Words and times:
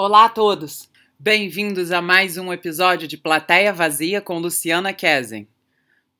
Olá 0.00 0.26
a 0.26 0.28
todos! 0.28 0.88
Bem-vindos 1.18 1.90
a 1.90 2.00
mais 2.00 2.38
um 2.38 2.52
episódio 2.52 3.08
de 3.08 3.16
Plateia 3.16 3.72
Vazia 3.72 4.20
com 4.20 4.38
Luciana 4.38 4.92
Kesen. 4.92 5.48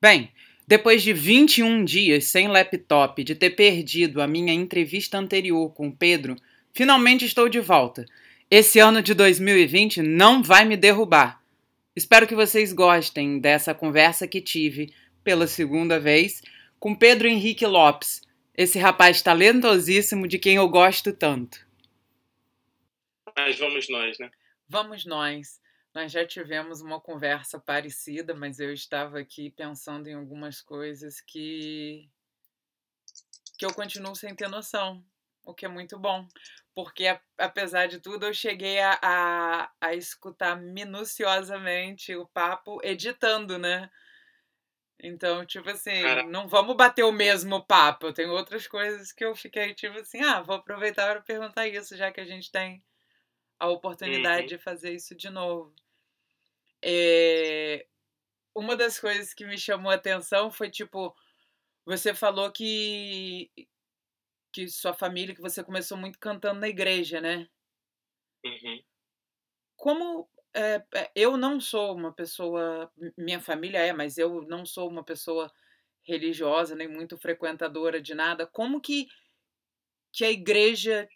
Bem, 0.01 0.33
depois 0.67 1.01
de 1.01 1.13
21 1.13 1.85
dias 1.85 2.25
sem 2.25 2.49
laptop, 2.49 3.23
de 3.23 3.35
ter 3.35 3.51
perdido 3.51 4.21
a 4.21 4.27
minha 4.27 4.51
entrevista 4.51 5.17
anterior 5.17 5.69
com 5.69 5.87
o 5.87 5.95
Pedro, 5.95 6.35
finalmente 6.73 7.23
estou 7.23 7.47
de 7.47 7.61
volta. 7.61 8.05
Esse 8.51 8.79
ano 8.79 9.01
de 9.01 9.13
2020 9.13 10.01
não 10.01 10.43
vai 10.43 10.65
me 10.65 10.75
derrubar. 10.75 11.41
Espero 11.95 12.27
que 12.27 12.35
vocês 12.35 12.73
gostem 12.73 13.39
dessa 13.39 13.73
conversa 13.73 14.27
que 14.27 14.41
tive 14.41 14.93
pela 15.23 15.47
segunda 15.47 15.97
vez 15.97 16.43
com 16.81 16.93
Pedro 16.93 17.29
Henrique 17.29 17.65
Lopes, 17.65 18.23
esse 18.57 18.77
rapaz 18.77 19.21
talentosíssimo 19.21 20.27
de 20.27 20.37
quem 20.37 20.57
eu 20.57 20.67
gosto 20.67 21.13
tanto. 21.13 21.68
Mas 23.45 23.59
vamos 23.59 23.89
nós, 23.89 24.19
né? 24.19 24.29
Vamos 24.67 25.05
nós. 25.05 25.59
Nós 25.93 26.11
já 26.11 26.25
tivemos 26.25 26.81
uma 26.81 27.01
conversa 27.01 27.59
parecida, 27.59 28.33
mas 28.35 28.59
eu 28.59 28.71
estava 28.71 29.19
aqui 29.19 29.49
pensando 29.49 30.07
em 30.07 30.13
algumas 30.13 30.61
coisas 30.61 31.19
que 31.21 32.09
que 33.57 33.65
eu 33.65 33.73
continuo 33.73 34.15
sem 34.15 34.33
ter 34.33 34.47
noção, 34.47 35.03
o 35.43 35.53
que 35.53 35.65
é 35.65 35.69
muito 35.69 35.99
bom, 35.99 36.25
porque 36.73 37.19
apesar 37.37 37.87
de 37.87 37.99
tudo 37.99 38.25
eu 38.25 38.33
cheguei 38.33 38.79
a, 38.79 38.97
a, 39.01 39.71
a 39.81 39.93
escutar 39.93 40.55
minuciosamente 40.55 42.15
o 42.15 42.25
papo 42.27 42.79
editando, 42.81 43.57
né? 43.57 43.89
Então, 45.01 45.45
tipo 45.45 45.69
assim, 45.69 46.01
não 46.29 46.47
vamos 46.47 46.75
bater 46.75 47.03
o 47.03 47.11
mesmo 47.11 47.65
papo. 47.65 48.07
Eu 48.07 48.13
tenho 48.13 48.31
outras 48.31 48.67
coisas 48.67 49.11
que 49.11 49.23
eu 49.25 49.35
fiquei 49.35 49.73
tipo 49.73 49.97
assim, 49.99 50.21
ah, 50.21 50.41
vou 50.41 50.55
aproveitar 50.55 51.11
para 51.11 51.21
perguntar 51.21 51.67
isso, 51.67 51.97
já 51.97 52.11
que 52.11 52.21
a 52.21 52.25
gente 52.25 52.51
tem 52.51 52.83
a 53.59 53.67
oportunidade 53.67 54.41
uhum. 54.41 54.47
de 54.47 54.57
fazer 54.57 54.93
isso 54.93 55.15
de 55.15 55.29
novo. 55.29 55.73
É, 56.81 57.85
uma 58.55 58.75
das 58.75 58.99
coisas 58.99 59.33
que 59.33 59.45
me 59.45 59.57
chamou 59.57 59.91
a 59.91 59.95
atenção 59.95 60.49
foi 60.49 60.69
tipo, 60.69 61.15
você 61.85 62.13
falou 62.13 62.51
que 62.51 63.51
que 64.51 64.67
sua 64.67 64.93
família, 64.93 65.35
que 65.35 65.41
você 65.41 65.63
começou 65.63 65.95
muito 65.97 66.17
cantando 66.19 66.59
na 66.59 66.67
igreja, 66.67 67.21
né? 67.21 67.47
Uhum. 68.43 68.83
Como 69.75 70.29
é, 70.55 70.83
eu 71.15 71.37
não 71.37 71.59
sou 71.59 71.95
uma 71.95 72.11
pessoa, 72.11 72.91
minha 73.17 73.39
família 73.39 73.79
é, 73.79 73.93
mas 73.93 74.17
eu 74.17 74.41
não 74.43 74.65
sou 74.65 74.89
uma 74.89 75.03
pessoa 75.03 75.51
religiosa 76.03 76.75
nem 76.75 76.87
muito 76.87 77.17
frequentadora 77.17 78.01
de 78.01 78.15
nada. 78.15 78.47
Como 78.47 78.81
que 78.81 79.07
que 80.11 80.25
a 80.25 80.31
igreja 80.31 81.07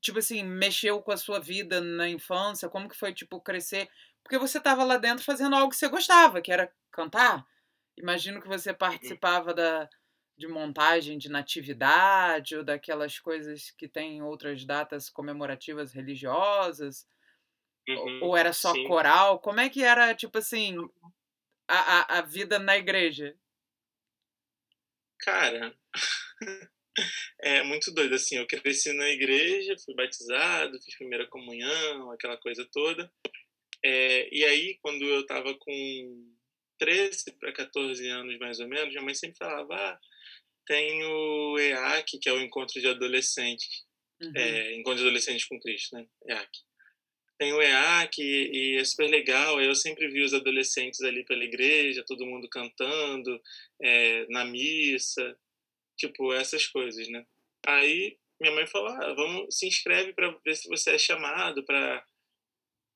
tipo 0.00 0.18
assim, 0.18 0.42
mexeu 0.44 1.00
com 1.02 1.12
a 1.12 1.16
sua 1.16 1.40
vida 1.40 1.80
na 1.80 2.08
infância? 2.08 2.68
Como 2.68 2.88
que 2.88 2.96
foi, 2.96 3.14
tipo, 3.14 3.40
crescer? 3.40 3.88
Porque 4.22 4.38
você 4.38 4.58
estava 4.58 4.84
lá 4.84 4.98
dentro 4.98 5.24
fazendo 5.24 5.56
algo 5.56 5.70
que 5.70 5.76
você 5.76 5.88
gostava, 5.88 6.40
que 6.42 6.52
era 6.52 6.72
cantar. 6.90 7.46
Imagino 7.96 8.40
que 8.40 8.48
você 8.48 8.70
uhum. 8.70 8.76
participava 8.76 9.54
da, 9.54 9.88
de 10.36 10.46
montagem 10.46 11.18
de 11.18 11.28
natividade 11.28 12.56
ou 12.56 12.64
daquelas 12.64 13.18
coisas 13.18 13.70
que 13.72 13.88
tem 13.88 14.22
outras 14.22 14.64
datas 14.64 15.08
comemorativas 15.08 15.92
religiosas. 15.92 17.06
Uhum, 17.88 18.20
ou 18.22 18.36
era 18.36 18.52
só 18.52 18.72
sim. 18.72 18.86
coral? 18.86 19.38
Como 19.40 19.60
é 19.60 19.68
que 19.68 19.82
era, 19.82 20.14
tipo 20.14 20.38
assim, 20.38 20.76
a, 21.66 21.76
a, 21.76 22.18
a 22.18 22.22
vida 22.22 22.58
na 22.58 22.76
igreja? 22.76 23.34
Cara, 25.18 25.74
é 27.40 27.62
muito 27.62 27.92
doido, 27.92 28.14
assim, 28.14 28.36
eu 28.36 28.46
cresci 28.46 28.92
na 28.92 29.08
igreja, 29.08 29.76
fui 29.84 29.94
batizado, 29.94 30.80
fiz 30.82 30.96
primeira 30.96 31.26
comunhão, 31.26 32.10
aquela 32.10 32.36
coisa 32.36 32.66
toda. 32.72 33.10
É, 33.82 34.28
e 34.34 34.44
aí, 34.44 34.78
quando 34.82 35.04
eu 35.04 35.24
tava 35.26 35.54
com 35.54 36.34
13 36.78 37.32
para 37.38 37.52
14 37.52 38.06
anos, 38.08 38.38
mais 38.38 38.60
ou 38.60 38.68
menos, 38.68 38.88
minha 38.88 39.02
mãe 39.02 39.14
sempre 39.14 39.38
falava, 39.38 39.74
ah, 39.74 39.98
tem 40.66 41.04
o 41.04 41.58
EAC, 41.58 42.18
que 42.20 42.28
é 42.28 42.32
o 42.32 42.40
Encontro 42.40 42.80
de 42.80 42.88
Adolescentes, 42.88 43.84
uhum. 44.22 44.32
é, 44.36 44.74
Encontro 44.76 44.98
de 44.98 45.06
Adolescentes 45.06 45.46
com 45.46 45.58
Cristo, 45.60 45.96
né, 45.96 46.06
EAC. 46.26 46.50
Tem 47.38 47.54
o 47.54 47.62
EAC 47.62 48.18
e 48.20 48.76
é 48.76 48.84
super 48.84 49.08
legal, 49.08 49.60
eu 49.60 49.74
sempre 49.74 50.08
vi 50.08 50.22
os 50.22 50.34
adolescentes 50.34 51.00
ali 51.00 51.24
pela 51.24 51.42
igreja, 51.42 52.04
todo 52.06 52.26
mundo 52.26 52.46
cantando, 52.50 53.40
é, 53.80 54.26
na 54.28 54.44
missa, 54.44 55.34
Tipo, 56.00 56.32
essas 56.32 56.66
coisas, 56.66 57.06
né? 57.08 57.26
Aí 57.66 58.16
minha 58.40 58.54
mãe 58.54 58.66
falou: 58.66 58.88
ah, 58.88 59.12
vamos, 59.14 59.54
se 59.54 59.66
inscreve 59.66 60.14
para 60.14 60.30
ver 60.42 60.56
se 60.56 60.66
você 60.66 60.92
é 60.92 60.98
chamado 60.98 61.62
para 61.64 62.04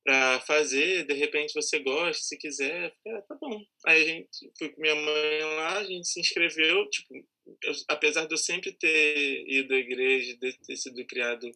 para 0.05 0.39
fazer, 0.43 1.07
de 1.07 1.15
repente 1.15 1.55
você 1.55 1.79
gosta, 1.79 2.23
se 2.23 2.37
quiser, 2.37 2.95
falei, 3.03 3.19
ah, 3.19 3.23
tá 3.23 3.35
bom. 3.37 3.65
Aí 3.87 4.03
a 4.03 4.07
gente 4.07 4.53
fui 4.59 4.69
com 4.69 4.81
minha 4.83 4.95
mãe 4.95 5.41
lá, 5.57 5.79
a 5.79 5.85
gente 5.85 6.07
se 6.07 6.21
inscreveu, 6.21 6.87
tipo, 6.91 7.15
eu, 7.63 7.73
apesar 7.89 8.27
de 8.27 8.35
eu 8.35 8.37
sempre 8.37 8.71
ter 8.73 9.49
ido 9.49 9.73
à 9.73 9.79
igreja, 9.79 10.37
de 10.37 10.53
ter 10.59 10.77
sido 10.77 11.03
criado 11.07 11.51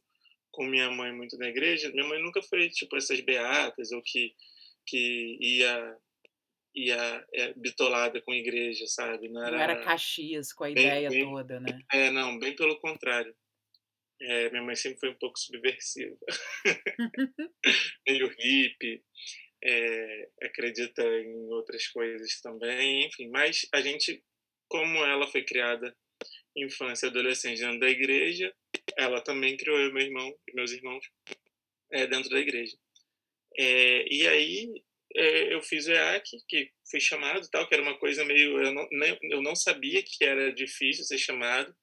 com 0.50 0.64
minha 0.64 0.90
mãe 0.90 1.12
muito 1.12 1.36
na 1.36 1.46
igreja, 1.46 1.90
minha 1.90 2.06
mãe 2.06 2.22
nunca 2.22 2.40
foi 2.40 2.70
tipo 2.70 2.96
essas 2.96 3.20
beatas 3.20 3.92
ou 3.92 4.02
que 4.02 4.34
que 4.86 5.36
ia 5.40 5.98
ia 6.74 7.26
é, 7.34 7.52
bitolada 7.54 8.20
com 8.22 8.34
igreja, 8.34 8.86
sabe? 8.86 9.28
Não 9.28 9.42
era, 9.42 9.56
não 9.56 9.62
era 9.62 9.84
Caxias 9.84 10.52
com 10.52 10.64
a 10.64 10.70
bem, 10.70 10.86
ideia 10.86 11.08
bem, 11.08 11.24
toda, 11.24 11.60
né? 11.60 11.78
É, 11.92 12.10
não, 12.10 12.38
bem 12.38 12.54
pelo 12.54 12.78
contrário. 12.80 13.34
É, 14.20 14.50
minha 14.50 14.62
mãe 14.62 14.74
sempre 14.74 14.98
foi 14.98 15.10
um 15.10 15.18
pouco 15.18 15.38
subversiva, 15.38 16.16
meio 18.06 18.26
hippie, 18.36 19.00
é, 19.62 20.28
acredita 20.42 21.02
em 21.02 21.52
outras 21.52 21.86
coisas 21.86 22.40
também, 22.40 23.06
enfim. 23.06 23.28
Mas 23.28 23.68
a 23.72 23.80
gente, 23.80 24.24
como 24.68 25.04
ela 25.04 25.28
foi 25.28 25.44
criada 25.44 25.96
infância 26.56 27.06
e 27.06 27.10
adolescente 27.10 27.60
dentro 27.60 27.78
da 27.78 27.88
igreja, 27.88 28.52
ela 28.96 29.20
também 29.20 29.56
criou 29.56 29.78
eu, 29.78 29.92
meu 29.92 30.02
irmão 30.02 30.36
e 30.48 30.54
meus 30.54 30.72
irmãos 30.72 31.08
é, 31.92 32.06
dentro 32.06 32.30
da 32.30 32.40
igreja. 32.40 32.76
É, 33.56 34.12
e 34.12 34.26
aí 34.26 34.66
é, 34.66 34.87
eu 35.18 35.62
fiz 35.62 35.86
o 35.86 35.92
EAC, 35.92 36.24
que 36.48 36.70
fui 36.88 37.00
chamado 37.00 37.48
tal, 37.50 37.66
que 37.66 37.74
era 37.74 37.82
uma 37.82 37.98
coisa 37.98 38.24
meio. 38.24 38.60
Eu 38.62 38.72
não, 38.72 38.88
eu 39.22 39.42
não 39.42 39.56
sabia 39.56 40.02
que 40.02 40.24
era 40.24 40.52
difícil 40.52 41.04
ser 41.04 41.18
chamado, 41.18 41.74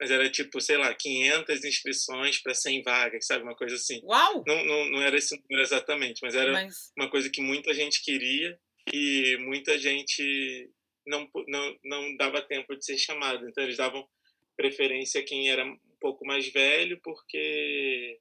mas 0.00 0.10
era 0.10 0.30
tipo, 0.30 0.60
sei 0.60 0.76
lá, 0.76 0.94
500 0.94 1.64
inscrições 1.64 2.40
para 2.40 2.54
100 2.54 2.82
vagas, 2.82 3.26
sabe? 3.26 3.42
Uma 3.42 3.56
coisa 3.56 3.74
assim. 3.74 4.00
Uau! 4.04 4.42
Não, 4.46 4.64
não, 4.64 4.90
não 4.90 5.02
era 5.02 5.16
esse 5.16 5.34
número 5.36 5.62
exatamente, 5.62 6.20
mas 6.22 6.34
era 6.34 6.52
mas... 6.52 6.92
uma 6.96 7.10
coisa 7.10 7.28
que 7.28 7.42
muita 7.42 7.74
gente 7.74 8.02
queria 8.02 8.58
e 8.92 9.36
muita 9.40 9.78
gente 9.78 10.70
não, 11.06 11.28
não, 11.46 11.78
não 11.84 12.16
dava 12.16 12.40
tempo 12.40 12.74
de 12.76 12.84
ser 12.84 12.96
chamado. 12.96 13.48
Então 13.48 13.64
eles 13.64 13.76
davam 13.76 14.08
preferência 14.56 15.20
a 15.20 15.24
quem 15.24 15.50
era 15.50 15.64
um 15.64 15.78
pouco 16.00 16.24
mais 16.26 16.48
velho, 16.48 16.98
porque. 17.02 18.18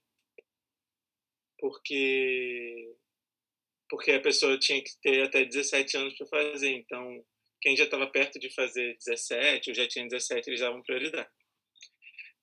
Porque 1.59 2.95
porque 3.89 4.11
a 4.11 4.21
pessoa 4.21 4.57
tinha 4.57 4.81
que 4.83 4.91
ter 5.01 5.21
até 5.23 5.45
17 5.45 5.97
anos 5.97 6.15
para 6.15 6.27
fazer. 6.27 6.71
Então, 6.71 7.23
quem 7.61 7.75
já 7.75 7.85
estava 7.85 8.07
perto 8.07 8.39
de 8.39 8.53
fazer 8.53 8.95
17 8.97 9.69
ou 9.69 9.75
já 9.75 9.87
tinha 9.87 10.07
17, 10.07 10.49
eles 10.49 10.59
davam 10.59 10.81
prioridade. 10.83 11.29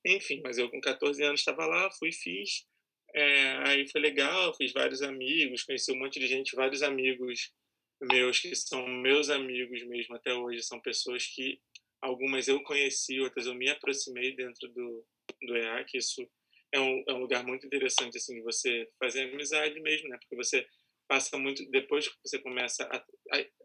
Enfim, 0.05 0.41
mas 0.43 0.57
eu 0.57 0.69
com 0.69 0.79
14 0.79 1.23
anos 1.23 1.39
estava 1.41 1.65
lá, 1.65 1.89
fui 1.97 2.11
fiz. 2.11 2.65
É, 3.13 3.57
aí 3.67 3.89
foi 3.89 4.01
legal, 4.01 4.53
fiz 4.55 4.73
vários 4.73 5.01
amigos, 5.01 5.63
conheci 5.63 5.91
um 5.91 5.97
monte 5.97 6.19
de 6.19 6.27
gente, 6.27 6.55
vários 6.55 6.83
amigos 6.83 7.53
meus 8.01 8.39
que 8.39 8.53
são 8.55 8.85
meus 8.87 9.29
amigos 9.29 9.83
mesmo 9.87 10.15
até 10.15 10.33
hoje, 10.33 10.61
são 10.61 10.81
pessoas 10.81 11.25
que 11.27 11.59
algumas 12.01 12.47
eu 12.47 12.61
conheci, 12.63 13.19
outras 13.19 13.47
eu 13.47 13.55
me 13.55 13.69
aproximei 13.69 14.35
dentro 14.35 14.67
do, 14.67 15.05
do 15.41 15.55
EAC. 15.55 15.97
Isso 15.97 16.29
é 16.71 16.79
um, 16.79 17.03
é 17.07 17.13
um 17.13 17.19
lugar 17.19 17.45
muito 17.45 17.65
interessante, 17.65 18.17
assim, 18.17 18.35
de 18.35 18.41
você 18.41 18.87
fazer 18.99 19.23
amizade 19.23 19.79
mesmo, 19.79 20.09
né? 20.09 20.17
Porque 20.19 20.35
você 20.35 20.67
passa 21.07 21.37
muito 21.37 21.69
depois 21.69 22.07
que 22.07 22.15
você 22.23 22.39
começa 22.39 22.83
a, 22.83 23.05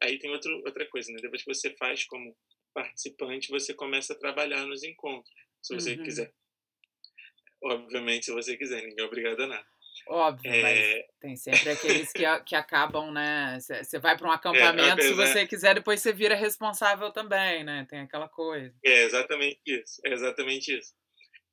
aí 0.02 0.18
tem 0.18 0.30
outro, 0.30 0.54
outra 0.64 0.86
coisa 0.88 1.12
né 1.12 1.18
depois 1.20 1.42
que 1.42 1.54
você 1.54 1.74
faz 1.76 2.04
como 2.04 2.36
participante 2.74 3.50
você 3.50 3.74
começa 3.74 4.12
a 4.12 4.18
trabalhar 4.18 4.66
nos 4.66 4.82
encontros 4.82 5.34
se 5.62 5.74
você 5.74 5.94
uhum. 5.94 6.02
quiser 6.02 6.32
obviamente 7.62 8.26
se 8.26 8.32
você 8.32 8.56
quiser 8.56 8.82
ninguém 8.82 9.04
é 9.04 9.06
obrigado 9.06 9.40
a 9.42 9.46
nada 9.46 9.66
Óbvio, 10.08 10.50
é... 10.50 10.62
mas 10.62 11.04
tem 11.20 11.36
sempre 11.36 11.70
aqueles 11.70 12.12
que, 12.12 12.24
que 12.46 12.54
acabam, 12.56 13.12
né? 13.12 13.58
Você 13.60 13.98
vai 13.98 14.16
para 14.16 14.28
um 14.28 14.32
é, 14.32 14.34
acampamento, 14.34 15.00
é, 15.00 15.02
se 15.02 15.12
você 15.12 15.46
quiser, 15.46 15.74
depois 15.74 16.00
você 16.00 16.12
vira 16.12 16.34
responsável 16.34 17.12
também, 17.12 17.62
né? 17.64 17.86
Tem 17.88 18.00
aquela 18.00 18.28
coisa. 18.28 18.74
É 18.84 19.04
exatamente 19.04 19.60
isso, 19.66 20.00
é 20.04 20.12
exatamente 20.12 20.76
isso. 20.76 20.94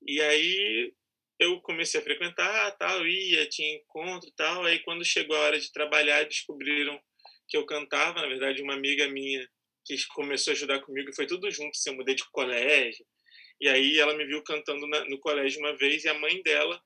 E 0.05 0.21
aí 0.21 0.93
eu 1.39 1.61
comecei 1.61 1.99
a 1.99 2.03
frequentar, 2.03 2.71
tal, 2.77 3.05
ia, 3.05 3.47
tinha 3.47 3.75
encontro, 3.75 4.31
tal. 4.35 4.63
Aí 4.65 4.79
quando 4.79 5.05
chegou 5.05 5.35
a 5.35 5.41
hora 5.41 5.59
de 5.59 5.71
trabalhar, 5.71 6.23
descobriram 6.25 6.99
que 7.47 7.55
eu 7.55 7.65
cantava, 7.65 8.21
na 8.21 8.27
verdade, 8.27 8.61
uma 8.61 8.73
amiga 8.73 9.07
minha 9.07 9.47
que 9.85 9.95
começou 10.07 10.51
a 10.51 10.55
ajudar 10.55 10.81
comigo, 10.81 11.09
e 11.09 11.15
foi 11.15 11.25
tudo 11.25 11.49
junto, 11.49 11.69
assim, 11.69 11.91
eu 11.91 11.95
mudei 11.95 12.13
de 12.13 12.29
colégio. 12.31 13.05
E 13.59 13.69
aí 13.69 13.97
ela 13.97 14.15
me 14.15 14.25
viu 14.25 14.43
cantando 14.43 14.85
na, 14.87 15.05
no 15.05 15.17
colégio 15.19 15.59
uma 15.59 15.75
vez 15.77 16.03
e 16.03 16.09
a 16.09 16.13
mãe 16.13 16.41
dela 16.43 16.79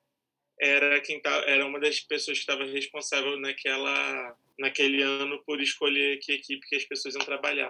era 0.59 1.01
quem 1.01 1.19
tá, 1.19 1.31
era 1.47 1.65
uma 1.65 1.79
das 1.79 1.99
pessoas 1.99 2.37
que 2.37 2.43
estava 2.43 2.63
responsável 2.65 3.37
naquela 3.37 4.37
naquele 4.59 5.01
ano 5.01 5.43
por 5.43 5.59
escolher 5.59 6.19
que 6.19 6.33
equipe 6.33 6.67
que 6.67 6.75
as 6.75 6.85
pessoas 6.85 7.15
iam 7.15 7.25
trabalhar. 7.25 7.69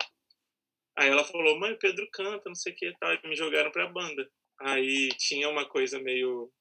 Aí 0.98 1.10
ela 1.10 1.24
falou, 1.24 1.58
mãe, 1.58 1.76
Pedro 1.80 2.06
canta, 2.12 2.44
não 2.50 2.56
sei 2.56 2.74
o 2.74 2.76
que 2.76 2.94
tal, 3.00 3.14
e 3.14 3.28
me 3.28 3.36
jogaram 3.36 3.72
para 3.72 3.86
a 3.86 3.90
banda. 3.90 4.30
Aí 4.60 5.08
tinha 5.18 5.48
uma 5.48 5.66
coisa 5.66 6.00
meio 6.00 6.52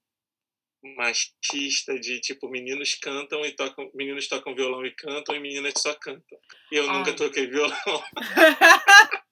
machista 0.82 1.98
de 1.98 2.20
tipo 2.20 2.48
meninos 2.48 2.94
cantam 2.94 3.44
e 3.44 3.52
tocam 3.52 3.90
meninos 3.94 4.28
tocam 4.28 4.54
violão 4.54 4.84
e 4.84 4.94
cantam 4.94 5.34
e 5.36 5.40
meninas 5.40 5.74
só 5.76 5.94
cantam. 5.94 6.38
E 6.72 6.76
eu 6.76 6.88
Ai. 6.88 6.98
nunca 6.98 7.12
toquei 7.14 7.46
violão. 7.46 7.76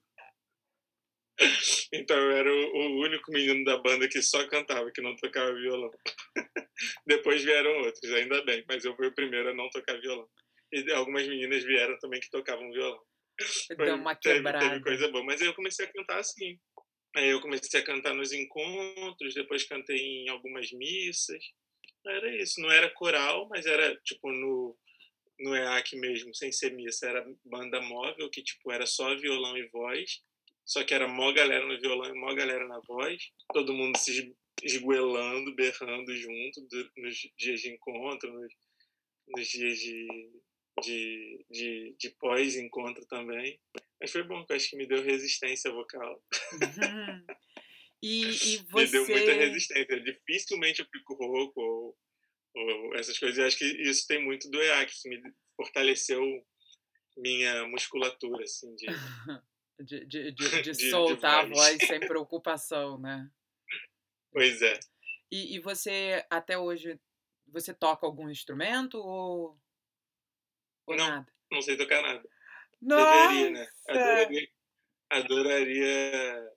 Então 1.93 2.17
eu 2.17 2.33
era 2.33 2.53
o, 2.53 3.01
único 3.01 3.31
menino 3.31 3.65
da 3.65 3.79
banda 3.79 4.09
que 4.09 4.21
só 4.21 4.45
cantava 4.49 4.91
que 4.91 5.01
não 5.01 5.15
tocava 5.15 5.55
violão. 5.55 5.91
Depois 7.07 7.45
vieram 7.45 7.71
outros 7.83 8.13
ainda 8.13 8.45
bem 8.45 8.65
mas 8.69 8.85
eu 8.85 8.95
fui 8.97 9.07
o 9.07 9.15
primeiro 9.15 9.51
a 9.51 9.55
não 9.55 9.71
tocar 9.71 10.01
violão. 10.01 10.29
E 10.73 10.93
algumas 10.93 11.27
meninas 11.29 11.63
vieram 11.63 11.97
também 11.99 12.21
que 12.21 12.29
tocavam 12.31 12.71
violão. 12.73 13.01
Deu 13.77 13.95
uma 13.95 14.17
quebrada. 14.17 14.59
Teve, 14.59 14.71
teve 14.73 14.85
coisa 14.85 15.09
boa 15.13 15.25
mas 15.25 15.41
aí 15.41 15.47
eu 15.47 15.55
comecei 15.55 15.87
a 15.87 15.93
cantar 15.93 16.19
assim 16.19 16.59
Aí 17.19 17.31
eu 17.31 17.41
comecei 17.41 17.81
a 17.81 17.85
cantar 17.85 18.15
nos 18.15 18.33
encontros, 18.33 19.35
depois 19.35 19.65
cantei 19.65 19.99
em 19.99 20.29
algumas 20.29 20.71
missas. 20.71 21.45
Era 22.07 22.37
isso, 22.37 22.61
não 22.61 22.71
era 22.71 22.89
coral, 22.91 23.49
mas 23.49 23.67
era 23.67 23.97
tipo 24.05 24.31
no 24.31 24.79
no 25.41 25.55
EAC 25.55 25.97
mesmo, 25.97 26.35
sem 26.35 26.51
ser 26.51 26.73
missa, 26.73 27.07
era 27.07 27.25
banda 27.45 27.81
móvel, 27.81 28.29
que 28.29 28.43
tipo 28.43 28.73
era 28.73 28.87
só 28.87 29.15
violão 29.15 29.57
e 29.57 29.69
voz, 29.69 30.21
só 30.65 30.83
que 30.83 30.93
era 30.93 31.07
mó 31.07 31.33
galera 31.33 31.65
no 31.65 31.81
violão 31.81 32.13
e 32.13 32.19
mó 32.19 32.35
galera 32.35 32.67
na 32.67 32.81
voz, 32.81 33.31
todo 33.53 33.73
mundo 33.73 33.97
se 33.99 34.35
esguelando, 34.65 35.55
berrando 35.55 36.13
junto 36.17 36.67
nos 36.97 37.17
dias 37.39 37.61
de 37.61 37.71
encontro, 37.73 38.33
nos, 38.33 38.53
nos 39.29 39.49
dias 39.49 39.79
de, 39.79 40.09
de, 40.81 41.45
de, 41.51 41.97
de 41.99 42.11
pós-encontro 42.11 43.05
também. 43.07 43.61
Mas 44.01 44.13
foi 44.13 44.23
bom, 44.23 44.45
que 44.45 44.53
eu 44.53 44.57
acho 44.57 44.71
que 44.71 44.77
me 44.77 44.87
deu 44.87 45.03
resistência 45.03 45.71
vocal. 45.71 46.23
Uhum. 46.53 47.27
E, 48.01 48.27
e 48.27 48.57
você... 48.71 48.87
me 49.01 49.07
deu 49.07 49.09
muita 49.09 49.33
resistência. 49.33 50.01
Dificilmente 50.01 50.81
eu 50.81 50.87
fico 50.87 51.15
rouco 51.15 51.61
ou, 51.61 51.99
ou 52.55 52.95
essas 52.95 53.19
coisas. 53.19 53.39
Eu 53.39 53.47
acho 53.47 53.59
que 53.59 53.65
isso 53.65 54.07
tem 54.07 54.25
muito 54.25 54.49
do 54.49 54.63
EAC, 54.63 54.93
que 55.03 55.09
me 55.09 55.21
fortaleceu 55.57 56.23
minha 57.17 57.67
musculatura, 57.67 58.45
assim, 58.45 58.73
de... 58.77 58.87
de, 59.81 60.07
de, 60.07 60.33
de, 60.33 60.63
de, 60.63 60.91
soltar 60.91 61.45
a 61.45 61.49
voz 61.49 61.79
sem 61.87 62.01
preocupação, 62.01 62.99
né? 62.99 63.29
Pois 64.33 64.63
é. 64.63 64.79
E, 65.31 65.57
e 65.57 65.59
você, 65.61 66.25
até 66.31 66.59
hoje, 66.59 66.99
você 67.47 67.75
toca 67.75 68.07
algum 68.07 68.29
instrumento 68.31 68.99
ou, 68.99 69.61
ou 70.93 70.99
não, 70.99 71.09
nada? 71.09 71.33
Não 71.51 71.63
sei 71.63 71.77
tocar 71.77 72.03
nada. 72.03 72.29
Nossa! 72.81 73.29
Deveria, 73.29 73.51
né? 73.51 73.69
Adoraria, 73.89 74.49
adoraria 75.11 76.53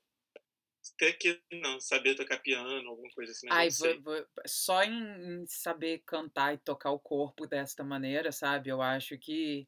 ter 0.97 1.13
que 1.13 1.41
não 1.51 1.79
saber 1.79 2.15
tocar 2.15 2.39
piano, 2.39 2.89
alguma 2.89 3.09
coisa 3.11 3.31
assim. 3.31 3.47
Ai, 3.49 3.69
vou, 3.69 4.01
vou, 4.01 4.25
só 4.45 4.83
em 4.83 5.45
saber 5.47 6.03
cantar 6.05 6.53
e 6.53 6.57
tocar 6.57 6.91
o 6.91 6.99
corpo 6.99 7.47
desta 7.47 7.83
maneira, 7.83 8.31
sabe? 8.31 8.69
Eu 8.69 8.81
acho 8.81 9.17
que 9.17 9.67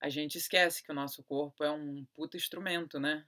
a 0.00 0.08
gente 0.08 0.36
esquece 0.36 0.82
que 0.82 0.92
o 0.92 0.94
nosso 0.94 1.22
corpo 1.24 1.64
é 1.64 1.70
um 1.70 2.06
puto 2.14 2.36
instrumento, 2.36 2.98
né? 2.98 3.26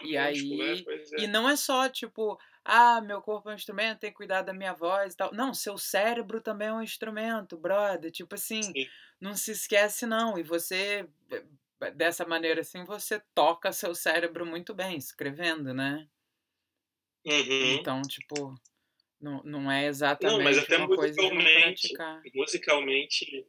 É 0.00 0.04
um 0.04 0.06
e 0.06 0.16
aí, 0.16 0.60
é, 0.60 1.20
é. 1.20 1.24
e 1.24 1.26
não 1.26 1.48
é 1.48 1.56
só 1.56 1.88
tipo, 1.88 2.38
ah, 2.64 3.00
meu 3.00 3.22
corpo 3.22 3.48
é 3.48 3.52
um 3.52 3.56
instrumento, 3.56 4.00
tem 4.00 4.10
que 4.10 4.16
cuidar 4.16 4.42
da 4.42 4.52
minha 4.52 4.72
voz 4.72 5.14
e 5.14 5.16
tal. 5.16 5.32
Não, 5.32 5.54
seu 5.54 5.78
cérebro 5.78 6.40
também 6.40 6.68
é 6.68 6.72
um 6.72 6.82
instrumento, 6.82 7.56
brother. 7.56 8.10
Tipo 8.10 8.34
assim, 8.34 8.62
Sim. 8.62 8.86
Não 9.20 9.34
se 9.34 9.52
esquece 9.52 10.06
não. 10.06 10.38
E 10.38 10.42
você 10.42 11.08
dessa 11.94 12.24
maneira 12.24 12.62
assim, 12.62 12.84
você 12.84 13.20
toca 13.34 13.72
seu 13.72 13.94
cérebro 13.94 14.46
muito 14.46 14.74
bem, 14.74 14.96
escrevendo, 14.96 15.74
né? 15.74 16.08
Uhum. 17.26 17.74
Então, 17.74 18.02
tipo, 18.02 18.54
não, 19.20 19.42
não 19.42 19.70
é 19.70 19.86
exatamente 19.86 20.36
não, 20.36 20.44
mas 20.44 20.58
até 20.58 20.78
uma 20.78 20.88
coisa 20.88 21.14
de 21.14 21.28
praticar. 21.28 22.22
Musicalmente, 22.34 23.46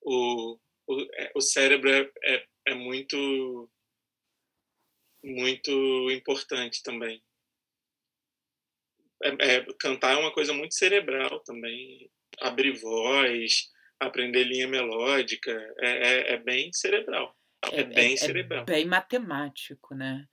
o, 0.00 0.58
o, 0.86 1.00
é, 1.14 1.32
o 1.34 1.40
cérebro 1.40 1.90
é, 1.90 2.10
é, 2.24 2.46
é 2.68 2.74
muito 2.74 3.70
muito 5.22 6.10
importante 6.10 6.82
também. 6.82 7.22
É, 9.22 9.56
é, 9.56 9.66
cantar 9.78 10.14
é 10.14 10.16
uma 10.16 10.32
coisa 10.32 10.54
muito 10.54 10.74
cerebral 10.74 11.40
também. 11.40 12.10
Abrir 12.38 12.72
voz, 12.80 13.70
aprender 14.00 14.44
linha 14.44 14.66
melódica, 14.66 15.52
é, 15.78 15.88
é, 15.88 16.34
é 16.34 16.36
bem 16.38 16.72
cerebral. 16.72 17.36
É, 17.70 17.80
é 17.80 17.84
bem 17.84 18.14
é, 18.14 18.16
cerebral. 18.16 18.64
bem 18.64 18.86
matemático, 18.86 19.94
né? 19.94 20.26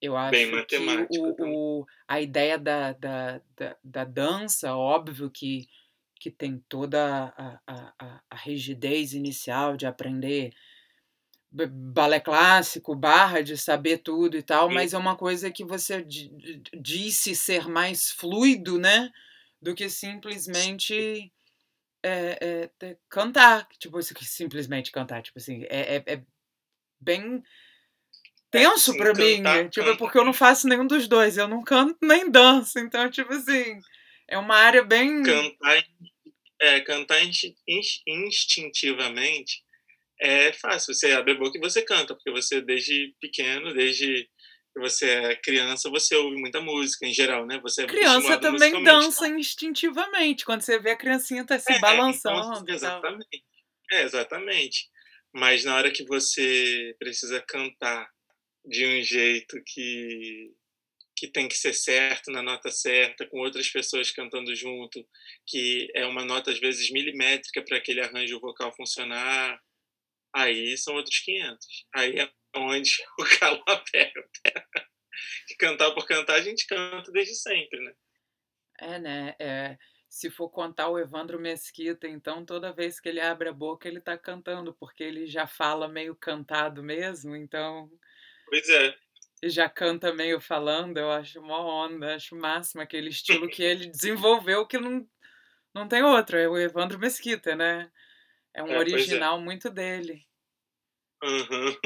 Eu 0.00 0.16
acho 0.16 0.32
bem 0.32 0.66
que 0.66 0.78
o, 1.18 1.36
o, 1.38 1.86
a 2.08 2.20
ideia 2.20 2.58
da, 2.58 2.92
da, 2.92 3.40
da, 3.56 3.76
da, 3.84 4.04
dança, 4.04 4.74
óbvio 4.74 5.30
que, 5.30 5.68
que 6.18 6.28
tem 6.28 6.58
toda 6.68 7.32
a, 7.36 7.60
a, 7.66 8.20
a 8.28 8.36
rigidez 8.36 9.12
inicial 9.12 9.76
de 9.76 9.86
aprender 9.86 10.52
balé 11.52 12.18
clássico, 12.18 12.96
barra 12.96 13.42
de 13.42 13.56
saber 13.56 13.98
tudo 13.98 14.36
e 14.36 14.42
tal, 14.42 14.68
Sim. 14.68 14.74
mas 14.74 14.94
é 14.94 14.98
uma 14.98 15.14
coisa 15.14 15.50
que 15.50 15.64
você 15.64 16.04
disse 16.74 17.36
ser 17.36 17.68
mais 17.68 18.10
fluido, 18.10 18.78
né? 18.78 19.10
Do 19.60 19.74
que 19.74 19.88
simplesmente 19.88 21.30
é, 22.02 22.70
é, 22.80 22.96
cantar. 23.08 23.66
Tipo, 23.78 24.00
simplesmente 24.02 24.90
cantar. 24.90 25.22
Tipo 25.22 25.38
assim, 25.38 25.64
é, 25.64 25.96
é, 25.96 26.04
é 26.06 26.22
bem 27.00 27.42
tenso 28.50 28.94
para 28.96 29.14
mim, 29.14 29.36
cantar, 29.38 29.70
tipo, 29.70 29.86
cantar. 29.86 29.98
porque 29.98 30.18
eu 30.18 30.24
não 30.24 30.32
faço 30.32 30.68
nenhum 30.68 30.86
dos 30.86 31.08
dois, 31.08 31.38
eu 31.38 31.48
não 31.48 31.62
canto 31.62 31.96
nem 32.02 32.30
danço, 32.30 32.78
então, 32.78 33.10
tipo 33.10 33.32
assim, 33.32 33.80
é 34.28 34.36
uma 34.36 34.56
área 34.56 34.84
bem... 34.84 35.22
Cantar, 35.22 35.84
é, 36.60 36.80
cantar 36.80 37.18
instintivamente 38.06 39.62
é 40.22 40.52
fácil, 40.52 40.94
você 40.94 41.10
abre 41.12 41.32
a 41.32 41.36
boca 41.36 41.58
e 41.58 41.60
você 41.60 41.82
canta, 41.82 42.14
porque 42.14 42.30
você 42.30 42.60
desde 42.60 43.12
pequeno, 43.20 43.74
desde 43.74 44.06
que 44.06 44.30
você 44.76 45.06
é 45.06 45.36
criança, 45.36 45.90
você 45.90 46.16
ouve 46.16 46.36
muita 46.36 46.60
música 46.60 47.06
em 47.06 47.12
geral, 47.12 47.46
né? 47.46 47.60
Você 47.62 47.82
é 47.82 47.86
criança 47.86 48.38
também 48.38 48.82
dança 48.82 49.28
instintivamente, 49.28 50.44
quando 50.44 50.62
você 50.62 50.78
vê 50.78 50.90
a 50.90 50.96
criancinha 50.96 51.44
tá 51.44 51.58
se 51.58 51.72
é, 51.72 51.78
balançando. 51.78 52.60
Então, 52.62 52.74
exatamente. 52.74 53.44
É, 53.90 54.02
exatamente. 54.02 54.88
Mas 55.34 55.64
na 55.64 55.76
hora 55.76 55.90
que 55.90 56.04
você 56.04 56.94
precisa 56.98 57.42
cantar 57.46 58.08
de 58.64 58.86
um 58.86 59.02
jeito 59.02 59.60
que 59.66 60.52
que 61.14 61.28
tem 61.28 61.46
que 61.46 61.56
ser 61.56 61.72
certo 61.72 62.32
na 62.32 62.42
nota 62.42 62.68
certa, 62.72 63.24
com 63.28 63.38
outras 63.38 63.68
pessoas 63.68 64.10
cantando 64.10 64.52
junto, 64.56 65.06
que 65.46 65.86
é 65.94 66.04
uma 66.04 66.24
nota 66.24 66.50
às 66.50 66.58
vezes 66.58 66.90
milimétrica 66.90 67.62
para 67.62 67.76
aquele 67.76 68.00
arranjo 68.00 68.40
vocal 68.40 68.74
funcionar, 68.74 69.60
aí 70.32 70.76
são 70.76 70.94
outros 70.94 71.18
500. 71.18 71.86
Aí 71.94 72.18
é 72.18 72.32
onde 72.56 73.02
o 73.18 73.24
calo 73.38 73.62
aperta. 73.66 74.22
cantar 75.58 75.92
por 75.92 76.06
cantar, 76.06 76.34
a 76.34 76.42
gente 76.42 76.66
canta 76.66 77.10
desde 77.12 77.34
sempre, 77.34 77.80
né? 77.80 77.94
É, 78.80 78.98
né? 78.98 79.36
É, 79.38 79.78
se 80.12 80.28
for 80.28 80.50
contar 80.50 80.88
o 80.88 80.98
Evandro 80.98 81.40
Mesquita, 81.40 82.06
então 82.06 82.44
toda 82.44 82.72
vez 82.72 83.00
que 83.00 83.08
ele 83.08 83.20
abre 83.20 83.48
a 83.48 83.52
boca 83.52 83.88
ele 83.88 83.98
está 83.98 84.18
cantando, 84.18 84.74
porque 84.74 85.02
ele 85.02 85.26
já 85.26 85.46
fala 85.46 85.88
meio 85.88 86.14
cantado 86.14 86.82
mesmo, 86.82 87.34
então. 87.34 87.90
Pois 88.46 88.68
é. 88.68 88.94
E 89.42 89.48
já 89.48 89.68
canta 89.68 90.12
meio 90.12 90.40
falando, 90.40 90.98
eu 90.98 91.10
acho 91.10 91.40
uma 91.40 91.58
onda, 91.60 92.14
acho 92.14 92.36
máximo 92.36 92.82
aquele 92.82 93.08
estilo 93.08 93.48
que 93.48 93.62
ele 93.62 93.86
desenvolveu 93.90 94.66
que 94.66 94.78
não, 94.78 95.08
não 95.74 95.88
tem 95.88 96.02
outro, 96.02 96.36
é 96.36 96.46
o 96.46 96.58
Evandro 96.58 96.98
Mesquita, 96.98 97.56
né? 97.56 97.90
É 98.54 98.62
um 98.62 98.68
é, 98.68 98.74
é. 98.74 98.78
original 98.78 99.40
muito 99.40 99.70
dele. 99.70 100.26
Uhum. 101.22 101.76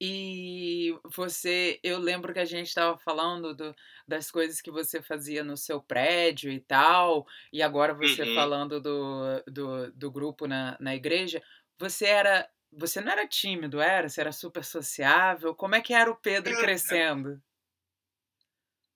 E 0.00 0.94
você, 1.04 1.80
eu 1.82 1.98
lembro 1.98 2.34
que 2.34 2.38
a 2.38 2.44
gente 2.44 2.66
estava 2.66 2.98
falando 2.98 3.54
do, 3.54 3.74
das 4.06 4.30
coisas 4.30 4.60
que 4.60 4.70
você 4.70 5.00
fazia 5.00 5.42
no 5.42 5.56
seu 5.56 5.80
prédio 5.80 6.52
e 6.52 6.60
tal, 6.60 7.26
e 7.50 7.62
agora 7.62 7.94
você 7.94 8.22
uhum. 8.22 8.34
falando 8.34 8.78
do, 8.78 9.42
do, 9.46 9.92
do, 9.92 10.10
grupo 10.10 10.46
na, 10.46 10.76
na 10.78 10.94
igreja. 10.94 11.42
Você 11.78 12.04
era, 12.04 12.46
você 12.70 13.00
não 13.00 13.10
era 13.10 13.26
tímido, 13.26 13.80
era? 13.80 14.08
Você 14.08 14.20
era 14.20 14.32
super 14.32 14.64
sociável? 14.64 15.54
Como 15.54 15.74
é 15.74 15.80
que 15.80 15.94
era 15.94 16.10
o 16.10 16.16
Pedro 16.16 16.54
crescendo? 16.58 17.40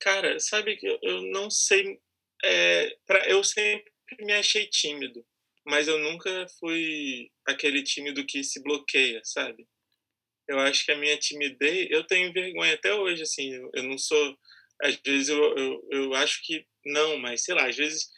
Cara, 0.00 0.38
sabe 0.38 0.76
que 0.76 0.86
eu, 0.86 0.98
eu 1.02 1.22
não 1.32 1.50
sei. 1.50 1.98
É, 2.44 2.96
pra, 3.06 3.26
eu 3.26 3.42
sempre 3.42 3.90
me 4.18 4.32
achei 4.34 4.66
tímido, 4.66 5.24
mas 5.66 5.88
eu 5.88 5.98
nunca 5.98 6.46
fui 6.58 7.30
aquele 7.46 7.82
tímido 7.82 8.26
que 8.26 8.42
se 8.44 8.62
bloqueia, 8.62 9.20
sabe? 9.24 9.66
eu 10.50 10.58
acho 10.58 10.84
que 10.84 10.90
a 10.90 10.96
minha 10.96 11.16
timidez, 11.16 11.86
eu 11.90 12.04
tenho 12.04 12.32
vergonha 12.32 12.74
até 12.74 12.92
hoje, 12.92 13.22
assim, 13.22 13.52
eu, 13.72 13.82
não 13.84 13.96
sou, 13.96 14.36
às 14.82 14.96
vezes 14.96 15.28
eu, 15.28 15.56
eu, 15.56 15.88
eu, 15.92 16.14
acho 16.14 16.40
que 16.44 16.66
não, 16.84 17.16
mas 17.18 17.44
sei 17.44 17.54
lá, 17.54 17.68
às 17.68 17.76
vezes 17.76 18.08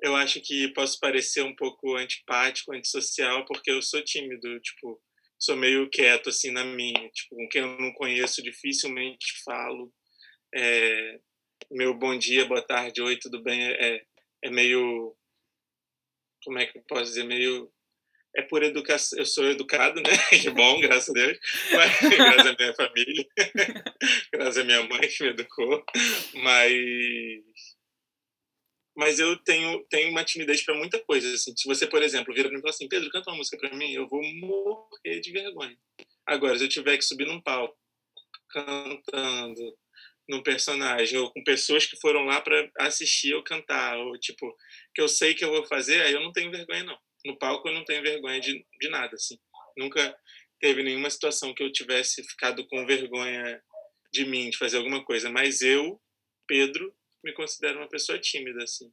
eu 0.00 0.14
acho 0.14 0.40
que 0.40 0.68
posso 0.74 1.00
parecer 1.00 1.42
um 1.42 1.56
pouco 1.56 1.96
antipático, 1.96 2.72
antissocial, 2.72 3.44
porque 3.46 3.72
eu 3.72 3.82
sou 3.82 4.00
tímido, 4.04 4.60
tipo, 4.60 5.02
sou 5.36 5.56
meio 5.56 5.90
quieto 5.90 6.28
assim 6.28 6.52
na 6.52 6.64
minha, 6.64 7.10
tipo, 7.10 7.34
com 7.34 7.48
quem 7.48 7.62
eu 7.62 7.76
não 7.80 7.92
conheço 7.94 8.42
dificilmente 8.42 9.42
falo. 9.44 9.92
É, 10.54 11.18
meu 11.68 11.94
bom 11.94 12.16
dia, 12.16 12.44
boa 12.44 12.62
tarde, 12.62 13.02
oi, 13.02 13.16
tudo 13.16 13.42
bem 13.42 13.60
é, 13.60 14.02
é 14.44 14.50
meio 14.50 15.16
como 16.44 16.58
é 16.58 16.66
que 16.66 16.78
eu 16.78 16.82
posso 16.82 17.04
dizer, 17.04 17.24
meio 17.24 17.70
é 18.34 18.42
por 18.42 18.62
educação, 18.62 19.18
eu 19.18 19.26
sou 19.26 19.44
educado, 19.44 20.00
né? 20.00 20.10
Que 20.42 20.50
bom, 20.50 20.80
graças 20.80 21.10
a 21.10 21.12
Deus. 21.12 21.38
Mas, 21.70 22.00
graças 22.16 22.46
à 22.46 22.56
minha 22.58 22.74
família, 22.74 23.26
graças 24.32 24.58
à 24.58 24.64
minha 24.64 24.82
mãe 24.84 25.00
que 25.00 25.22
me 25.22 25.30
educou. 25.30 25.84
Mas 26.34 27.42
mas 28.94 29.18
eu 29.18 29.36
tenho, 29.38 29.84
tenho 29.88 30.10
uma 30.10 30.24
timidez 30.24 30.62
para 30.62 30.74
muita 30.74 30.98
coisa. 31.00 31.32
Assim. 31.32 31.56
Se 31.56 31.66
você, 31.66 31.86
por 31.86 32.02
exemplo, 32.02 32.34
vira 32.34 32.48
para 32.48 32.54
mim 32.54 32.58
e 32.58 32.62
fala 32.62 32.74
assim, 32.74 32.88
Pedro, 32.88 33.10
canta 33.10 33.30
uma 33.30 33.38
música 33.38 33.56
para 33.56 33.74
mim, 33.74 33.92
eu 33.92 34.06
vou 34.06 34.22
morrer 34.22 35.20
de 35.20 35.32
vergonha. 35.32 35.76
Agora, 36.26 36.58
se 36.58 36.64
eu 36.64 36.68
tiver 36.68 36.96
que 36.98 37.04
subir 37.04 37.26
num 37.26 37.40
palco, 37.40 37.76
cantando 38.50 39.76
num 40.28 40.42
personagem, 40.42 41.18
ou 41.18 41.32
com 41.32 41.42
pessoas 41.42 41.86
que 41.86 41.98
foram 42.00 42.24
lá 42.24 42.40
para 42.40 42.70
assistir 42.80 43.30
eu 43.30 43.42
cantar, 43.42 43.96
ou 43.98 44.18
tipo, 44.18 44.54
que 44.94 45.00
eu 45.00 45.08
sei 45.08 45.34
que 45.34 45.44
eu 45.44 45.50
vou 45.50 45.64
fazer, 45.66 46.02
aí 46.02 46.12
eu 46.12 46.20
não 46.20 46.32
tenho 46.32 46.50
vergonha, 46.50 46.84
não. 46.84 46.98
No 47.24 47.38
palco 47.38 47.68
eu 47.68 47.74
não 47.74 47.84
tenho 47.84 48.02
vergonha 48.02 48.40
de, 48.40 48.64
de 48.80 48.88
nada, 48.88 49.14
assim. 49.14 49.38
Nunca 49.76 50.16
teve 50.60 50.82
nenhuma 50.82 51.10
situação 51.10 51.54
que 51.54 51.62
eu 51.62 51.72
tivesse 51.72 52.22
ficado 52.24 52.66
com 52.66 52.86
vergonha 52.86 53.62
de 54.12 54.24
mim, 54.24 54.50
de 54.50 54.58
fazer 54.58 54.76
alguma 54.76 55.04
coisa. 55.04 55.30
Mas 55.30 55.62
eu, 55.62 56.00
Pedro, 56.46 56.94
me 57.24 57.32
considero 57.32 57.78
uma 57.78 57.88
pessoa 57.88 58.18
tímida, 58.18 58.62
assim. 58.62 58.92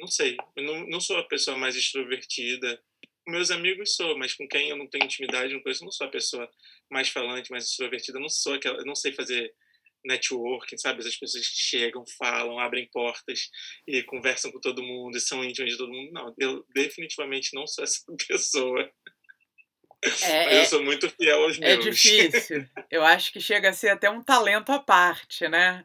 Não 0.00 0.06
sei, 0.06 0.36
eu 0.56 0.62
não, 0.62 0.86
não 0.86 1.00
sou 1.00 1.16
a 1.18 1.24
pessoa 1.24 1.56
mais 1.56 1.76
extrovertida. 1.76 2.80
Com 3.24 3.32
meus 3.32 3.50
amigos 3.50 3.94
sou, 3.94 4.16
mas 4.16 4.34
com 4.34 4.46
quem 4.48 4.70
eu 4.70 4.76
não 4.76 4.86
tenho 4.86 5.04
intimidade, 5.04 5.52
não 5.52 5.62
conheço, 5.62 5.84
não 5.84 5.92
sou 5.92 6.06
a 6.06 6.10
pessoa 6.10 6.48
mais 6.90 7.08
falante, 7.08 7.50
mais 7.50 7.64
extrovertida. 7.64 8.18
Não 8.18 8.28
sou 8.28 8.54
aquela, 8.54 8.82
não 8.84 8.94
sei 8.94 9.12
fazer 9.12 9.54
networking, 10.04 10.78
sabe? 10.78 11.06
As 11.06 11.16
pessoas 11.16 11.46
que 11.46 11.56
chegam, 11.56 12.04
falam, 12.18 12.58
abrem 12.58 12.88
portas 12.92 13.50
e 13.86 14.02
conversam 14.02 14.50
com 14.50 14.60
todo 14.60 14.82
mundo 14.82 15.16
e 15.16 15.20
são 15.20 15.44
íntimas 15.44 15.72
de 15.72 15.78
todo 15.78 15.92
mundo. 15.92 16.12
Não, 16.12 16.34
eu 16.38 16.64
definitivamente 16.74 17.50
não 17.54 17.66
sou 17.66 17.84
essa 17.84 18.00
pessoa. 18.26 18.90
É, 20.22 20.60
eu 20.60 20.64
sou 20.64 20.82
muito 20.82 21.10
fiel 21.10 21.42
aos 21.42 21.56
é 21.58 21.60
meus. 21.60 21.86
É 21.86 21.90
difícil. 21.90 22.68
Eu 22.90 23.04
acho 23.04 23.32
que 23.32 23.40
chega 23.40 23.70
a 23.70 23.72
ser 23.72 23.88
até 23.88 24.08
um 24.08 24.22
talento 24.22 24.70
à 24.70 24.78
parte, 24.78 25.48
né? 25.48 25.84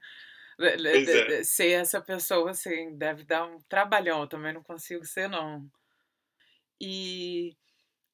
É. 0.60 1.44
Ser 1.44 1.72
essa 1.72 2.00
pessoa, 2.00 2.52
assim, 2.52 2.96
deve 2.96 3.24
dar 3.24 3.46
um 3.46 3.60
trabalhão. 3.68 4.22
Eu 4.22 4.28
também 4.28 4.54
não 4.54 4.62
consigo 4.62 5.04
ser, 5.04 5.28
não. 5.28 5.68
E 6.80 7.56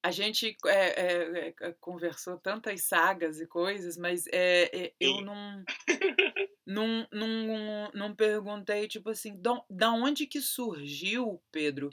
a 0.01 0.11
gente 0.11 0.57
é, 0.65 1.47
é, 1.47 1.71
conversou 1.79 2.37
tantas 2.37 2.83
sagas 2.83 3.39
e 3.39 3.47
coisas, 3.47 3.97
mas 3.97 4.25
é, 4.31 4.93
eu 4.99 5.21
não, 5.21 5.63
não, 6.65 7.07
não, 7.11 7.91
não 7.93 8.15
perguntei, 8.15 8.87
tipo 8.87 9.09
assim, 9.09 9.39
da 9.69 9.91
onde 9.91 10.25
que 10.25 10.41
surgiu, 10.41 11.41
Pedro? 11.51 11.89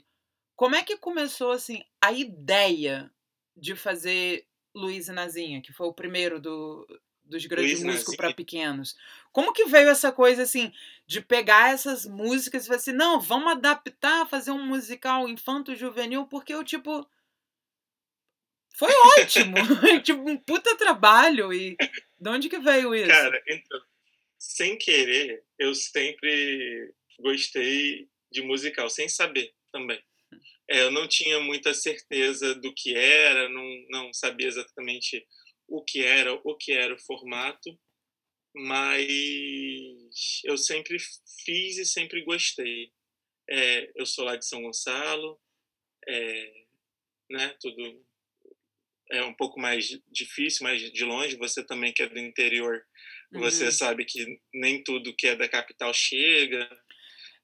Como 0.55 0.75
é 0.75 0.83
que 0.83 0.97
começou, 0.97 1.51
assim, 1.51 1.83
a 2.01 2.11
ideia 2.11 3.11
de 3.55 3.75
fazer 3.75 4.47
Luiz 4.73 5.07
e 5.07 5.11
Nazinha, 5.11 5.61
que 5.61 5.73
foi 5.73 5.87
o 5.87 5.93
primeiro 5.93 6.39
do, 6.39 6.87
dos 7.25 7.45
grandes 7.45 7.83
músicos 7.83 8.15
para 8.15 8.33
pequenos. 8.33 8.95
Como 9.31 9.53
que 9.53 9.65
veio 9.65 9.89
essa 9.89 10.11
coisa 10.11 10.43
assim 10.43 10.71
de 11.05 11.21
pegar 11.21 11.73
essas 11.73 12.05
músicas 12.05 12.63
e 12.63 12.67
falar 12.67 12.77
assim, 12.77 12.93
não, 12.93 13.19
vamos 13.19 13.51
adaptar, 13.51 14.27
fazer 14.27 14.51
um 14.51 14.65
musical 14.65 15.27
infanto 15.27 15.75
juvenil, 15.75 16.25
porque 16.25 16.53
eu 16.53 16.63
tipo 16.63 17.07
foi 18.77 18.93
ótimo, 19.19 19.55
tipo 20.03 20.29
um 20.29 20.37
puta 20.37 20.77
trabalho 20.77 21.51
e 21.51 21.75
de 22.19 22.29
onde 22.29 22.47
que 22.47 22.59
veio 22.59 22.93
isso? 22.93 23.07
Cara, 23.07 23.43
então, 23.47 23.81
sem 24.37 24.77
querer, 24.77 25.43
eu 25.57 25.73
sempre 25.73 26.93
gostei 27.19 28.07
de 28.31 28.41
musical, 28.43 28.89
sem 28.89 29.09
saber 29.09 29.51
também. 29.71 30.01
É, 30.69 30.81
eu 30.81 30.91
não 30.91 31.07
tinha 31.07 31.39
muita 31.39 31.73
certeza 31.73 32.53
do 32.55 32.73
que 32.73 32.93
era, 32.95 33.49
não, 33.49 33.85
não 33.89 34.13
sabia 34.13 34.47
exatamente 34.47 35.25
o 35.67 35.83
que 35.83 36.03
era, 36.03 36.33
o 36.33 36.55
que 36.55 36.71
era 36.71 36.93
o 36.93 36.99
formato, 36.99 37.79
mas 38.53 40.41
eu 40.43 40.57
sempre 40.57 40.97
fiz 41.45 41.77
e 41.77 41.85
sempre 41.85 42.23
gostei. 42.23 42.91
É, 43.49 43.91
eu 43.95 44.05
sou 44.05 44.25
lá 44.25 44.35
de 44.35 44.45
São 44.45 44.61
Gonçalo, 44.61 45.39
é, 46.07 46.65
né, 47.29 47.55
tudo 47.59 48.05
é 49.11 49.23
um 49.23 49.33
pouco 49.33 49.59
mais 49.59 49.87
difícil, 50.11 50.63
mais 50.63 50.81
de 50.81 51.05
longe. 51.05 51.37
Você 51.37 51.63
também 51.63 51.93
que 51.93 52.03
é 52.03 52.09
do 52.09 52.19
interior, 52.19 52.81
uhum. 53.31 53.41
você 53.41 53.71
sabe 53.71 54.05
que 54.05 54.39
nem 54.53 54.83
tudo 54.83 55.15
que 55.15 55.27
é 55.27 55.35
da 55.35 55.47
capital 55.47 55.93
chega. 55.93 56.69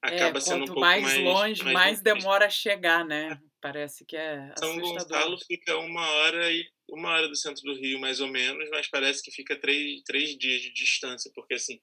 É, 0.04 0.08
Acaba 0.08 0.38
é, 0.38 0.40
sendo 0.40 0.64
um 0.64 0.66
pouco 0.66 0.80
mais, 0.80 1.02
mais 1.02 1.18
longe, 1.18 1.62
mais, 1.62 1.74
mais 1.74 2.00
demora 2.02 2.46
a 2.46 2.50
chegar, 2.50 3.04
né? 3.04 3.40
Parece 3.60 4.04
que 4.04 4.16
é 4.16 4.52
São 4.58 4.78
Gonçalo 4.78 5.38
fica 5.46 5.78
uma 5.78 6.06
hora 6.06 6.52
e 6.52 6.66
uma 6.90 7.10
hora 7.10 7.28
do 7.28 7.36
centro 7.36 7.62
do 7.62 7.74
Rio, 7.74 7.98
mais 7.98 8.20
ou 8.20 8.28
menos, 8.28 8.68
mas 8.70 8.88
parece 8.88 9.22
que 9.22 9.30
fica 9.30 9.58
três, 9.58 10.02
três 10.02 10.36
dias 10.36 10.60
de 10.60 10.72
distância, 10.72 11.30
porque 11.34 11.54
assim, 11.54 11.80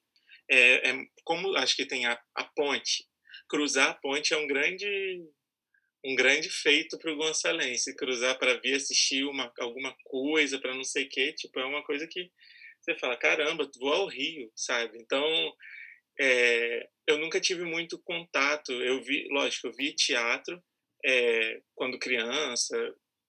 é, 0.48 0.90
é 0.90 1.06
como 1.24 1.56
acho 1.56 1.74
que 1.74 1.84
tem 1.84 2.06
a, 2.06 2.16
a 2.36 2.44
ponte, 2.44 3.04
cruzar 3.48 3.90
a 3.90 3.94
ponte 3.94 4.32
é 4.32 4.36
um 4.36 4.46
grande 4.46 5.20
um 6.04 6.14
grande 6.14 6.50
feito 6.50 6.98
para 6.98 7.12
o 7.12 7.16
gonçalense, 7.16 7.94
cruzar 7.94 8.38
para 8.38 8.58
vir 8.60 8.74
assistir 8.74 9.24
uma, 9.24 9.52
alguma 9.58 9.94
coisa, 10.04 10.58
para 10.58 10.74
não 10.74 10.84
sei 10.84 11.04
o 11.04 11.08
quê, 11.08 11.32
tipo, 11.32 11.58
é 11.60 11.64
uma 11.64 11.84
coisa 11.84 12.06
que 12.06 12.30
você 12.80 12.96
fala, 12.98 13.16
caramba, 13.16 13.70
vou 13.78 13.92
ao 13.92 14.08
Rio, 14.08 14.50
sabe? 14.56 14.98
Então, 14.98 15.24
é, 16.18 16.88
eu 17.06 17.18
nunca 17.18 17.40
tive 17.40 17.64
muito 17.64 17.98
contato, 18.02 18.72
eu 18.72 19.02
vi, 19.02 19.28
lógico, 19.30 19.68
eu 19.68 19.72
vi 19.72 19.94
teatro 19.94 20.62
é, 21.04 21.60
quando 21.74 21.98
criança, 21.98 22.76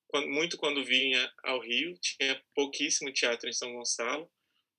quando, 0.08 0.27
muito 0.30 0.58
quando 0.58 0.84
vinha 0.84 1.32
ao 1.44 1.60
Rio, 1.60 1.96
tinha 2.00 2.42
pouquíssimo 2.56 3.12
teatro 3.12 3.50
em 3.50 3.53
São 3.53 3.74
Gonçalo. 3.74 4.30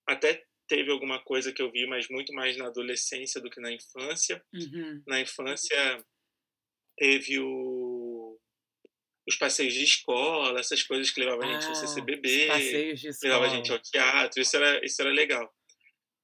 Até 0.06 0.44
teve 0.68 0.90
alguma 0.90 1.22
coisa 1.22 1.52
que 1.52 1.60
eu 1.60 1.70
vi, 1.70 1.86
mas 1.86 2.08
muito 2.08 2.32
mais 2.32 2.56
na 2.56 2.66
adolescência 2.66 3.40
do 3.40 3.50
que 3.50 3.60
na 3.60 3.72
infância. 3.72 4.44
Uhum. 4.52 5.02
Na 5.06 5.20
infância 5.20 6.04
teve 6.96 7.40
o, 7.40 7.44
os 9.26 9.36
passeios 9.36 9.72
de 9.72 9.82
escola, 9.82 10.60
essas 10.60 10.82
coisas 10.82 11.10
que 11.10 11.20
levavam 11.20 11.48
a 11.48 11.52
gente 11.52 11.64
ah, 11.64 11.68
ao 11.68 11.74
CCBB, 11.74 12.48
levava 13.22 13.46
a 13.46 13.48
gente 13.48 13.72
ao 13.72 13.78
teatro, 13.78 14.40
isso 14.40 14.56
era, 14.56 14.84
isso 14.84 15.00
era 15.00 15.10
legal. 15.10 15.52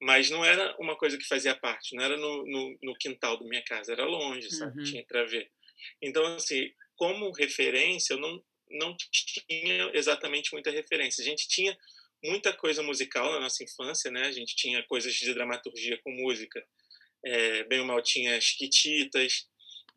Mas 0.03 0.31
não 0.31 0.45
era 0.45 0.75
uma 0.79 0.97
coisa 0.97 1.19
que 1.19 1.27
fazia 1.27 1.55
parte, 1.55 1.95
não 1.95 2.05
era 2.05 2.17
no, 2.17 2.45
no, 2.47 2.79
no 2.83 2.95
quintal 2.97 3.39
da 3.39 3.47
minha 3.47 3.63
casa, 3.63 3.93
era 3.93 4.05
longe, 4.05 4.51
sabe? 4.51 4.79
Uhum. 4.79 4.85
Tinha 4.85 5.05
para 5.07 5.25
ver. 5.25 5.51
Então, 6.03 6.25
assim, 6.35 6.71
como 6.97 7.33
referência, 7.33 8.15
eu 8.15 8.19
não, 8.19 8.43
não 8.71 8.97
tinha 8.97 9.91
exatamente 9.95 10.53
muita 10.53 10.71
referência. 10.71 11.23
A 11.23 11.25
gente 11.25 11.49
tinha 11.49 11.77
muita 12.23 12.53
coisa 12.53 12.83
musical 12.83 13.31
na 13.33 13.41
nossa 13.41 13.65
infância, 13.65 14.11
né? 14.11 14.27
A 14.27 14.33
gente 14.33 14.55
tinha 14.55 14.83
coisas 14.85 15.15
de 15.15 15.33
dramaturgia 15.33 15.99
com 16.03 16.11
música. 16.11 16.65
É, 17.25 17.65
bem 17.65 17.81
ou 17.81 17.87
mal 17.87 18.03
tinha 18.03 18.41
Chiquititas, 18.41 19.47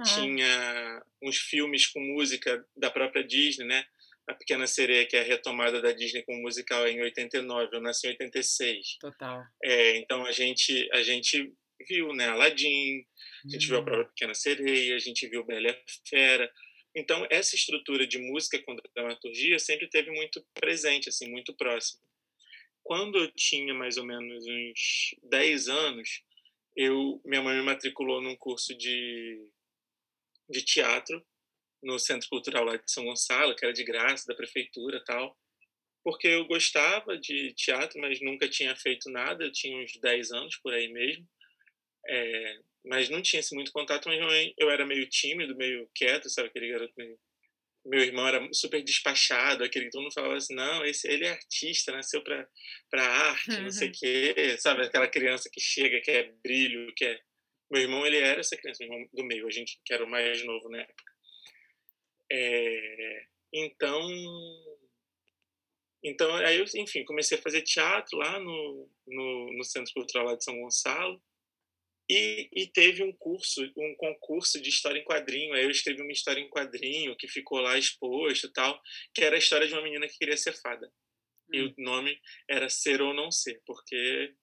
tinha 0.03 1.03
uns 1.21 1.37
filmes 1.37 1.87
com 1.87 1.99
música 1.99 2.65
da 2.75 2.89
própria 2.89 3.23
Disney, 3.23 3.65
né? 3.65 3.85
A 4.27 4.33
Pequena 4.33 4.65
Sereia, 4.65 5.05
que 5.05 5.17
é 5.17 5.21
a 5.21 5.23
retomada 5.23 5.81
da 5.81 5.91
Disney 5.91 6.23
com 6.23 6.35
musical 6.41 6.87
em 6.87 7.01
89, 7.01 7.75
eu 7.75 7.81
nasci 7.81 8.07
em 8.07 8.11
86. 8.11 8.97
Total. 8.99 9.43
É, 9.63 9.97
então 9.97 10.25
a 10.25 10.31
gente 10.31 10.89
a 10.93 11.03
gente 11.03 11.53
viu, 11.87 12.13
né, 12.13 12.29
Aladdin, 12.29 13.05
a 13.45 13.49
gente 13.49 13.67
viu 13.67 13.77
a 13.77 13.81
hum. 13.81 13.85
própria 13.85 14.07
Pequena 14.07 14.33
Sereia, 14.33 14.95
a 14.95 14.99
gente 14.99 15.27
viu 15.27 15.43
Bela 15.43 15.67
e 15.67 15.71
a 15.71 15.77
Fera, 16.07 16.49
então, 16.95 17.25
essa 17.29 17.55
estrutura 17.55 18.05
de 18.05 18.19
música 18.19 18.61
com 18.61 18.75
dramaturgia 18.95 19.57
sempre 19.57 19.89
teve 19.89 20.11
muito 20.11 20.45
presente, 20.53 21.09
assim, 21.09 21.29
muito 21.29 21.53
próximo. 21.55 22.01
Quando 22.83 23.17
eu 23.17 23.31
tinha 23.31 23.73
mais 23.73 23.97
ou 23.97 24.05
menos 24.05 24.45
uns 24.45 25.15
10 25.23 25.69
anos, 25.69 26.23
eu, 26.75 27.19
minha 27.25 27.41
mãe 27.41 27.55
me 27.57 27.63
matriculou 27.63 28.21
num 28.21 28.35
curso 28.35 28.77
de, 28.77 29.41
de 30.49 30.61
teatro 30.61 31.23
no 31.81 31.99
Centro 31.99 32.29
Cultural 32.29 32.63
lá 32.63 32.77
de 32.77 32.91
São 32.91 33.05
Gonçalo, 33.05 33.55
que 33.55 33.65
era 33.65 33.73
de 33.73 33.83
graça, 33.83 34.25
da 34.25 34.35
prefeitura 34.35 35.03
tal, 35.03 35.37
porque 36.03 36.27
eu 36.27 36.45
gostava 36.45 37.17
de 37.17 37.53
teatro, 37.53 37.99
mas 37.99 38.19
nunca 38.21 38.47
tinha 38.47 38.75
feito 38.75 39.09
nada, 39.09 39.45
eu 39.45 39.51
tinha 39.51 39.77
uns 39.77 39.97
10 39.99 40.31
anos 40.31 40.57
por 40.57 40.73
aí 40.73 40.91
mesmo. 40.91 41.27
É, 42.05 42.59
mas 42.85 43.09
não 43.09 43.21
tinha 43.21 43.39
esse 43.39 43.55
muito 43.55 43.71
contato, 43.71 44.09
mas 44.09 44.53
eu 44.57 44.69
era 44.69 44.85
meio 44.85 45.07
tímido, 45.07 45.55
meio 45.55 45.89
quieto, 45.95 46.29
sabe, 46.29 46.49
aquele 46.49 46.69
garoto 46.69 46.93
meio... 46.97 47.17
Meu 47.85 47.99
irmão 47.99 48.25
era 48.25 48.47
super 48.53 48.81
despachado, 48.81 49.61
aquele 49.61 49.89
todo 49.89 50.03
mundo 50.03 50.13
falava 50.13 50.37
assim, 50.37 50.55
não, 50.55 50.85
esse, 50.85 51.05
ele 51.05 51.25
é 51.25 51.31
artista, 51.31 51.91
nasceu 51.91 52.23
para 52.23 52.47
arte, 52.93 53.59
não 53.59 53.69
sei 53.71 53.89
o 53.89 53.91
uhum. 53.91 53.97
quê, 53.97 54.57
sabe, 54.57 54.83
aquela 54.83 55.07
criança 55.07 55.49
que 55.51 55.59
chega, 55.59 55.99
quer 55.99 56.33
brilho, 56.41 56.93
quer 56.95 57.21
Meu 57.71 57.81
irmão, 57.81 58.05
ele 58.05 58.17
era 58.17 58.39
essa 58.39 58.57
criança, 58.57 58.83
meu 58.83 58.93
irmão 58.93 59.09
do 59.13 59.23
meio, 59.23 59.47
a 59.47 59.51
gente 59.51 59.79
que 59.83 59.93
era 59.93 60.03
o 60.03 60.09
mais 60.09 60.43
novo 60.45 60.69
na 60.69 60.81
época. 60.81 61.13
É, 62.31 63.25
então, 63.53 64.09
então, 66.03 66.35
aí 66.35 66.57
eu, 66.57 66.65
enfim, 66.75 67.05
comecei 67.05 67.37
a 67.37 67.41
fazer 67.41 67.61
teatro 67.61 68.17
lá 68.17 68.39
no, 68.39 68.89
no, 69.07 69.53
no 69.57 69.63
Centro 69.63 69.93
Cultural 69.93 70.25
lá 70.25 70.35
de 70.35 70.43
São 70.43 70.59
Gonçalo. 70.59 71.21
E, 72.09 72.49
e, 72.51 72.67
teve 72.67 73.01
um 73.01 73.13
curso, 73.13 73.63
um 73.77 73.95
concurso 73.95 74.61
de 74.61 74.67
história 74.67 74.99
em 74.99 75.05
quadrinho. 75.05 75.53
Aí 75.53 75.63
eu 75.63 75.69
escrevi 75.69 76.01
uma 76.01 76.11
história 76.11 76.41
em 76.41 76.49
quadrinho 76.49 77.15
que 77.15 77.29
ficou 77.29 77.61
lá 77.61 77.77
exposto 77.77 78.47
e 78.47 78.51
tal, 78.51 78.79
que 79.13 79.23
era 79.23 79.35
a 79.35 79.39
história 79.39 79.65
de 79.65 79.73
uma 79.73 79.81
menina 79.81 80.07
que 80.07 80.17
queria 80.17 80.35
ser 80.35 80.53
fada. 80.53 80.85
Hum. 80.87 81.53
E 81.53 81.61
o 81.61 81.73
nome 81.77 82.19
era 82.49 82.69
Ser 82.69 83.01
ou 83.01 83.13
Não 83.13 83.31
Ser, 83.31 83.61
porque 83.65 84.33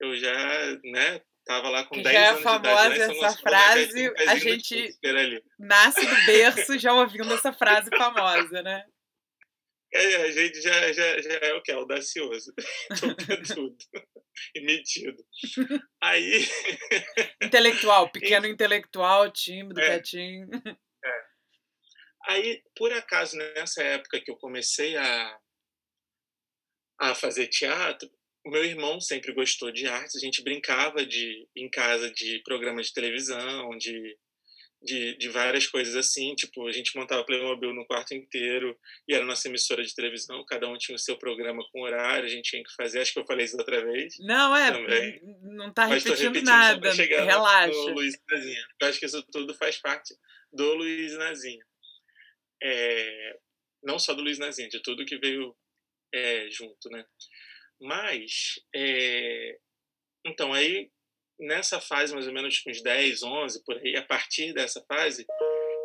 eu 0.00 0.16
já, 0.16 0.80
né, 0.84 1.22
tava 1.48 1.70
lá 1.70 1.82
com 1.84 1.94
que 1.94 2.02
10 2.02 2.14
já 2.14 2.20
é 2.20 2.28
anos 2.28 2.42
famosa 2.42 2.88
de 2.90 2.94
idade. 2.96 2.98
Né? 2.98 3.26
Essa 3.26 3.38
frase, 3.38 4.12
a 4.28 4.36
gente 4.36 4.98
nasce 5.58 6.06
do 6.06 6.26
berço 6.26 6.78
já 6.78 6.92
ouvindo 6.92 7.32
essa 7.32 7.54
frase 7.54 7.88
famosa, 7.96 8.62
né? 8.62 8.84
É, 9.90 10.16
a 10.16 10.30
gente 10.30 10.60
já, 10.60 10.92
já, 10.92 11.22
já 11.22 11.32
é 11.38 11.54
o 11.54 11.62
que? 11.62 11.72
Audacioso. 11.72 12.52
tudo. 13.54 13.78
e 14.54 14.60
metido. 14.60 15.24
Aí. 16.02 16.46
Intelectual, 17.42 18.12
pequeno 18.12 18.46
e... 18.46 18.50
intelectual, 18.50 19.32
tímido, 19.32 19.80
é. 19.80 19.86
quietinho. 19.86 20.46
É. 21.02 21.24
Aí, 22.28 22.62
por 22.76 22.92
acaso, 22.92 23.38
nessa 23.38 23.82
época 23.82 24.20
que 24.20 24.30
eu 24.30 24.36
comecei 24.36 24.98
a, 24.98 25.38
a 27.00 27.14
fazer 27.14 27.46
teatro, 27.46 28.10
o 28.48 28.50
meu 28.50 28.64
irmão 28.64 28.98
sempre 28.98 29.32
gostou 29.32 29.70
de 29.70 29.86
artes, 29.86 30.16
a 30.16 30.18
gente 30.18 30.42
brincava 30.42 31.04
de, 31.04 31.46
em 31.54 31.68
casa 31.68 32.10
de 32.10 32.40
programas 32.42 32.86
de 32.86 32.94
televisão, 32.94 33.76
de 33.76 34.16
de, 34.80 35.16
de 35.16 35.28
várias 35.28 35.66
coisas 35.66 35.96
assim, 35.96 36.36
tipo, 36.36 36.66
a 36.68 36.70
gente 36.70 36.96
montava 36.96 37.24
Playmobil 37.24 37.74
no 37.74 37.84
quarto 37.84 38.14
inteiro 38.14 38.78
e 39.08 39.14
era 39.14 39.24
nossa 39.24 39.48
emissora 39.48 39.82
de 39.82 39.92
televisão, 39.92 40.44
cada 40.46 40.68
um 40.68 40.78
tinha 40.78 40.94
o 40.94 40.98
seu 41.00 41.18
programa 41.18 41.64
com 41.72 41.82
horário, 41.82 42.26
a 42.26 42.28
gente 42.28 42.50
tinha 42.50 42.62
que 42.62 42.72
fazer, 42.76 43.00
acho 43.00 43.12
que 43.12 43.18
eu 43.18 43.26
falei 43.26 43.44
isso 43.44 43.56
outra 43.58 43.84
vez. 43.84 44.14
Não, 44.20 44.56
é, 44.56 44.70
também. 44.70 45.20
não 45.42 45.72
tá 45.72 45.84
repetindo, 45.84 46.14
repetindo 46.14 46.44
nada, 46.44 46.92
relaxa. 46.92 47.72
No 47.72 47.94
Luiz 47.94 48.14
Nazinha. 48.30 48.66
Eu 48.80 48.88
acho 48.88 49.00
que 49.00 49.06
isso 49.06 49.22
tudo 49.32 49.52
faz 49.54 49.78
parte 49.78 50.14
do 50.52 50.74
Luiz 50.74 51.12
Nazinha. 51.14 51.64
É, 52.62 53.36
não 53.82 53.98
só 53.98 54.14
do 54.14 54.22
Luiz 54.22 54.38
Nazinha, 54.38 54.68
de 54.68 54.80
tudo 54.80 55.04
que 55.04 55.18
veio 55.18 55.56
é, 56.14 56.48
junto, 56.50 56.88
né? 56.90 57.04
Mas, 57.80 58.60
é, 58.74 59.58
então, 60.24 60.52
aí 60.52 60.90
nessa 61.38 61.80
fase, 61.80 62.12
mais 62.12 62.26
ou 62.26 62.32
menos 62.32 62.60
uns 62.66 62.82
10, 62.82 63.22
11, 63.22 63.64
por 63.64 63.76
aí, 63.78 63.96
a 63.96 64.02
partir 64.02 64.52
dessa 64.52 64.84
fase, 64.86 65.24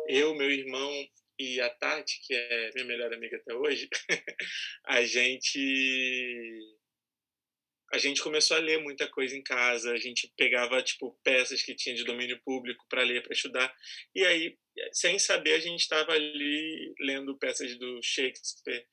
eu, 0.08 0.34
meu 0.34 0.50
irmão 0.50 0.90
e 1.38 1.60
a 1.60 1.70
Tati, 1.70 2.20
que 2.26 2.34
é 2.34 2.70
minha 2.74 2.86
melhor 2.86 3.12
amiga 3.12 3.36
até 3.36 3.54
hoje, 3.54 3.88
a 4.86 5.04
gente 5.04 6.60
a 7.92 7.98
gente 7.98 8.20
começou 8.22 8.56
a 8.56 8.60
ler 8.60 8.80
muita 8.80 9.08
coisa 9.08 9.36
em 9.36 9.42
casa, 9.42 9.92
a 9.92 9.96
gente 9.96 10.32
pegava 10.36 10.82
tipo 10.82 11.16
peças 11.22 11.62
que 11.62 11.76
tinha 11.76 11.94
de 11.94 12.02
domínio 12.02 12.40
público 12.44 12.84
para 12.88 13.04
ler, 13.04 13.22
para 13.22 13.32
estudar. 13.32 13.72
E 14.12 14.24
aí, 14.24 14.58
sem 14.92 15.16
saber, 15.16 15.52
a 15.52 15.60
gente 15.60 15.80
estava 15.80 16.12
ali 16.12 16.92
lendo 16.98 17.38
peças 17.38 17.78
do 17.78 18.00
Shakespeare, 18.02 18.84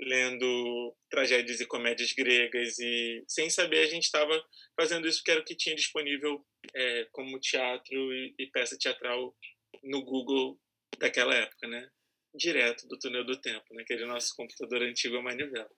lendo 0.00 0.96
tragédias 1.10 1.60
e 1.60 1.66
comédias 1.66 2.12
gregas 2.12 2.78
e 2.78 3.22
sem 3.28 3.48
saber 3.50 3.80
a 3.80 3.86
gente 3.86 4.04
estava 4.04 4.42
fazendo 4.78 5.06
isso 5.06 5.22
que 5.22 5.30
era 5.30 5.40
o 5.40 5.44
que 5.44 5.54
tinha 5.54 5.76
disponível 5.76 6.44
é, 6.74 7.06
como 7.12 7.38
teatro 7.38 8.12
e, 8.12 8.34
e, 8.38 8.46
peça 8.48 8.76
teatral 8.78 9.34
no 9.82 10.02
Google 10.04 10.58
daquela 10.98 11.34
época, 11.34 11.68
né? 11.68 11.88
Direto 12.34 12.86
do 12.88 12.98
túnel 12.98 13.24
do 13.24 13.40
tempo, 13.40 13.64
naquele 13.72 14.02
né? 14.02 14.06
nosso 14.06 14.34
computador 14.34 14.82
antigo 14.82 15.16
a 15.16 15.22
manivela. 15.22 15.70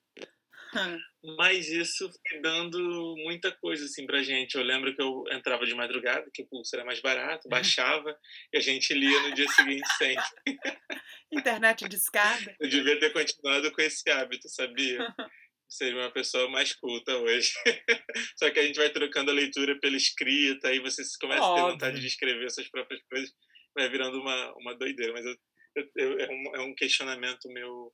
Mas 1.39 1.69
isso 1.69 2.11
foi 2.29 2.41
dando 2.41 3.15
muita 3.19 3.51
coisa 3.53 3.85
assim 3.85 4.07
pra 4.07 4.23
gente. 4.23 4.57
Eu 4.57 4.63
lembro 4.63 4.95
que 4.95 5.01
eu 5.01 5.25
entrava 5.33 5.65
de 5.65 5.75
madrugada, 5.75 6.31
que 6.33 6.43
o 6.43 6.47
pulso 6.47 6.75
era 6.75 6.85
mais 6.85 7.01
barato, 7.01 7.49
baixava 7.49 8.17
e 8.53 8.59
a 8.59 8.61
gente 8.61 8.93
lia 8.93 9.21
no 9.23 9.35
dia 9.35 9.49
seguinte 9.49 9.89
sempre. 9.97 10.25
Internet 11.33 11.89
de 11.89 11.97
escada. 11.97 12.55
Eu 12.61 12.69
devia 12.69 12.99
ter 12.99 13.13
continuado 13.13 13.73
com 13.73 13.81
esse 13.81 14.09
hábito, 14.11 14.49
sabia? 14.49 14.99
Seria 15.67 16.03
uma 16.03 16.11
pessoa 16.11 16.49
mais 16.51 16.73
culta 16.75 17.17
hoje. 17.17 17.53
Só 18.37 18.51
que 18.51 18.61
a 18.61 18.63
gente 18.63 18.77
vai 18.77 18.91
trocando 18.91 19.31
a 19.31 19.35
leitura 19.35 19.79
pela 19.81 19.97
escrita, 19.97 20.69
aí 20.69 20.79
você 20.79 21.03
começa 21.21 21.43
Óbvio. 21.43 21.65
a 21.65 21.67
ter 21.67 21.73
vontade 21.73 22.01
de 22.01 22.07
escrever 22.07 22.51
suas 22.51 22.69
próprias 22.69 23.03
coisas, 23.11 23.33
vai 23.75 23.89
virando 23.89 24.21
uma, 24.21 24.53
uma 24.59 24.75
doideira. 24.77 25.13
Mas 25.13 25.25
eu, 25.25 25.37
eu, 25.75 25.91
eu, 25.97 26.19
é, 26.21 26.29
um, 26.31 26.57
é 26.57 26.61
um 26.61 26.75
questionamento 26.75 27.49
meu 27.49 27.93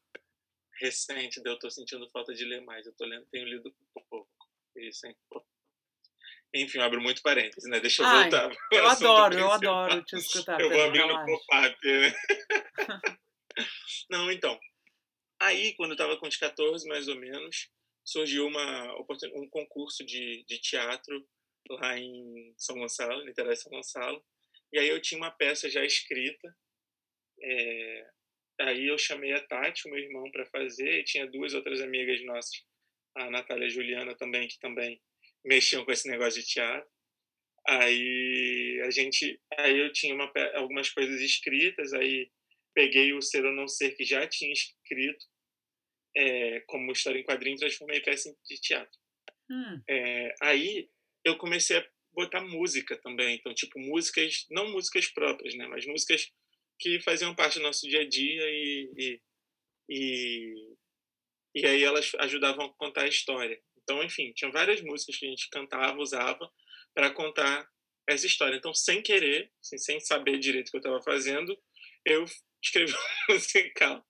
recente, 0.80 1.40
eu 1.44 1.54
estou 1.54 1.70
sentindo 1.70 2.10
falta 2.10 2.34
de 2.34 2.44
ler 2.44 2.62
mais. 2.62 2.86
Eu 2.86 2.94
tô 2.94 3.04
lendo, 3.04 3.26
tenho 3.26 3.46
lido 3.46 3.74
pouco. 4.08 4.28
Isso 4.76 5.06
é 5.06 5.10
importante. 5.10 5.50
Enfim, 6.54 6.78
eu 6.78 6.84
abro 6.84 7.00
muito 7.00 7.22
parênteses, 7.22 7.68
né? 7.70 7.78
Deixa 7.78 8.02
eu 8.02 8.06
Ai, 8.06 8.22
voltar. 8.22 8.56
Eu 8.72 8.86
adoro, 8.88 9.38
eu 9.38 9.52
adoro 9.52 10.02
te 10.04 10.16
escutar. 10.16 10.60
Eu 10.60 10.68
vou 10.68 10.82
abrir 10.82 11.06
no 11.06 11.24
pop-up. 11.24 11.78
Né? 11.86 12.12
Não, 14.10 14.32
então. 14.32 14.58
Aí, 15.40 15.74
quando 15.76 15.90
eu 15.90 15.94
estava 15.94 16.16
com 16.16 16.26
uns 16.26 16.36
14, 16.36 16.86
mais 16.88 17.06
ou 17.06 17.16
menos, 17.16 17.70
surgiu 18.04 18.46
uma, 18.46 18.94
um 19.34 19.48
concurso 19.48 20.04
de, 20.04 20.44
de 20.46 20.58
teatro 20.58 21.26
lá 21.70 21.96
em 21.96 22.52
São 22.58 22.76
Gonçalo, 22.76 23.24
Niterói 23.24 23.56
São 23.56 23.70
Gonçalo. 23.70 24.22
E 24.72 24.78
aí 24.78 24.88
eu 24.88 25.00
tinha 25.00 25.18
uma 25.18 25.30
peça 25.30 25.70
já 25.70 25.84
escrita. 25.84 26.56
É, 27.42 28.10
Aí 28.60 28.88
eu 28.88 28.98
chamei 28.98 29.32
a 29.32 29.40
Tati, 29.40 29.86
o 29.86 29.90
meu 29.90 29.98
irmão, 29.98 30.30
para 30.30 30.44
fazer, 30.46 31.00
e 31.00 31.04
tinha 31.04 31.26
duas 31.26 31.54
outras 31.54 31.80
amigas 31.80 32.22
nossas, 32.24 32.62
a 33.16 33.30
Natália 33.30 33.64
e 33.64 33.66
a 33.66 33.70
Juliana 33.70 34.14
também, 34.14 34.46
que 34.48 34.58
também 34.58 35.00
mexiam 35.44 35.84
com 35.84 35.92
esse 35.92 36.08
negócio 36.08 36.40
de 36.40 36.46
teatro. 36.46 36.88
Aí 37.66 38.80
a 38.84 38.90
gente, 38.90 39.40
aí 39.58 39.78
eu 39.78 39.92
tinha 39.92 40.14
uma, 40.14 40.30
algumas 40.54 40.90
coisas 40.90 41.20
escritas, 41.20 41.92
aí 41.92 42.30
peguei 42.74 43.12
o 43.12 43.22
Ser 43.22 43.44
ou 43.44 43.52
Não 43.52 43.66
Ser 43.66 43.92
que 43.92 44.04
já 44.04 44.26
tinha 44.26 44.52
escrito 44.52 45.26
é, 46.16 46.60
como 46.66 46.92
história 46.92 47.18
em 47.18 47.24
quadrinho, 47.24 47.56
transformei 47.56 47.98
em 47.98 48.02
peça 48.02 48.34
de 48.46 48.60
teatro. 48.60 48.98
Hum. 49.50 49.82
É, 49.88 50.34
aí 50.42 50.88
eu 51.24 51.36
comecei 51.36 51.78
a 51.78 51.88
botar 52.12 52.42
música 52.42 52.96
também, 52.98 53.36
então 53.36 53.54
tipo 53.54 53.78
músicas, 53.78 54.46
não 54.50 54.70
músicas 54.70 55.06
próprias, 55.08 55.54
né, 55.54 55.66
mas 55.68 55.86
músicas 55.86 56.30
que 56.80 56.98
faziam 57.00 57.34
parte 57.34 57.58
do 57.58 57.62
nosso 57.62 57.86
dia 57.86 58.00
a 58.00 58.08
dia 58.08 58.42
e, 58.48 58.90
e, 58.96 59.20
e, 59.88 60.74
e 61.54 61.66
aí 61.66 61.84
elas 61.84 62.10
ajudavam 62.18 62.66
a 62.66 62.74
contar 62.74 63.02
a 63.02 63.08
história. 63.08 63.60
Então, 63.82 64.02
enfim, 64.02 64.32
tinha 64.32 64.50
várias 64.50 64.80
músicas 64.80 65.16
que 65.16 65.26
a 65.26 65.28
gente 65.28 65.48
cantava, 65.50 65.98
usava 65.98 66.50
para 66.94 67.10
contar 67.10 67.68
essa 68.08 68.26
história. 68.26 68.56
Então, 68.56 68.72
sem 68.72 69.02
querer, 69.02 69.52
assim, 69.62 69.78
sem 69.78 70.00
saber 70.00 70.38
direito 70.38 70.68
o 70.68 70.70
que 70.70 70.76
eu 70.78 70.80
estava 70.80 71.02
fazendo, 71.02 71.56
eu 72.04 72.24
escrevi 72.62 72.92
um 73.28 73.34
musical 73.34 74.06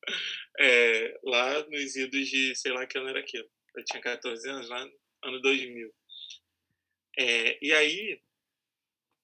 é, 0.58 1.18
lá 1.24 1.66
nos 1.66 1.96
idos 1.96 2.28
de, 2.28 2.54
sei 2.54 2.72
lá 2.72 2.86
que 2.86 2.98
ano 2.98 3.08
era 3.08 3.20
aquilo. 3.20 3.48
Eu 3.76 3.84
tinha 3.84 4.00
14 4.00 4.48
anos, 4.48 4.68
lá 4.68 4.84
no 4.84 4.92
ano 5.24 5.40
2000. 5.40 5.92
É, 7.18 7.58
e 7.64 7.72
aí, 7.72 8.20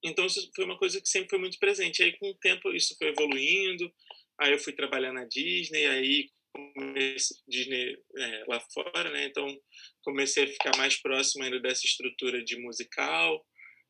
então, 0.02 0.26
isso 0.26 0.50
foi 0.54 0.64
uma 0.64 0.78
coisa 0.78 1.00
que 1.00 1.08
sempre 1.08 1.30
foi 1.30 1.38
muito 1.38 1.58
presente. 1.58 2.02
Aí, 2.02 2.16
com 2.18 2.30
o 2.30 2.38
tempo, 2.38 2.72
isso 2.72 2.96
foi 2.98 3.08
evoluindo. 3.08 3.92
Aí, 4.40 4.52
eu 4.52 4.58
fui 4.58 4.72
trabalhar 4.72 5.12
na 5.12 5.24
Disney, 5.24 5.86
aí 5.86 6.30
comecei, 6.74 7.36
Disney 7.46 7.98
é, 8.16 8.44
lá 8.48 8.60
fora, 8.72 9.10
né? 9.10 9.26
Então, 9.26 9.46
comecei 10.02 10.44
a 10.44 10.48
ficar 10.48 10.76
mais 10.76 10.96
próximo 10.96 11.44
ainda 11.44 11.60
dessa 11.60 11.86
estrutura 11.86 12.42
de 12.42 12.56
musical. 12.56 13.44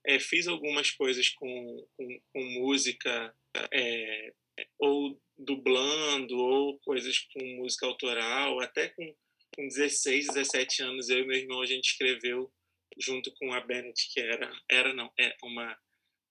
É, 0.07 0.19
fiz 0.19 0.47
algumas 0.47 0.91
coisas 0.91 1.29
com, 1.31 1.89
com, 1.97 2.21
com 2.33 2.45
música, 2.61 3.35
é, 3.73 4.33
ou 4.79 5.21
dublando, 5.37 6.39
ou 6.39 6.79
coisas 6.81 7.19
com 7.33 7.45
música 7.57 7.87
autoral. 7.87 8.61
Até 8.61 8.89
com, 8.89 9.15
com 9.57 9.69
16, 9.69 10.29
17 10.29 10.83
anos, 10.83 11.09
eu 11.09 11.21
e 11.21 11.27
meu 11.27 11.37
irmão, 11.37 11.61
a 11.61 11.67
gente 11.67 11.91
escreveu 11.91 12.51
junto 12.99 13.33
com 13.35 13.53
a 13.53 13.61
Bennett, 13.61 14.09
que 14.13 14.21
era, 14.21 14.51
era 14.71 14.95
não, 14.95 15.13
é 15.19 15.37
uma 15.43 15.77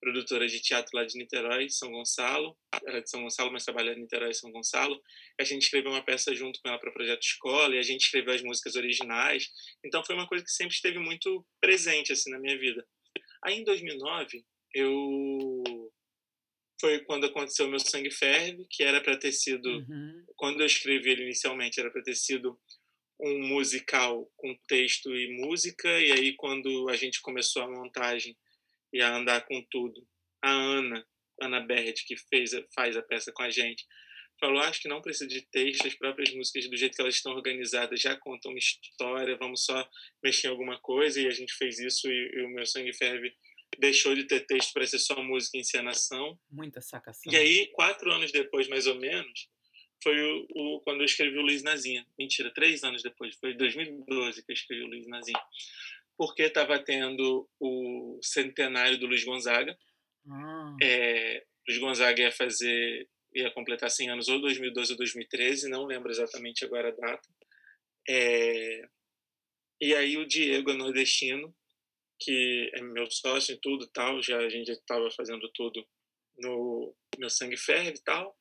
produtora 0.05 0.47
de 0.47 0.59
teatro 0.59 0.91
lá 0.93 1.03
de 1.03 1.17
Niterói, 1.17 1.67
São 1.67 1.91
Gonçalo. 1.91 2.55
Ela 2.85 2.99
é 2.99 3.01
de 3.01 3.09
São 3.09 3.23
Gonçalo, 3.23 3.51
mas 3.51 3.65
trabalha 3.65 3.91
em 3.91 4.01
Niterói 4.01 4.29
e 4.29 4.35
São 4.35 4.51
Gonçalo. 4.51 5.01
A 5.39 5.43
gente 5.43 5.63
escreveu 5.63 5.91
uma 5.91 6.05
peça 6.05 6.33
junto 6.35 6.61
com 6.61 6.69
ela 6.69 6.77
para 6.77 6.91
o 6.91 6.93
Projeto 6.93 7.23
Escola 7.23 7.75
e 7.75 7.79
a 7.79 7.81
gente 7.81 8.01
escreveu 8.01 8.35
as 8.35 8.43
músicas 8.43 8.75
originais. 8.75 9.49
Então 9.83 10.05
foi 10.05 10.13
uma 10.13 10.27
coisa 10.27 10.43
que 10.43 10.51
sempre 10.51 10.75
esteve 10.75 10.99
muito 10.99 11.43
presente 11.59 12.13
assim 12.13 12.29
na 12.29 12.37
minha 12.37 12.55
vida. 12.55 12.85
Aí 13.43 13.55
em 13.55 13.63
2009, 13.63 14.45
eu 14.75 15.91
foi 16.79 16.99
quando 16.99 17.25
aconteceu 17.25 17.65
o 17.65 17.69
meu 17.69 17.79
Sangue 17.79 18.11
Ferve, 18.11 18.67
que 18.69 18.83
era 18.83 19.01
para 19.01 19.17
ter 19.17 19.31
sido 19.31 19.65
uhum. 19.65 20.23
quando 20.35 20.59
eu 20.59 20.67
escrevi 20.67 21.09
ele 21.09 21.23
inicialmente 21.23 21.79
era 21.79 21.89
para 21.89 22.03
ter 22.03 22.15
sido 22.15 22.59
um 23.19 23.47
musical 23.47 24.29
com 24.35 24.55
texto 24.67 25.15
e 25.15 25.41
música 25.41 25.89
e 25.99 26.11
aí 26.11 26.33
quando 26.35 26.89
a 26.89 26.95
gente 26.95 27.21
começou 27.21 27.63
a 27.63 27.71
montagem 27.71 28.37
e 28.95 29.01
a 29.01 29.13
andar 29.13 29.45
com 29.45 29.61
tudo. 29.69 30.07
A 30.41 30.49
Ana, 30.49 31.05
Ana 31.41 31.59
Bert, 31.59 32.05
que 32.07 32.15
fez, 32.15 32.51
faz 32.73 32.95
a 32.95 33.01
peça 33.01 33.29
com 33.33 33.43
a 33.43 33.49
gente, 33.49 33.85
falou: 34.39 34.61
acho 34.61 34.81
que 34.81 34.87
não 34.87 35.01
precisa 35.01 35.27
de 35.27 35.41
texto, 35.41 35.85
as 35.85 35.95
próprias 35.95 36.33
músicas, 36.33 36.69
do 36.69 36.77
jeito 36.77 36.95
que 36.95 37.01
elas 37.01 37.15
estão 37.15 37.33
organizadas, 37.33 37.99
já 37.99 38.15
contam 38.15 38.51
uma 38.51 38.57
história, 38.57 39.37
vamos 39.37 39.65
só 39.65 39.87
mexer 40.23 40.47
em 40.47 40.51
alguma 40.51 40.79
coisa. 40.79 41.19
E 41.19 41.27
a 41.27 41.31
gente 41.31 41.53
fez 41.55 41.77
isso, 41.77 42.09
e, 42.09 42.31
e 42.35 42.41
o 42.43 42.49
Meu 42.49 42.65
Sangue 42.65 42.93
Ferve 42.93 43.35
deixou 43.77 44.15
de 44.15 44.23
ter 44.23 44.45
texto 44.45 44.71
para 44.71 44.87
ser 44.87 44.99
só 44.99 45.21
música 45.21 45.57
e 45.57 45.59
encenação. 45.59 46.39
Muita 46.49 46.79
sacação. 46.79 47.33
E 47.33 47.35
aí, 47.35 47.67
quatro 47.73 48.09
anos 48.13 48.31
depois, 48.31 48.69
mais 48.69 48.87
ou 48.87 48.95
menos, 48.95 49.49
foi 50.01 50.21
o, 50.21 50.47
o, 50.51 50.81
quando 50.81 51.01
eu 51.01 51.05
escrevi 51.05 51.37
o 51.37 51.41
Luiz 51.41 51.63
Nazinha. 51.63 52.07
Mentira, 52.17 52.49
três 52.53 52.81
anos 52.85 53.03
depois, 53.03 53.35
foi 53.35 53.51
em 53.51 53.57
2012 53.57 54.45
que 54.45 54.51
eu 54.51 54.53
escrevi 54.53 54.83
o 54.83 54.87
Luiz 54.87 55.05
Nazinha. 55.05 55.41
Porque 56.17 56.43
estava 56.43 56.79
tendo 56.79 57.47
o 57.59 58.19
centenário 58.21 58.97
do 58.97 59.07
Luiz 59.07 59.23
Gonzaga. 59.23 59.77
Ah. 60.27 60.75
É, 60.81 61.45
Luiz 61.67 61.79
Gonzaga 61.79 62.21
ia 62.21 62.31
fazer, 62.31 63.09
ia 63.33 63.51
completar 63.51 63.89
100 63.89 64.11
anos 64.11 64.27
ou 64.27 64.39
2012 64.39 64.93
ou 64.93 64.97
2013, 64.97 65.69
não 65.69 65.85
lembro 65.85 66.09
exatamente 66.09 66.63
agora 66.63 66.89
a 66.89 66.91
data. 66.91 67.29
É, 68.07 68.87
e 69.81 69.93
aí 69.93 70.17
o 70.17 70.27
Diego 70.27 70.71
é 70.71 70.73
nordestino, 70.73 71.53
que 72.19 72.71
é 72.73 72.81
meu 72.81 73.09
sócio 73.11 73.53
e 73.53 73.59
tudo 73.59 73.87
tal, 73.87 74.21
já 74.21 74.37
a 74.37 74.49
gente 74.49 74.71
estava 74.71 75.09
fazendo 75.11 75.49
tudo 75.53 75.85
no 76.37 76.95
meu 77.17 77.29
sangue 77.29 77.57
ferve 77.57 77.97
e 77.97 78.03
tal. 78.03 78.37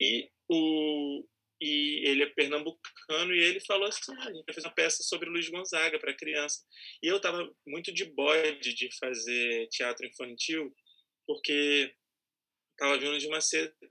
E 0.00 0.30
o 0.48 1.24
e 1.64 2.06
ele 2.06 2.22
é 2.24 2.26
pernambucano 2.26 3.34
e 3.34 3.42
ele 3.42 3.58
falou 3.60 3.88
assim, 3.88 4.12
ah, 4.18 4.28
a 4.28 4.32
gente 4.34 4.52
fazer 4.52 4.66
uma 4.66 4.74
peça 4.74 5.02
sobre 5.02 5.30
Luiz 5.30 5.48
Gonzaga 5.48 5.98
para 5.98 6.14
criança. 6.14 6.62
E 7.02 7.06
eu 7.06 7.16
estava 7.16 7.50
muito 7.66 7.90
de 7.92 8.04
bode 8.04 8.74
de 8.74 8.94
fazer 8.98 9.66
teatro 9.68 10.06
infantil, 10.06 10.74
porque 11.26 11.94
estava 12.72 12.98
vindo 12.98 13.18
de 13.18 13.26
uma 13.28 13.38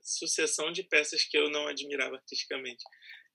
sucessão 0.04 0.72
de 0.72 0.84
peças 0.84 1.24
que 1.24 1.36
eu 1.36 1.50
não 1.50 1.68
admirava 1.68 2.16
artisticamente 2.16 2.84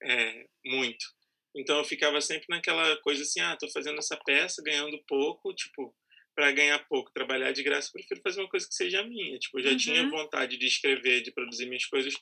é, 0.03 0.45
muito. 0.65 1.05
Então 1.53 1.77
eu 1.79 1.83
ficava 1.83 2.21
sempre 2.21 2.45
naquela 2.49 2.95
coisa 3.01 3.23
assim, 3.23 3.41
ah, 3.41 3.57
tô 3.57 3.69
fazendo 3.71 3.97
essa 3.97 4.15
peça, 4.15 4.63
ganhando 4.63 5.03
pouco, 5.05 5.53
tipo, 5.53 5.93
para 6.39 6.53
ganhar 6.53 6.79
pouco, 6.87 7.11
trabalhar 7.11 7.51
de 7.51 7.61
graça, 7.61 7.91
prefiro 7.91 8.21
fazer 8.21 8.39
uma 8.39 8.47
coisa 8.47 8.65
que 8.65 8.73
seja 8.73 9.03
minha. 9.03 9.37
Tipo, 9.37 9.59
eu 9.59 9.63
já 9.63 9.71
uhum. 9.71 9.77
tinha 9.77 10.09
vontade 10.09 10.57
de 10.57 10.65
escrever, 10.65 11.21
de 11.21 11.33
produzir 11.33 11.65
minhas 11.65 11.83
coisas 11.83 12.13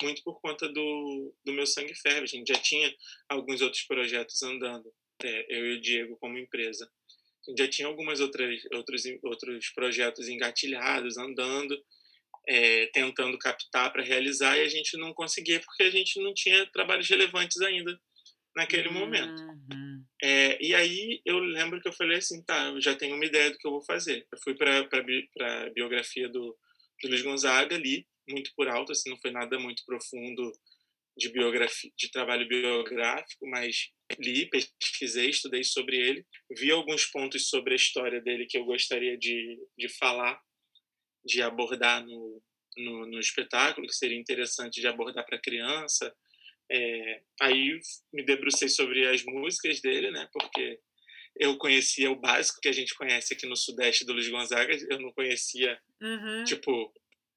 muito 0.00 0.22
por 0.22 0.40
conta 0.40 0.68
do, 0.68 1.34
do 1.44 1.52
meu 1.52 1.66
sangue 1.66 1.92
ferve. 1.96 2.22
A 2.22 2.26
gente 2.26 2.46
já 2.46 2.60
tinha 2.60 2.94
alguns 3.28 3.60
outros 3.60 3.82
projetos 3.82 4.40
andando, 4.44 4.88
é, 5.24 5.58
eu 5.58 5.66
e 5.66 5.76
o 5.76 5.80
Diego 5.80 6.16
como 6.20 6.38
empresa. 6.38 6.88
A 6.88 7.50
gente 7.50 7.58
já 7.58 7.68
tinha 7.68 7.88
algumas 7.88 8.20
outras 8.20 8.60
outros 8.72 9.02
outros 9.24 9.68
projetos 9.70 10.28
engatilhados, 10.28 11.18
andando, 11.18 11.76
é, 12.46 12.86
tentando 12.92 13.36
captar 13.38 13.92
para 13.92 14.04
realizar 14.04 14.56
e 14.56 14.60
a 14.60 14.68
gente 14.68 14.96
não 14.96 15.12
conseguia 15.12 15.58
porque 15.58 15.82
a 15.82 15.90
gente 15.90 16.22
não 16.22 16.32
tinha 16.32 16.64
trabalhos 16.70 17.08
relevantes 17.08 17.60
ainda 17.60 17.98
naquele 18.54 18.86
uhum. 18.86 19.00
momento. 19.00 19.42
É, 20.26 20.56
e 20.58 20.74
aí 20.74 21.20
eu 21.22 21.38
lembro 21.38 21.78
que 21.82 21.86
eu 21.86 21.92
falei 21.92 22.16
assim, 22.16 22.42
tá, 22.42 22.68
eu 22.68 22.80
já 22.80 22.96
tenho 22.96 23.14
uma 23.14 23.26
ideia 23.26 23.50
do 23.50 23.58
que 23.58 23.66
eu 23.66 23.72
vou 23.72 23.84
fazer. 23.84 24.26
Eu 24.32 24.38
fui 24.42 24.54
para 24.54 24.78
a 24.80 25.70
biografia 25.70 26.30
do, 26.30 26.56
do 27.02 27.08
Luiz 27.10 27.20
Gonzaga 27.20 27.76
ali, 27.76 28.06
muito 28.26 28.50
por 28.56 28.66
alto, 28.66 28.90
assim, 28.90 29.10
não 29.10 29.18
foi 29.18 29.30
nada 29.30 29.58
muito 29.58 29.84
profundo 29.84 30.50
de 31.14 31.28
biografia, 31.28 31.92
de 31.94 32.10
trabalho 32.10 32.48
biográfico, 32.48 33.46
mas 33.46 33.90
li, 34.18 34.48
pesquisei, 34.48 35.28
estudei 35.28 35.62
sobre 35.62 35.98
ele, 35.98 36.26
vi 36.56 36.70
alguns 36.70 37.04
pontos 37.04 37.50
sobre 37.50 37.74
a 37.74 37.76
história 37.76 38.18
dele 38.22 38.46
que 38.46 38.56
eu 38.56 38.64
gostaria 38.64 39.18
de, 39.18 39.58
de 39.76 39.90
falar, 39.90 40.40
de 41.22 41.42
abordar 41.42 42.02
no, 42.02 42.42
no, 42.78 43.06
no 43.08 43.20
espetáculo, 43.20 43.86
que 43.86 43.94
seria 43.94 44.18
interessante 44.18 44.80
de 44.80 44.86
abordar 44.86 45.26
para 45.26 45.38
criança, 45.38 46.16
é, 46.70 47.22
aí 47.40 47.78
me 48.12 48.24
debrucei 48.24 48.68
sobre 48.68 49.06
as 49.06 49.22
músicas 49.24 49.80
dele, 49.80 50.10
né? 50.10 50.28
Porque 50.32 50.80
eu 51.36 51.56
conhecia 51.58 52.10
o 52.10 52.16
básico 52.16 52.60
que 52.60 52.68
a 52.68 52.72
gente 52.72 52.94
conhece 52.94 53.34
aqui 53.34 53.46
no 53.46 53.56
Sudeste 53.56 54.04
do 54.04 54.12
Luiz 54.12 54.28
Gonzaga, 54.28 54.76
eu 54.88 55.00
não 55.00 55.12
conhecia, 55.12 55.78
uhum. 56.00 56.44
tipo, 56.44 56.92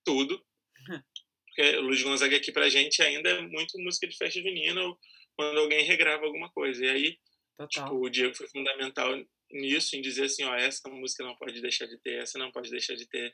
tudo. 0.05 0.43
Porque 1.45 1.77
o 1.77 1.81
Luiz 1.81 2.03
Gonzaga 2.03 2.37
aqui 2.37 2.51
pra 2.51 2.69
gente 2.69 3.01
ainda 3.01 3.29
é 3.29 3.41
muito 3.41 3.79
música 3.79 4.07
de 4.07 4.15
festa 4.15 4.39
junina 4.39 4.79
ou 4.83 4.97
quando 5.35 5.59
alguém 5.59 5.83
regrava 5.83 6.25
alguma 6.25 6.51
coisa. 6.51 6.85
E 6.85 6.89
aí, 6.89 7.19
tipo, 7.69 7.95
o 7.95 8.09
Diego 8.09 8.35
foi 8.35 8.47
fundamental 8.47 9.11
nisso, 9.51 9.95
em 9.95 10.01
dizer 10.01 10.25
assim, 10.25 10.43
ó, 10.43 10.55
essa 10.55 10.87
música 10.89 11.23
não 11.23 11.35
pode 11.35 11.59
deixar 11.59 11.87
de 11.87 11.97
ter, 11.99 12.21
essa 12.21 12.37
não 12.37 12.51
pode 12.51 12.69
deixar 12.69 12.95
de 12.95 13.07
ter. 13.07 13.33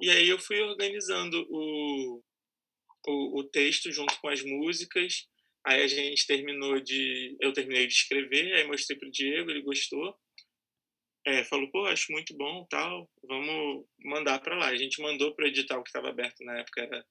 E 0.00 0.10
aí 0.10 0.28
eu 0.28 0.38
fui 0.38 0.60
organizando 0.60 1.44
o, 1.50 2.22
o, 3.06 3.40
o 3.40 3.44
texto 3.44 3.90
junto 3.92 4.18
com 4.20 4.28
as 4.28 4.42
músicas. 4.42 5.26
Aí 5.66 5.82
a 5.82 5.86
gente 5.86 6.26
terminou 6.26 6.80
de. 6.80 7.36
Eu 7.40 7.52
terminei 7.52 7.86
de 7.86 7.92
escrever, 7.92 8.54
aí 8.54 8.66
mostrei 8.66 8.98
pro 8.98 9.10
Diego, 9.10 9.50
ele 9.50 9.62
gostou. 9.62 10.16
É, 11.26 11.44
falou, 11.44 11.70
pô, 11.70 11.84
acho 11.84 12.10
muito 12.10 12.34
bom, 12.34 12.66
tal, 12.70 13.10
vamos 13.22 13.84
mandar 14.02 14.38
para 14.40 14.56
lá. 14.56 14.68
A 14.68 14.76
gente 14.76 15.02
mandou 15.02 15.34
para 15.34 15.44
o 15.44 15.48
edital 15.48 15.82
que 15.82 15.90
estava 15.90 16.08
aberto 16.08 16.42
na 16.42 16.58
época, 16.58 16.80
era 16.80 17.04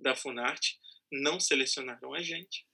da 0.00 0.16
Funarte, 0.16 0.78
não 1.12 1.38
selecionaram 1.38 2.12
a 2.12 2.20
gente, 2.20 2.66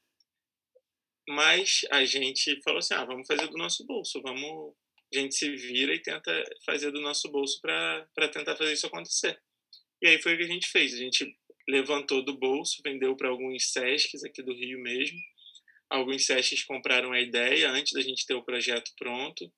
mas 1.29 1.83
a 1.91 2.05
gente 2.05 2.59
falou 2.63 2.79
assim, 2.79 2.95
ah, 2.95 3.05
vamos 3.05 3.27
fazer 3.27 3.47
do 3.49 3.59
nosso 3.59 3.85
bolso, 3.85 4.23
vamos, 4.23 4.75
a 5.15 5.19
gente 5.19 5.35
se 5.35 5.55
vira 5.57 5.95
e 5.95 6.01
tenta 6.01 6.33
fazer 6.65 6.91
do 6.91 7.03
nosso 7.03 7.31
bolso 7.31 7.61
para 7.61 8.29
tentar 8.33 8.57
fazer 8.57 8.73
isso 8.73 8.87
acontecer. 8.87 9.39
E 10.01 10.09
aí 10.09 10.23
foi 10.23 10.35
o 10.35 10.39
que 10.39 10.45
a 10.45 10.49
gente 10.49 10.69
fez, 10.69 10.95
a 10.95 10.97
gente 10.97 11.37
levantou 11.69 12.25
do 12.25 12.37
bolso, 12.37 12.81
vendeu 12.83 13.15
para 13.15 13.29
alguns 13.29 13.71
SESCs 13.71 14.25
aqui 14.25 14.43
do 14.43 14.55
Rio 14.55 14.81
mesmo. 14.81 15.19
Alguns 15.91 16.25
SESCs 16.25 16.65
compraram 16.65 17.13
a 17.13 17.21
ideia 17.21 17.71
antes 17.71 17.93
da 17.93 18.01
gente 18.01 18.27
ter 18.27 18.35
o 18.35 18.43
projeto 18.43 18.91
pronto. 18.97 19.53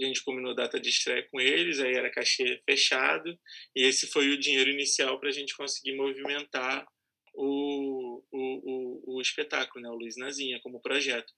A 0.00 0.04
gente 0.04 0.22
combinou 0.22 0.54
data 0.54 0.78
de 0.78 0.90
estreia 0.90 1.26
com 1.30 1.40
eles, 1.40 1.80
aí 1.80 1.94
era 1.94 2.10
cachê 2.10 2.62
fechado, 2.68 3.36
e 3.74 3.82
esse 3.82 4.06
foi 4.06 4.28
o 4.28 4.38
dinheiro 4.38 4.70
inicial 4.70 5.18
para 5.18 5.30
a 5.30 5.32
gente 5.32 5.56
conseguir 5.56 5.96
movimentar 5.96 6.86
o, 7.34 8.22
o, 8.30 9.12
o, 9.12 9.16
o 9.16 9.20
espetáculo, 9.22 9.82
né? 9.82 9.88
o 9.88 9.94
Luiz 9.94 10.16
Nazinha, 10.16 10.60
como 10.60 10.82
projeto. 10.82 11.32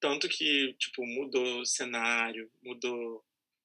Tanto 0.00 0.28
que, 0.28 0.74
tipo, 0.78 1.04
mudou 1.04 1.60
o 1.60 1.66
cenário, 1.66 2.50
mudou 2.62 3.24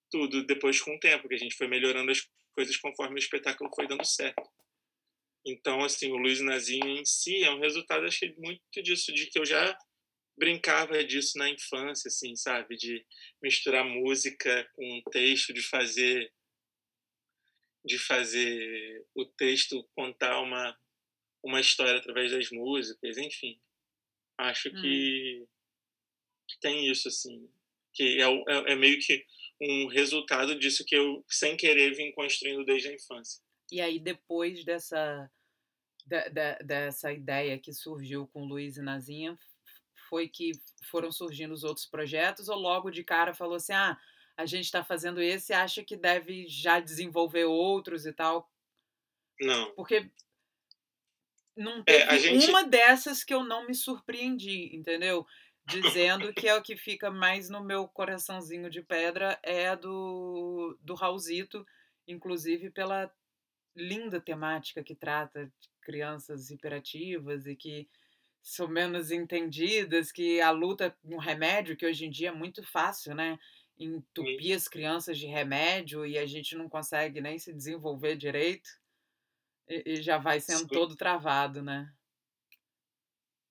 tudo 0.09 0.45
depois 0.45 0.81
com 0.81 0.95
o 0.95 0.99
tempo, 0.99 1.27
que 1.27 1.35
a 1.35 1.39
gente 1.39 1.55
foi 1.55 1.67
melhorando 1.67 2.11
as 2.11 2.27
coisas 2.55 2.75
conforme 2.77 3.15
o 3.15 3.19
espetáculo 3.19 3.69
foi 3.75 3.87
dando 3.87 4.05
certo. 4.05 4.49
Então, 5.47 5.81
assim, 5.81 6.11
o 6.11 6.17
Luiz 6.17 6.41
Nazinho 6.41 6.85
em 6.85 7.05
si 7.05 7.41
é 7.41 7.49
um 7.49 7.61
resultado, 7.61 8.05
achei 8.05 8.35
muito 8.37 8.83
disso, 8.83 9.13
de 9.13 9.27
que 9.27 9.39
eu 9.39 9.45
já 9.45 9.77
brincava 10.37 11.01
disso 11.05 11.37
na 11.37 11.49
infância, 11.49 12.09
assim, 12.09 12.35
sabe? 12.35 12.75
De 12.75 13.05
misturar 13.41 13.85
música 13.85 14.69
com 14.73 15.01
texto, 15.09 15.53
de 15.53 15.61
fazer 15.61 16.31
de 17.85 17.97
fazer 17.97 19.05
o 19.15 19.23
texto 19.23 19.87
contar 19.95 20.41
uma 20.41 20.77
uma 21.41 21.61
história 21.61 21.97
através 21.97 22.31
das 22.31 22.51
músicas, 22.51 23.17
enfim. 23.17 23.57
Acho 24.37 24.67
hum. 24.67 24.81
que 24.81 25.47
tem 26.59 26.91
isso, 26.91 27.07
assim, 27.07 27.49
que 27.93 28.21
é, 28.21 28.25
é, 28.25 28.73
é 28.73 28.75
meio 28.75 28.99
que 28.99 29.25
um 29.61 29.87
resultado 29.87 30.59
disso 30.59 30.83
que 30.85 30.95
eu, 30.95 31.23
sem 31.29 31.55
querer, 31.55 31.95
vim 31.95 32.11
construindo 32.11 32.65
desde 32.65 32.89
a 32.89 32.93
infância. 32.93 33.41
E 33.71 33.79
aí, 33.79 33.97
depois 33.97 34.65
dessa 34.65 35.29
da, 36.07 36.29
da, 36.29 36.53
dessa 36.59 37.11
ideia 37.11 37.59
que 37.59 37.73
surgiu 37.73 38.27
com 38.27 38.45
Luiz 38.45 38.77
e 38.77 38.81
Nazinha 38.81 39.37
foi 40.09 40.27
que 40.27 40.53
foram 40.89 41.11
surgindo 41.11 41.53
os 41.53 41.63
outros 41.63 41.85
projetos 41.85 42.47
ou 42.47 42.57
logo 42.57 42.89
de 42.89 43.03
cara 43.03 43.33
falou 43.33 43.55
assim, 43.55 43.73
ah, 43.73 43.99
a 44.37 44.45
gente 44.45 44.65
está 44.65 44.83
fazendo 44.83 45.21
esse, 45.21 45.53
acha 45.53 45.83
que 45.83 45.97
deve 45.97 46.47
já 46.47 46.79
desenvolver 46.79 47.43
outros 47.45 48.05
e 48.05 48.13
tal? 48.13 48.49
Não. 49.39 49.75
Porque 49.75 50.09
não 51.55 51.83
teve 51.83 52.03
é, 52.03 52.19
gente... 52.19 52.49
uma 52.49 52.63
dessas 52.63 53.23
que 53.23 53.33
eu 53.33 53.43
não 53.43 53.67
me 53.67 53.75
surpreendi, 53.75 54.73
entendeu? 54.73 55.25
Dizendo 55.65 56.33
que 56.33 56.47
é 56.47 56.55
o 56.55 56.61
que 56.61 56.77
fica 56.77 57.11
mais 57.11 57.49
no 57.49 57.61
meu 57.61 57.87
coraçãozinho 57.87 58.69
de 58.69 58.81
pedra 58.81 59.37
é 59.43 59.75
do, 59.75 60.77
do 60.81 60.93
Raulzito, 60.93 61.67
inclusive 62.07 62.69
pela 62.69 63.11
linda 63.75 64.21
temática 64.21 64.83
que 64.83 64.95
trata 64.95 65.51
crianças 65.87 66.51
hiperativas 66.51 67.47
e 67.47 67.55
que 67.55 67.87
são 68.43 68.67
menos 68.67 69.09
entendidas, 69.09 70.11
que 70.11 70.41
a 70.41 70.51
luta 70.51 70.93
com 71.01 71.17
remédio, 71.17 71.77
que 71.77 71.85
hoje 71.85 72.05
em 72.05 72.09
dia 72.09 72.27
é 72.27 72.33
muito 72.33 72.61
fácil, 72.61 73.15
né? 73.15 73.39
Entupir 73.79 74.53
as 74.53 74.67
crianças 74.67 75.17
de 75.17 75.27
remédio 75.27 76.05
e 76.05 76.17
a 76.17 76.25
gente 76.25 76.57
não 76.57 76.67
consegue 76.67 77.21
nem 77.21 77.39
se 77.39 77.53
desenvolver 77.53 78.17
direito 78.17 78.69
e, 79.69 79.93
e 79.93 80.01
já 80.01 80.17
vai 80.17 80.41
sendo 80.41 80.67
Sim. 80.67 80.67
todo 80.67 80.97
travado, 80.97 81.63
né? 81.63 81.89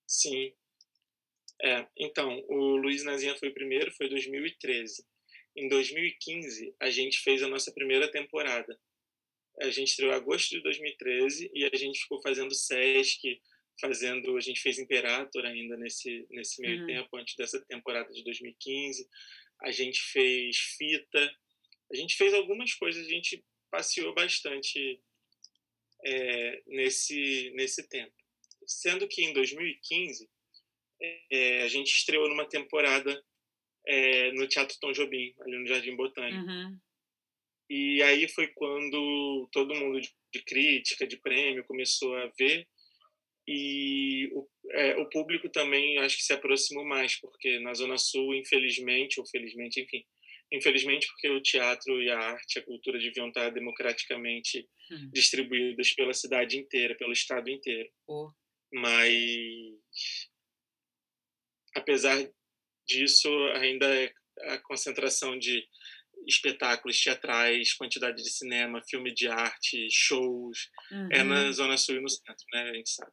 Sim. 0.06 0.52
É, 1.62 1.88
então, 1.96 2.44
o 2.48 2.76
Luiz 2.76 3.02
Nazinha 3.02 3.34
foi 3.38 3.48
o 3.48 3.54
primeiro, 3.54 3.90
foi 3.92 4.10
2013. 4.10 5.06
em 5.56 5.68
2015, 5.70 6.74
a 6.78 6.90
gente 6.90 7.18
fez 7.20 7.42
a 7.42 7.48
nossa 7.48 7.72
primeira 7.72 8.10
temporada. 8.10 8.78
A 9.60 9.70
gente 9.70 9.88
estreou 9.88 10.12
em 10.12 10.16
agosto 10.16 10.50
de 10.50 10.62
2013 10.62 11.50
e 11.54 11.64
a 11.64 11.76
gente 11.76 12.00
ficou 12.00 12.20
fazendo 12.20 12.54
Sesc, 12.54 13.40
fazendo, 13.80 14.36
a 14.36 14.40
gente 14.40 14.60
fez 14.60 14.78
Imperator 14.78 15.44
ainda 15.44 15.76
nesse 15.76 16.26
nesse 16.30 16.60
meio 16.60 16.80
uhum. 16.80 16.86
tempo 16.86 17.16
antes 17.16 17.34
dessa 17.36 17.60
temporada 17.66 18.12
de 18.12 18.22
2015. 18.24 19.08
A 19.62 19.70
gente 19.70 20.00
fez 20.12 20.56
fita, 20.76 21.36
a 21.90 21.96
gente 21.96 22.16
fez 22.16 22.34
algumas 22.34 22.74
coisas, 22.74 23.06
a 23.06 23.10
gente 23.10 23.42
passeou 23.70 24.14
bastante 24.14 25.00
é, 26.04 26.62
nesse 26.66 27.50
nesse 27.54 27.88
tempo. 27.88 28.14
Sendo 28.66 29.08
que 29.08 29.22
em 29.22 29.32
2015 29.32 30.28
é, 31.30 31.62
a 31.62 31.68
gente 31.68 31.88
estreou 31.88 32.28
numa 32.28 32.48
temporada 32.48 33.22
é, 33.86 34.32
no 34.32 34.48
Teatro 34.48 34.76
Tom 34.80 34.92
Jobim, 34.92 35.34
ali 35.40 35.58
no 35.58 35.66
Jardim 35.66 35.94
Botânico. 35.94 36.44
Uhum. 36.44 36.78
E 37.68 38.02
aí 38.02 38.28
foi 38.28 38.48
quando 38.48 39.48
todo 39.52 39.74
mundo 39.74 40.00
de, 40.00 40.10
de 40.32 40.42
crítica, 40.42 41.06
de 41.06 41.16
prêmio, 41.16 41.64
começou 41.64 42.14
a 42.16 42.30
ver 42.38 42.66
e 43.48 44.28
o, 44.32 44.48
é, 44.72 44.96
o, 44.96 45.08
público 45.08 45.48
também 45.48 45.98
acho 45.98 46.16
que 46.16 46.24
se 46.24 46.32
aproximou 46.32 46.84
mais, 46.84 47.14
porque 47.20 47.60
na 47.60 47.72
Zona 47.74 47.96
Sul, 47.96 48.34
infelizmente, 48.34 49.20
ou 49.20 49.26
felizmente, 49.26 49.80
enfim, 49.80 50.04
infelizmente 50.52 51.06
porque 51.06 51.28
o 51.28 51.40
teatro 51.40 52.02
e 52.02 52.10
a 52.10 52.18
arte, 52.18 52.58
a 52.58 52.64
cultura 52.64 52.98
deviam 52.98 53.28
estar 53.28 53.50
democraticamente 53.50 54.68
hum. 54.90 55.10
distribuídas 55.12 55.92
pela 55.92 56.12
cidade 56.12 56.58
inteira, 56.58 56.96
pelo 56.96 57.12
estado 57.12 57.48
inteiro. 57.48 57.88
Oh. 58.08 58.32
Mas, 58.72 59.14
apesar 61.76 62.28
disso, 62.84 63.28
ainda 63.54 63.86
é 63.86 64.12
a 64.54 64.58
concentração 64.58 65.38
de 65.38 65.64
espetáculos 66.26 66.98
teatrais, 66.98 67.72
quantidade 67.74 68.22
de 68.22 68.30
cinema, 68.30 68.82
filme 68.88 69.14
de 69.14 69.28
arte, 69.28 69.88
shows, 69.90 70.68
uhum. 70.90 71.08
é 71.12 71.22
na 71.22 71.42
uhum. 71.42 71.52
Zona 71.52 71.78
Sul 71.78 71.96
e 71.96 72.00
no 72.00 72.08
centro, 72.08 72.44
né? 72.52 72.70
A 72.70 72.74
gente 72.74 72.90
sabe 72.90 73.12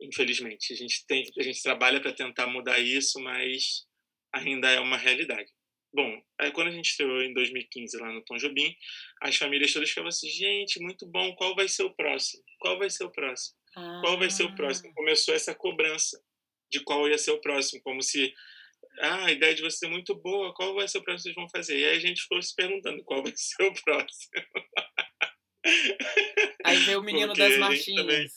infelizmente. 0.00 0.72
A 0.72 0.76
gente, 0.76 1.04
tem, 1.06 1.24
a 1.38 1.42
gente 1.42 1.62
trabalha 1.62 2.00
para 2.00 2.12
tentar 2.12 2.46
mudar 2.46 2.78
isso, 2.78 3.20
mas 3.20 3.86
ainda 4.32 4.70
é 4.70 4.80
uma 4.80 4.96
realidade. 4.96 5.50
Bom, 5.92 6.22
aí 6.40 6.52
quando 6.52 6.68
a 6.68 6.72
gente 6.72 6.90
estreou 6.90 7.20
em 7.20 7.34
2015 7.34 7.98
lá 7.98 8.12
no 8.12 8.24
Tom 8.24 8.36
Jobim, 8.36 8.74
as 9.22 9.36
famílias 9.36 9.72
todas 9.72 9.88
ficavam 9.88 10.08
assim, 10.08 10.28
gente, 10.28 10.80
muito 10.80 11.04
bom, 11.06 11.34
qual 11.34 11.54
vai 11.54 11.68
ser 11.68 11.82
o 11.82 11.94
próximo? 11.94 12.42
Qual 12.60 12.78
vai 12.78 12.88
ser 12.88 13.04
o 13.04 13.10
próximo? 13.10 13.56
Ah. 13.76 14.00
Qual 14.02 14.18
vai 14.18 14.30
ser 14.30 14.44
o 14.44 14.54
próximo? 14.54 14.90
Ah. 14.90 14.94
Começou 14.94 15.34
essa 15.34 15.54
cobrança 15.54 16.22
de 16.70 16.80
qual 16.84 17.08
ia 17.08 17.18
ser 17.18 17.32
o 17.32 17.40
próximo, 17.40 17.82
como 17.82 18.02
se 18.02 18.32
ah, 18.98 19.26
a 19.26 19.32
ideia 19.32 19.54
de 19.54 19.62
você 19.62 19.86
é 19.86 19.88
muito 19.88 20.14
boa, 20.14 20.54
qual 20.54 20.74
vai 20.74 20.88
ser 20.88 20.98
o 20.98 21.02
próximo 21.02 21.16
que 21.16 21.22
vocês 21.22 21.34
vão 21.34 21.48
fazer? 21.48 21.78
E 21.78 21.84
aí 21.84 21.96
a 21.96 22.00
gente 22.00 22.22
ficou 22.22 22.40
se 22.42 22.54
perguntando 22.54 23.02
qual 23.04 23.22
vai 23.22 23.32
ser 23.36 23.62
o 23.62 23.74
próximo. 23.82 24.32
Aí 26.64 26.76
veio 26.78 27.00
o 27.00 27.02
menino 27.02 27.28
Porque 27.28 27.48
das 27.48 27.58
marchinhas. 27.58 28.06
Também 28.06 28.28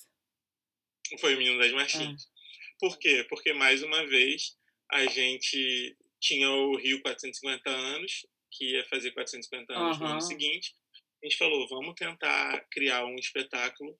foi 1.19 1.35
o 1.35 1.37
Menino 1.37 1.59
das 1.59 1.71
Marchinhas. 1.71 2.25
Ah. 2.25 2.33
Por 2.79 2.97
quê? 2.97 3.25
Porque, 3.29 3.53
mais 3.53 3.83
uma 3.83 4.05
vez, 4.07 4.55
a 4.91 5.05
gente 5.05 5.95
tinha 6.19 6.49
o 6.49 6.75
Rio 6.77 7.01
450 7.01 7.69
anos, 7.69 8.25
que 8.51 8.71
ia 8.71 8.85
fazer 8.85 9.11
450 9.11 9.73
anos 9.73 9.97
uhum. 9.97 10.03
no 10.03 10.11
ano 10.11 10.21
seguinte. 10.21 10.75
A 11.21 11.25
gente 11.25 11.37
falou, 11.37 11.67
vamos 11.69 11.95
tentar 11.95 12.65
criar 12.69 13.05
um 13.05 13.15
espetáculo 13.15 13.97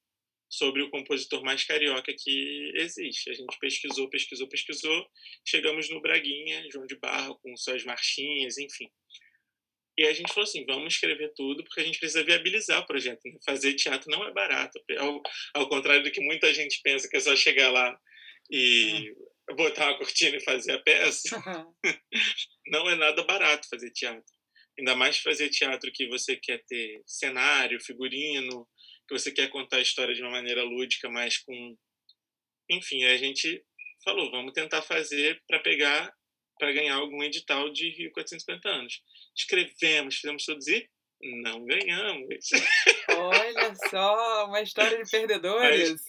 sobre 0.54 0.84
o 0.84 0.90
compositor 0.92 1.44
mais 1.44 1.64
carioca 1.64 2.14
que 2.16 2.72
existe. 2.76 3.30
A 3.32 3.34
gente 3.34 3.58
pesquisou, 3.60 4.08
pesquisou, 4.08 4.48
pesquisou, 4.48 5.08
chegamos 5.44 5.90
no 5.90 6.00
Braguinha, 6.00 6.70
João 6.72 6.86
de 6.86 6.96
Barro, 6.96 7.40
com 7.42 7.58
suas 7.58 7.84
marchinhas, 7.84 8.60
enfim. 8.60 8.88
E 9.98 10.06
a 10.06 10.14
gente 10.14 10.32
falou 10.32 10.44
assim, 10.44 10.64
vamos 10.66 10.94
escrever 10.94 11.34
tudo, 11.36 11.64
porque 11.64 11.82
a 11.82 11.84
gente 11.84 11.98
precisa 11.98 12.24
viabilizar 12.24 12.82
o 12.82 12.86
projeto. 12.86 13.22
Né? 13.26 13.38
Fazer 13.44 13.74
teatro 13.74 14.12
não 14.12 14.24
é 14.28 14.32
barato. 14.32 14.80
Ao, 15.00 15.22
ao, 15.56 15.70
contrário 15.70 16.04
do 16.04 16.12
que 16.12 16.22
muita 16.22 16.54
gente 16.54 16.80
pensa, 16.84 17.10
que 17.10 17.18
é 17.18 17.20
só 17.20 17.36
chegar 17.36 17.72
lá 17.72 17.98
e 18.52 19.12
hum. 19.50 19.56
botar 19.56 19.88
uma 19.88 19.98
cortina 19.98 20.38
e 20.38 20.44
fazer 20.44 20.74
a 20.74 20.80
peça. 20.80 21.30
não 22.68 22.90
é 22.92 22.96
nada 22.96 23.24
barato 23.24 23.68
fazer 23.68 23.90
teatro. 23.90 24.34
Ainda 24.78 24.96
mais 24.96 25.18
fazer 25.18 25.50
teatro 25.50 25.92
que 25.92 26.08
você 26.08 26.36
quer 26.36 26.64
ter 26.68 27.02
cenário, 27.08 27.84
figurino, 27.84 28.68
que 29.08 29.18
você 29.18 29.32
quer 29.32 29.50
contar 29.50 29.78
a 29.78 29.82
história 29.82 30.14
de 30.14 30.22
uma 30.22 30.32
maneira 30.32 30.64
lúdica, 30.64 31.10
mas 31.10 31.38
com... 31.38 31.78
Enfim, 32.70 33.04
a 33.06 33.18
gente 33.18 33.64
falou, 34.04 34.32
vamos 34.32 34.54
tentar 34.54 34.82
fazer 34.82 35.42
para 35.48 35.60
pegar, 35.60 36.14
para 36.58 36.72
ganhar 36.72 36.96
algum 36.96 37.24
edital 37.24 37.72
de 37.72 37.90
Rio 37.90 38.12
450 38.12 38.70
anos 38.70 39.02
escrevemos, 39.36 40.16
fizemos 40.16 40.46
produzir, 40.46 40.90
não 41.42 41.66
ganhamos. 41.66 42.50
Olha 43.10 43.76
só, 43.90 44.46
uma 44.48 44.62
história 44.62 45.04
de 45.04 45.10
perdedores. 45.10 46.04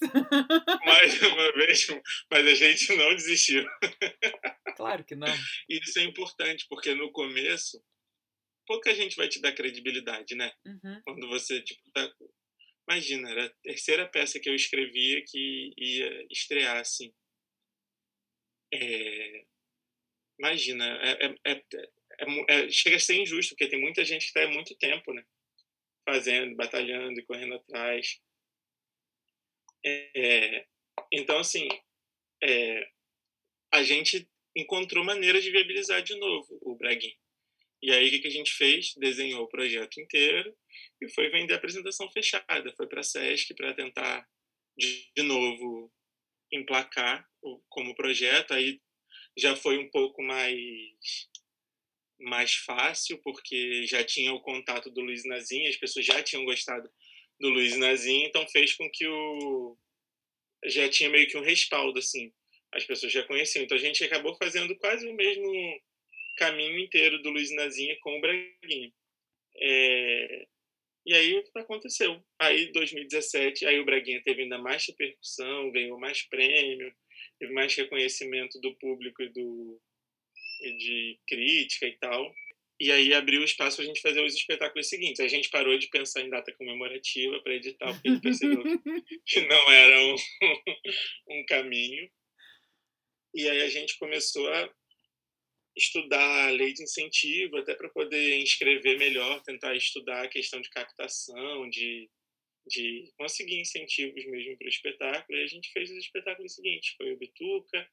Mas, 0.85 1.20
mais 1.20 1.22
uma 1.22 1.52
vez, 1.52 1.87
mas 2.30 2.46
a 2.46 2.54
gente 2.54 2.96
não 2.96 3.14
desistiu. 3.14 3.64
Claro 4.76 5.04
que 5.04 5.14
não. 5.14 5.33
E 5.68 5.78
isso 5.78 5.98
é 5.98 6.02
importante, 6.02 6.66
porque 6.68 6.94
no 6.94 7.12
começo, 7.12 7.80
pouca 8.66 8.94
gente 8.94 9.16
vai 9.16 9.28
te 9.28 9.40
dar 9.40 9.52
credibilidade, 9.52 10.35
né? 10.35 10.52
Uhum. 10.66 11.00
Quando 11.04 11.28
você, 11.28 11.62
tipo, 11.62 11.80
tá... 11.92 12.12
Imagina, 12.88 13.31
era 13.31 13.47
a 13.47 13.51
terceira 13.62 14.09
peça 14.09 14.38
que 14.38 14.49
eu 14.49 14.55
escrevia 14.55 15.25
que 15.27 15.73
ia 15.77 16.27
estrear, 16.31 16.79
assim. 16.79 17.12
É... 18.73 19.47
Imagina, 20.38 20.85
é, 21.03 21.27
é, 21.27 21.53
é 21.53 21.64
é, 22.18 22.64
é, 22.64 22.70
chega 22.70 22.97
a 22.97 23.01
ser 23.01 23.20
injusto, 23.20 23.55
porque 23.55 23.68
tem 23.68 23.81
muita 23.81 24.05
gente 24.05 24.23
que 24.23 24.27
está 24.27 24.44
há 24.44 24.49
muito 24.49 24.75
tempo, 24.77 25.12
né? 25.12 25.25
Fazendo, 26.09 26.55
batalhando 26.55 27.18
e 27.18 27.25
correndo 27.25 27.55
atrás. 27.55 28.20
É, 29.85 30.66
então, 31.12 31.38
assim, 31.38 31.68
é, 32.42 32.88
a 33.73 33.83
gente 33.83 34.29
encontrou 34.57 35.05
maneiras 35.05 35.42
de 35.42 35.51
viabilizar 35.51 36.03
de 36.03 36.14
novo 36.16 36.59
o 36.62 36.77
Braguinho. 36.77 37.16
E 37.85 37.92
aí, 37.92 38.09
o 38.09 38.11
que, 38.12 38.20
que 38.20 38.29
a 38.29 38.31
gente 38.31 38.51
fez? 38.51 38.94
Desenhou 38.97 39.44
o 39.44 39.49
projeto 39.49 40.01
inteiro 40.01 40.57
e 41.03 41.09
foi 41.11 41.29
vender 41.29 41.53
a 41.53 41.57
apresentação 41.59 42.11
fechada. 42.11 42.73
Foi 42.79 42.87
para 42.87 43.01
a 43.01 43.03
SESC 43.03 43.53
para 43.55 43.75
tentar, 43.75 44.27
de, 44.75 45.07
de 45.14 45.23
novo, 45.23 45.92
emplacar 46.51 47.29
o, 47.42 47.62
como 47.68 47.94
projeto. 47.94 48.55
Aí 48.55 48.81
já 49.37 49.55
foi 49.55 49.77
um 49.77 49.90
pouco 49.90 50.23
mais 50.23 50.64
mais 52.18 52.55
fácil, 52.55 53.20
porque 53.23 53.87
já 53.87 54.03
tinha 54.03 54.33
o 54.33 54.40
contato 54.40 54.88
do 54.88 55.03
Luiz 55.03 55.27
Nazim, 55.27 55.66
as 55.66 55.77
pessoas 55.77 56.07
já 56.07 56.23
tinham 56.23 56.47
gostado 56.47 56.88
do 57.38 57.51
Luiz 57.51 57.77
Nazim, 57.77 58.23
então 58.23 58.49
fez 58.49 58.73
com 58.73 58.88
que 58.90 59.07
o 59.07 59.77
já 60.64 60.88
tinha 60.88 61.11
meio 61.11 61.27
que 61.29 61.37
um 61.37 61.42
respaldo 61.42 61.99
assim, 61.99 62.33
as 62.73 62.85
pessoas 62.85 63.12
já 63.12 63.23
conheciam. 63.25 63.62
Então 63.62 63.77
a 63.77 63.81
gente 63.81 64.03
acabou 64.03 64.35
fazendo 64.37 64.75
quase 64.79 65.07
o 65.07 65.12
mesmo 65.12 65.53
caminho 66.37 66.79
inteiro 66.79 67.20
do 67.23 67.31
Luiz 67.31 67.51
Nazim 67.55 67.94
com 68.01 68.16
o 68.16 68.20
Braguinha. 68.20 68.92
É... 69.57 70.47
E 71.07 71.14
aí 71.14 71.44
aconteceu. 71.57 72.23
Aí 72.38 72.73
2017, 72.73 73.66
aí 73.66 73.79
o 73.79 73.85
Braguinha 73.85 74.23
teve 74.23 74.42
ainda 74.42 74.59
mais 74.59 74.87
repercussão, 74.87 75.70
ganhou 75.70 75.99
mais 75.99 76.23
prêmio, 76.23 76.94
teve 77.38 77.53
mais 77.53 77.75
reconhecimento 77.75 78.59
do 78.61 78.75
público 78.77 79.23
e 79.23 79.29
do 79.29 79.81
de 80.79 81.18
crítica 81.27 81.87
e 81.87 81.97
tal. 81.99 82.35
E 82.81 82.90
aí 82.90 83.14
abriu 83.14 83.40
o 83.40 83.44
espaço 83.44 83.77
para 83.77 83.85
a 83.85 83.88
gente 83.88 84.01
fazer 84.01 84.20
os 84.20 84.35
espetáculos 84.35 84.88
seguintes. 84.88 85.20
A 85.20 85.29
gente 85.29 85.49
parou 85.51 85.79
de 85.79 85.88
pensar 85.88 86.23
em 86.23 86.31
data 86.31 86.53
comemorativa 86.53 87.40
para 87.40 87.55
editar, 87.55 87.92
porque 87.92 88.09
a 88.09 88.12
gente 88.12 88.23
percebeu 88.23 88.62
que 89.27 89.40
não 89.47 89.70
era 89.70 90.01
um, 90.01 90.16
um 91.38 91.44
caminho. 91.47 92.11
E 93.35 93.49
aí 93.49 93.62
a 93.62 93.68
gente 93.68 93.99
começou 93.99 94.49
a 94.53 94.70
estudar 95.76 96.48
a 96.48 96.50
lei 96.50 96.72
de 96.72 96.82
incentivo, 96.82 97.56
até 97.56 97.74
para 97.74 97.88
poder 97.88 98.38
inscrever 98.38 98.98
melhor, 98.98 99.42
tentar 99.42 99.74
estudar 99.74 100.24
a 100.24 100.28
questão 100.28 100.60
de 100.60 100.70
captação, 100.70 101.68
de, 101.68 102.08
de 102.66 103.12
conseguir 103.18 103.60
incentivos 103.60 104.24
mesmo 104.26 104.56
para 104.56 104.66
o 104.66 104.68
espetáculo. 104.68 105.38
E 105.38 105.42
a 105.42 105.46
gente 105.46 105.70
fez 105.72 105.90
os 105.90 105.98
espetáculos 105.98 106.54
seguintes. 106.54 106.94
Foi 106.96 107.12
o 107.12 107.16
Bituca, 107.16 107.88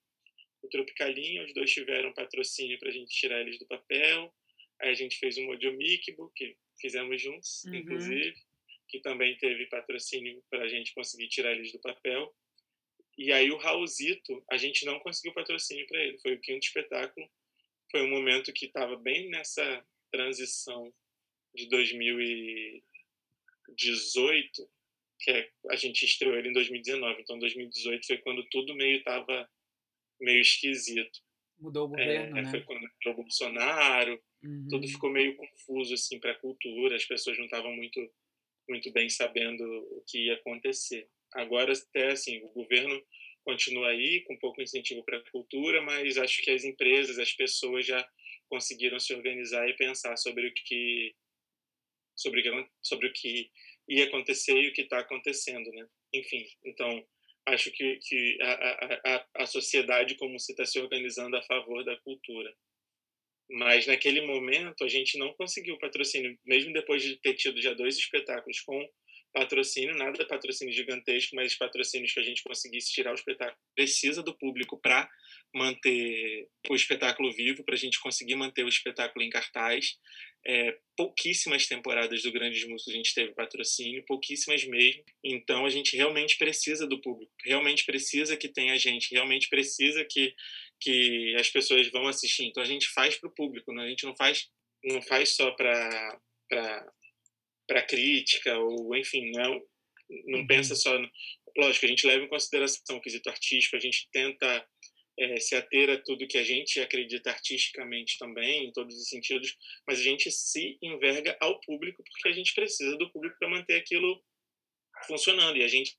o 0.61 0.69
Tropicalinha, 0.69 1.43
os 1.43 1.53
dois 1.53 1.71
tiveram 1.71 2.13
patrocínio 2.13 2.77
para 2.77 2.89
a 2.89 2.93
gente 2.93 3.09
tirar 3.09 3.41
eles 3.41 3.57
do 3.57 3.65
papel. 3.65 4.33
Aí 4.79 4.89
a 4.89 4.93
gente 4.93 5.17
fez 5.17 5.37
o 5.37 5.43
Modiomikbo, 5.43 6.31
que 6.35 6.55
fizemos 6.79 7.21
juntos, 7.21 7.63
uhum. 7.65 7.75
inclusive, 7.75 8.35
que 8.87 8.99
também 8.99 9.37
teve 9.37 9.65
patrocínio 9.67 10.43
para 10.49 10.63
a 10.63 10.67
gente 10.67 10.93
conseguir 10.93 11.29
tirar 11.29 11.51
eles 11.53 11.71
do 11.71 11.79
papel. 11.79 12.33
E 13.17 13.31
aí 13.31 13.51
o 13.51 13.57
Raulzito, 13.57 14.43
a 14.51 14.57
gente 14.57 14.85
não 14.85 14.99
conseguiu 14.99 15.33
patrocínio 15.33 15.85
para 15.87 15.99
ele. 16.03 16.19
Foi 16.19 16.33
o 16.33 16.41
quinto 16.41 16.65
espetáculo. 16.65 17.27
Foi 17.91 18.01
um 18.01 18.09
momento 18.09 18.51
que 18.53 18.65
estava 18.65 18.95
bem 18.95 19.29
nessa 19.29 19.85
transição 20.11 20.91
de 21.53 21.69
2018, 21.69 24.69
que 25.19 25.31
é, 25.31 25.51
a 25.69 25.75
gente 25.75 26.05
estreou 26.05 26.35
ele 26.35 26.49
em 26.49 26.53
2019. 26.53 27.21
Então 27.21 27.37
2018 27.37 28.07
foi 28.07 28.17
quando 28.19 28.47
tudo 28.49 28.73
meio 28.75 28.99
estava 28.99 29.47
meio 30.19 30.41
esquisito. 30.41 31.19
Mudou 31.59 31.85
o 31.85 31.89
governo, 31.89 32.37
é, 32.37 32.41
né? 32.41 32.49
Foi 32.49 32.61
quando 32.61 32.85
entrou 32.85 33.13
o 33.13 33.17
Bolsonaro, 33.17 34.19
uhum. 34.43 34.67
tudo 34.69 34.87
ficou 34.87 35.11
meio 35.11 35.35
confuso 35.35 35.93
assim 35.93 36.19
para 36.19 36.31
a 36.31 36.39
cultura, 36.39 36.95
as 36.95 37.05
pessoas 37.05 37.37
não 37.37 37.45
estavam 37.45 37.75
muito 37.75 37.99
muito 38.69 38.91
bem 38.91 39.09
sabendo 39.09 39.63
o 39.63 40.03
que 40.07 40.27
ia 40.27 40.35
acontecer. 40.35 41.09
Agora 41.33 41.73
até 41.73 42.11
assim, 42.11 42.41
o 42.43 42.49
governo 42.49 43.03
continua 43.43 43.89
aí 43.89 44.21
com 44.21 44.37
pouco 44.37 44.61
incentivo 44.61 45.03
para 45.03 45.17
a 45.17 45.31
cultura, 45.31 45.81
mas 45.81 46.17
acho 46.17 46.41
que 46.41 46.51
as 46.51 46.63
empresas, 46.63 47.19
as 47.19 47.33
pessoas 47.33 47.85
já 47.85 48.07
conseguiram 48.49 48.99
se 48.99 49.13
organizar 49.13 49.67
e 49.69 49.75
pensar 49.75 50.17
sobre 50.17 50.47
o 50.47 50.53
que 50.53 51.15
sobre, 52.15 52.43
sobre 52.81 53.07
o 53.07 53.13
que 53.13 53.49
ia 53.87 54.05
acontecer 54.05 54.55
e 54.55 54.67
o 54.67 54.73
que 54.73 54.81
está 54.81 54.99
acontecendo, 54.99 55.71
né? 55.71 55.87
Enfim, 56.13 56.45
então 56.65 57.05
acho 57.47 57.71
que, 57.71 57.97
que 57.97 58.37
a, 58.41 59.15
a, 59.15 59.27
a 59.43 59.45
sociedade 59.45 60.15
como 60.15 60.39
se 60.39 60.51
está 60.51 60.65
se 60.65 60.79
organizando 60.79 61.35
a 61.35 61.41
favor 61.43 61.83
da 61.83 61.97
cultura. 62.01 62.53
Mas 63.49 63.87
naquele 63.87 64.21
momento 64.21 64.83
a 64.83 64.87
gente 64.87 65.17
não 65.17 65.33
conseguiu 65.33 65.77
patrocínio, 65.77 66.37
mesmo 66.45 66.71
depois 66.71 67.03
de 67.03 67.17
ter 67.17 67.33
tido 67.33 67.61
já 67.61 67.73
dois 67.73 67.97
espetáculos 67.97 68.61
com 68.61 68.87
patrocínio, 69.33 69.95
nada 69.95 70.25
patrocínio 70.25 70.73
gigantesco, 70.73 71.35
mas 71.35 71.55
patrocínios 71.55 72.13
que 72.13 72.19
a 72.19 72.23
gente 72.23 72.43
conseguisse 72.43 72.91
tirar 72.91 73.11
o 73.11 73.15
espetáculo. 73.15 73.57
Precisa 73.75 74.21
do 74.21 74.37
público 74.37 74.79
para 74.79 75.09
manter 75.53 76.47
o 76.69 76.75
espetáculo 76.75 77.31
vivo, 77.33 77.63
para 77.63 77.75
a 77.75 77.77
gente 77.77 77.99
conseguir 77.99 78.35
manter 78.35 78.63
o 78.63 78.69
espetáculo 78.69 79.23
em 79.23 79.29
cartaz. 79.29 79.97
É, 80.45 80.75
pouquíssimas 80.97 81.67
temporadas 81.67 82.23
do 82.23 82.31
Grandes 82.31 82.67
Músicos 82.67 82.93
a 82.93 82.97
gente 82.97 83.13
teve 83.13 83.33
patrocínio, 83.33 84.03
pouquíssimas 84.05 84.65
mesmo. 84.65 85.03
Então 85.23 85.65
a 85.65 85.69
gente 85.69 85.95
realmente 85.95 86.37
precisa 86.37 86.87
do 86.87 86.99
público, 86.99 87.31
realmente 87.45 87.85
precisa 87.85 88.35
que 88.35 88.47
tenha 88.47 88.77
gente, 88.77 89.13
realmente 89.13 89.49
precisa 89.49 90.05
que, 90.05 90.33
que 90.79 91.35
as 91.37 91.49
pessoas 91.49 91.89
vão 91.89 92.07
assistir. 92.07 92.45
Então 92.45 92.63
a 92.63 92.65
gente 92.65 92.87
faz 92.89 93.17
para 93.17 93.29
o 93.29 93.33
público, 93.33 93.73
né? 93.73 93.83
a 93.83 93.89
gente 93.89 94.05
não 94.05 94.15
faz, 94.15 94.49
não 94.83 95.01
faz 95.01 95.35
só 95.35 95.51
para 95.51 96.19
para 97.71 97.81
crítica 97.81 98.59
ou 98.59 98.93
enfim 98.97 99.31
não 99.31 99.61
não 100.27 100.39
uhum. 100.39 100.47
pensa 100.47 100.75
só 100.75 100.99
no... 100.99 101.09
lógico 101.57 101.85
a 101.85 101.87
gente 101.87 102.05
leva 102.05 102.25
em 102.25 102.27
consideração 102.27 102.97
o 102.97 103.01
quesito 103.01 103.29
artístico 103.29 103.77
a 103.77 103.79
gente 103.79 104.09
tenta 104.11 104.67
é, 105.17 105.39
se 105.39 105.55
ater 105.55 105.89
a 105.89 105.97
tudo 105.97 106.27
que 106.27 106.37
a 106.37 106.43
gente 106.43 106.81
acredita 106.81 107.29
artisticamente 107.29 108.17
também 108.19 108.65
em 108.65 108.73
todos 108.73 108.93
os 108.93 109.07
sentidos 109.07 109.55
mas 109.87 109.99
a 109.99 110.03
gente 110.03 110.29
se 110.29 110.77
enverga 110.81 111.37
ao 111.39 111.61
público 111.61 112.03
porque 112.03 112.27
a 112.27 112.33
gente 112.33 112.53
precisa 112.53 112.97
do 112.97 113.09
público 113.09 113.37
para 113.39 113.49
manter 113.49 113.75
aquilo 113.75 114.21
funcionando 115.07 115.57
e 115.57 115.63
a 115.63 115.67
gente 115.69 115.95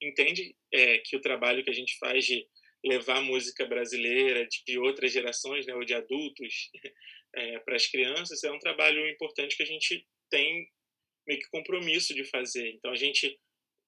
entende 0.00 0.54
é, 0.72 0.98
que 0.98 1.16
o 1.16 1.20
trabalho 1.20 1.64
que 1.64 1.70
a 1.70 1.74
gente 1.74 1.98
faz 1.98 2.24
de 2.24 2.46
levar 2.84 3.16
a 3.16 3.22
música 3.22 3.66
brasileira 3.66 4.46
de 4.64 4.78
outras 4.78 5.12
gerações 5.12 5.66
né, 5.66 5.74
ou 5.74 5.84
de 5.84 5.92
adultos 5.92 6.70
é, 7.34 7.58
para 7.58 7.74
as 7.74 7.88
crianças 7.88 8.44
é 8.44 8.52
um 8.52 8.60
trabalho 8.60 9.08
importante 9.10 9.56
que 9.56 9.64
a 9.64 9.66
gente 9.66 10.06
tem 10.30 10.70
meio 11.30 11.40
que 11.40 11.48
compromisso 11.48 12.12
de 12.12 12.24
fazer. 12.24 12.70
Então 12.70 12.90
a 12.90 12.96
gente 12.96 13.38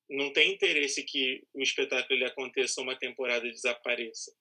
não 0.09 0.33
tem 0.33 0.53
interesse 0.53 1.05
que 1.05 1.43
o 1.53 1.61
espetáculo 1.61 2.17
ele 2.17 2.25
aconteça 2.25 2.81
uma 2.81 2.97
temporada 2.97 3.47
e 3.47 3.51
desapareça. 3.51 4.33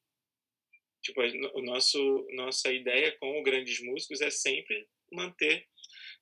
Tipo, 1.02 1.22
o 1.56 1.62
nosso 1.64 2.28
nossa 2.34 2.72
ideia 2.72 3.18
com 3.18 3.40
o 3.40 3.44
Grandes 3.44 3.82
Músicos 3.82 4.22
é 4.22 4.30
sempre 4.30 4.88
manter 5.12 5.66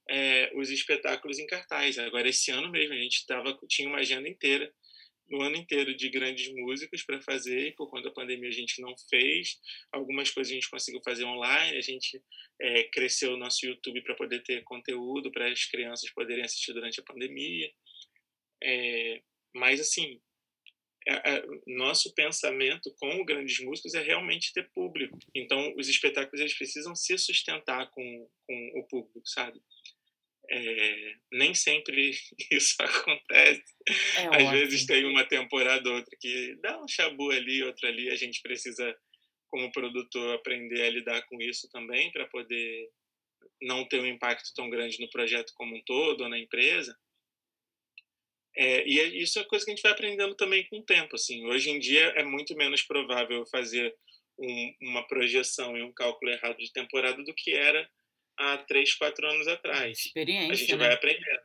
é, 0.10 0.52
os 0.56 0.70
espetáculos 0.70 1.38
em 1.38 1.46
cartaz. 1.46 2.00
Agora 2.00 2.30
esse 2.30 2.50
ano 2.50 2.72
mesmo 2.72 2.94
a 2.94 2.98
gente 2.98 3.26
tava 3.26 3.58
tinha 3.68 3.89
uma 3.89 4.00
agenda 4.00 4.30
inteira 4.30 4.74
no 5.30 5.42
ano 5.42 5.56
inteiro 5.56 5.96
de 5.96 6.10
grandes 6.10 6.54
músicos 6.54 7.04
para 7.04 7.22
fazer, 7.22 7.68
e 7.68 7.76
por 7.76 7.89
conta 7.89 8.10
da 8.10 8.13
pandemia 8.13 8.50
a 8.50 8.54
gente 8.54 8.82
não 8.82 8.96
fez. 9.10 9.60
Algumas 9.92 10.30
coisas 10.32 10.52
a 10.52 10.56
gente 10.56 10.70
conseguiu 10.70 11.02
fazer 11.04 11.26
online, 11.26 11.78
a 11.78 11.82
gente 11.82 12.22
é, 12.62 12.84
cresceu 12.86 13.34
o 13.34 13.38
nosso 13.38 13.65
YouTube 13.65 14.02
para 14.02 14.15
poder 14.15 14.44
ter 14.44 14.63
conteúdo 14.63 15.32
para 15.32 15.52
as 15.52 15.65
crianças 15.65 16.10
poderem 16.12 16.44
assistir 16.44 16.74
durante 16.74 17.00
a 17.00 17.04
pandemia. 17.04 17.72
É, 18.62 19.22
mas, 19.54 19.80
assim, 19.80 20.20
é, 21.08 21.38
é, 21.38 21.46
nosso 21.65 22.13
pensamento 22.13 22.94
com 23.00 23.24
grandes 23.26 23.60
músicos 23.62 23.96
é 23.96 24.02
realmente 24.02 24.54
ter 24.54 24.70
público. 24.72 25.18
Então, 25.34 25.74
os 25.78 25.88
espetáculos 25.88 26.39
eles 26.39 26.58
precisam 26.58 26.96
se 26.96 27.18
sustentar 27.18 27.89
com, 27.92 28.30
com 28.46 28.72
o 28.76 28.84
público, 28.88 29.22
sabe? 29.26 29.60
É, 30.52 31.14
nem 31.32 31.54
sempre 31.54 32.12
isso 32.52 32.76
acontece. 32.80 33.64
É 34.18 34.22
Às 34.22 34.28
ótimo. 34.28 34.52
vezes 34.52 34.86
tem 34.86 35.06
uma 35.06 35.24
temporada 35.24 35.88
ou 35.90 35.96
outra 35.96 36.18
que 36.20 36.56
dá 36.62 36.82
um 36.82 36.88
chabu 36.88 37.30
ali, 37.30 37.64
outra 37.64 37.88
ali. 37.88 38.10
A 38.10 38.16
gente 38.16 38.42
precisa, 38.42 38.96
como 39.50 39.72
produtor, 39.72 40.36
aprender 40.36 40.82
a 40.82 40.90
lidar 40.90 41.22
com 41.28 41.40
isso 41.42 41.70
também 41.70 42.12
para 42.12 42.26
poder 42.28 42.90
não 43.62 43.88
ter 43.88 44.00
um 44.00 44.08
impacto 44.08 44.54
tão 44.56 44.70
grande 44.70 45.00
no 45.00 45.10
projeto 45.10 45.54
como 45.56 45.76
um 45.76 45.84
todo 45.84 46.22
ou 46.22 46.30
na 46.30 46.40
empresa. 46.40 46.98
É, 48.56 48.88
e 48.88 49.00
é, 49.00 49.06
isso 49.06 49.40
é 49.40 49.44
coisa 49.44 49.64
que 49.64 49.72
a 49.72 49.76
gente 49.76 49.84
vai 49.84 49.92
aprendendo 49.92 50.36
também 50.36 50.66
com 50.68 50.80
o 50.80 50.86
tempo. 50.86 51.16
Assim. 51.16 51.46
Hoje 51.46 51.70
em 51.70 51.80
dia 51.80 52.06
é 52.16 52.24
muito 52.24 52.56
menos 52.56 52.82
provável 52.82 53.46
fazer 53.46 53.96
um, 54.38 54.76
uma 54.82 55.08
projeção 55.08 55.78
e 55.78 55.84
um 55.84 55.94
cálculo 55.94 56.32
errado 56.32 56.58
de 56.58 56.74
temporada 56.74 57.24
do 57.24 57.34
que 57.34 57.52
era 57.52 57.88
há 58.39 58.58
três, 58.58 58.93
quatro 58.95 59.28
anos 59.28 59.47
atrás. 59.47 59.99
Experiência. 59.99 60.52
A 60.52 60.56
gente 60.56 60.71
né? 60.71 60.78
vai 60.78 60.93
aprendendo. 60.93 61.41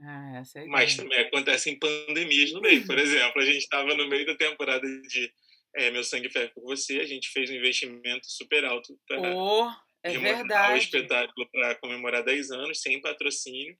Ah, 0.00 0.38
essa 0.38 0.60
é 0.60 0.64
Mas 0.66 0.96
também 0.96 1.18
acontecem 1.18 1.78
pandemias 1.78 2.52
no 2.52 2.60
meio. 2.60 2.86
Por 2.86 2.98
exemplo, 2.98 3.40
a 3.40 3.44
gente 3.44 3.58
estava 3.58 3.94
no 3.94 4.08
meio 4.08 4.26
da 4.26 4.34
temporada 4.34 4.86
de 5.02 5.32
é, 5.74 5.90
Meu 5.90 6.02
Sangue 6.02 6.30
Ferro 6.30 6.50
por 6.54 6.64
Você, 6.64 7.00
a 7.00 7.06
gente 7.06 7.28
fez 7.30 7.50
um 7.50 7.54
investimento 7.54 8.26
super 8.26 8.64
alto 8.64 8.98
para 9.06 9.20
oh, 9.34 9.70
é 10.02 10.16
verdade. 10.16 10.74
o 10.74 10.76
espetáculo 10.76 11.48
para 11.50 11.74
comemorar 11.76 12.24
10 12.24 12.50
anos, 12.52 12.80
sem 12.80 13.00
patrocínio. 13.00 13.76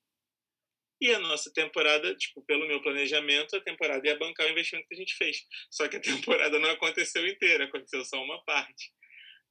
E 1.00 1.12
a 1.14 1.20
nossa 1.20 1.52
temporada, 1.52 2.12
tipo, 2.16 2.42
pelo 2.42 2.66
meu 2.66 2.82
planejamento, 2.82 3.54
a 3.54 3.60
temporada 3.60 4.04
ia 4.06 4.18
bancar 4.18 4.46
o 4.46 4.50
investimento 4.50 4.88
que 4.88 4.94
a 4.96 4.98
gente 4.98 5.14
fez. 5.14 5.44
Só 5.70 5.86
que 5.86 5.96
a 5.96 6.00
temporada 6.36 6.58
não 6.58 6.70
aconteceu 6.70 7.26
inteira, 7.26 7.64
aconteceu 7.64 8.04
só 8.04 8.20
uma 8.22 8.42
parte. 8.44 8.92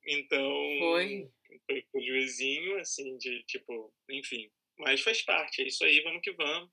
Então. 0.07 0.49
Foi. 0.79 1.29
Foi 1.65 1.81
prejuizinho, 1.91 2.79
assim, 2.79 3.17
de 3.17 3.43
tipo, 3.43 3.93
enfim. 4.09 4.49
Mas 4.79 5.01
faz 5.01 5.21
parte, 5.21 5.61
é 5.61 5.67
isso 5.67 5.83
aí, 5.83 6.01
vamos 6.01 6.21
que 6.21 6.31
vamos. 6.31 6.69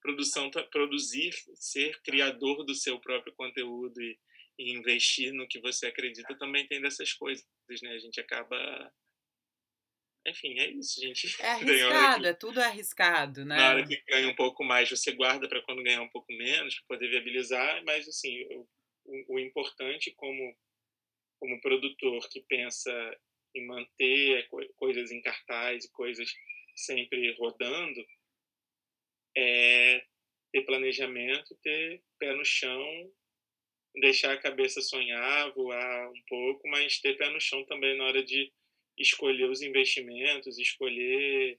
Produção, 0.00 0.50
produzir, 0.70 1.32
ser 1.54 2.00
criador 2.02 2.64
do 2.64 2.74
seu 2.74 3.00
próprio 3.00 3.34
conteúdo 3.34 4.00
e, 4.00 4.18
e 4.58 4.72
investir 4.72 5.32
no 5.32 5.48
que 5.48 5.60
você 5.60 5.86
acredita 5.86 6.36
também 6.38 6.66
tem 6.66 6.80
dessas 6.80 7.12
coisas, 7.12 7.44
né? 7.82 7.90
A 7.92 7.98
gente 7.98 8.20
acaba 8.20 8.92
enfim, 10.26 10.58
é 10.58 10.70
isso, 10.70 11.00
gente. 11.00 11.36
É 11.40 11.50
arriscado, 11.52 12.22
que, 12.22 12.28
é 12.28 12.34
tudo 12.34 12.60
arriscado, 12.60 13.44
né? 13.44 13.56
Na 13.56 13.68
hora 13.70 13.86
que 13.86 14.02
ganha 14.08 14.28
um 14.28 14.34
pouco 14.34 14.64
mais, 14.64 14.90
você 14.90 15.12
guarda 15.12 15.48
para 15.48 15.62
quando 15.62 15.82
ganhar 15.82 16.02
um 16.02 16.08
pouco 16.08 16.32
menos, 16.32 16.74
para 16.74 16.96
poder 16.96 17.08
viabilizar, 17.08 17.82
mas 17.84 18.08
assim, 18.08 18.44
o, 18.50 19.34
o, 19.34 19.38
importante 19.38 20.12
como 20.16 20.56
como 21.38 21.60
produtor 21.60 22.28
que 22.28 22.40
pensa 22.42 22.92
em 23.54 23.66
manter 23.66 24.48
coisas 24.76 25.10
em 25.10 25.20
cartaz 25.22 25.84
e 25.84 25.92
coisas 25.92 26.30
sempre 26.74 27.32
rodando, 27.38 28.06
é 29.36 30.04
ter 30.52 30.62
planejamento, 30.62 31.56
ter 31.62 32.02
pé 32.18 32.34
no 32.34 32.44
chão, 32.44 33.12
deixar 34.00 34.32
a 34.32 34.40
cabeça 34.40 34.80
sonhar, 34.80 35.52
voar 35.54 36.10
um 36.10 36.22
pouco, 36.28 36.68
mas 36.68 37.00
ter 37.00 37.16
pé 37.16 37.30
no 37.30 37.40
chão 37.40 37.64
também 37.64 37.96
na 37.96 38.04
hora 38.04 38.22
de 38.22 38.52
escolher 38.98 39.48
os 39.50 39.62
investimentos, 39.62 40.58
escolher 40.58 41.58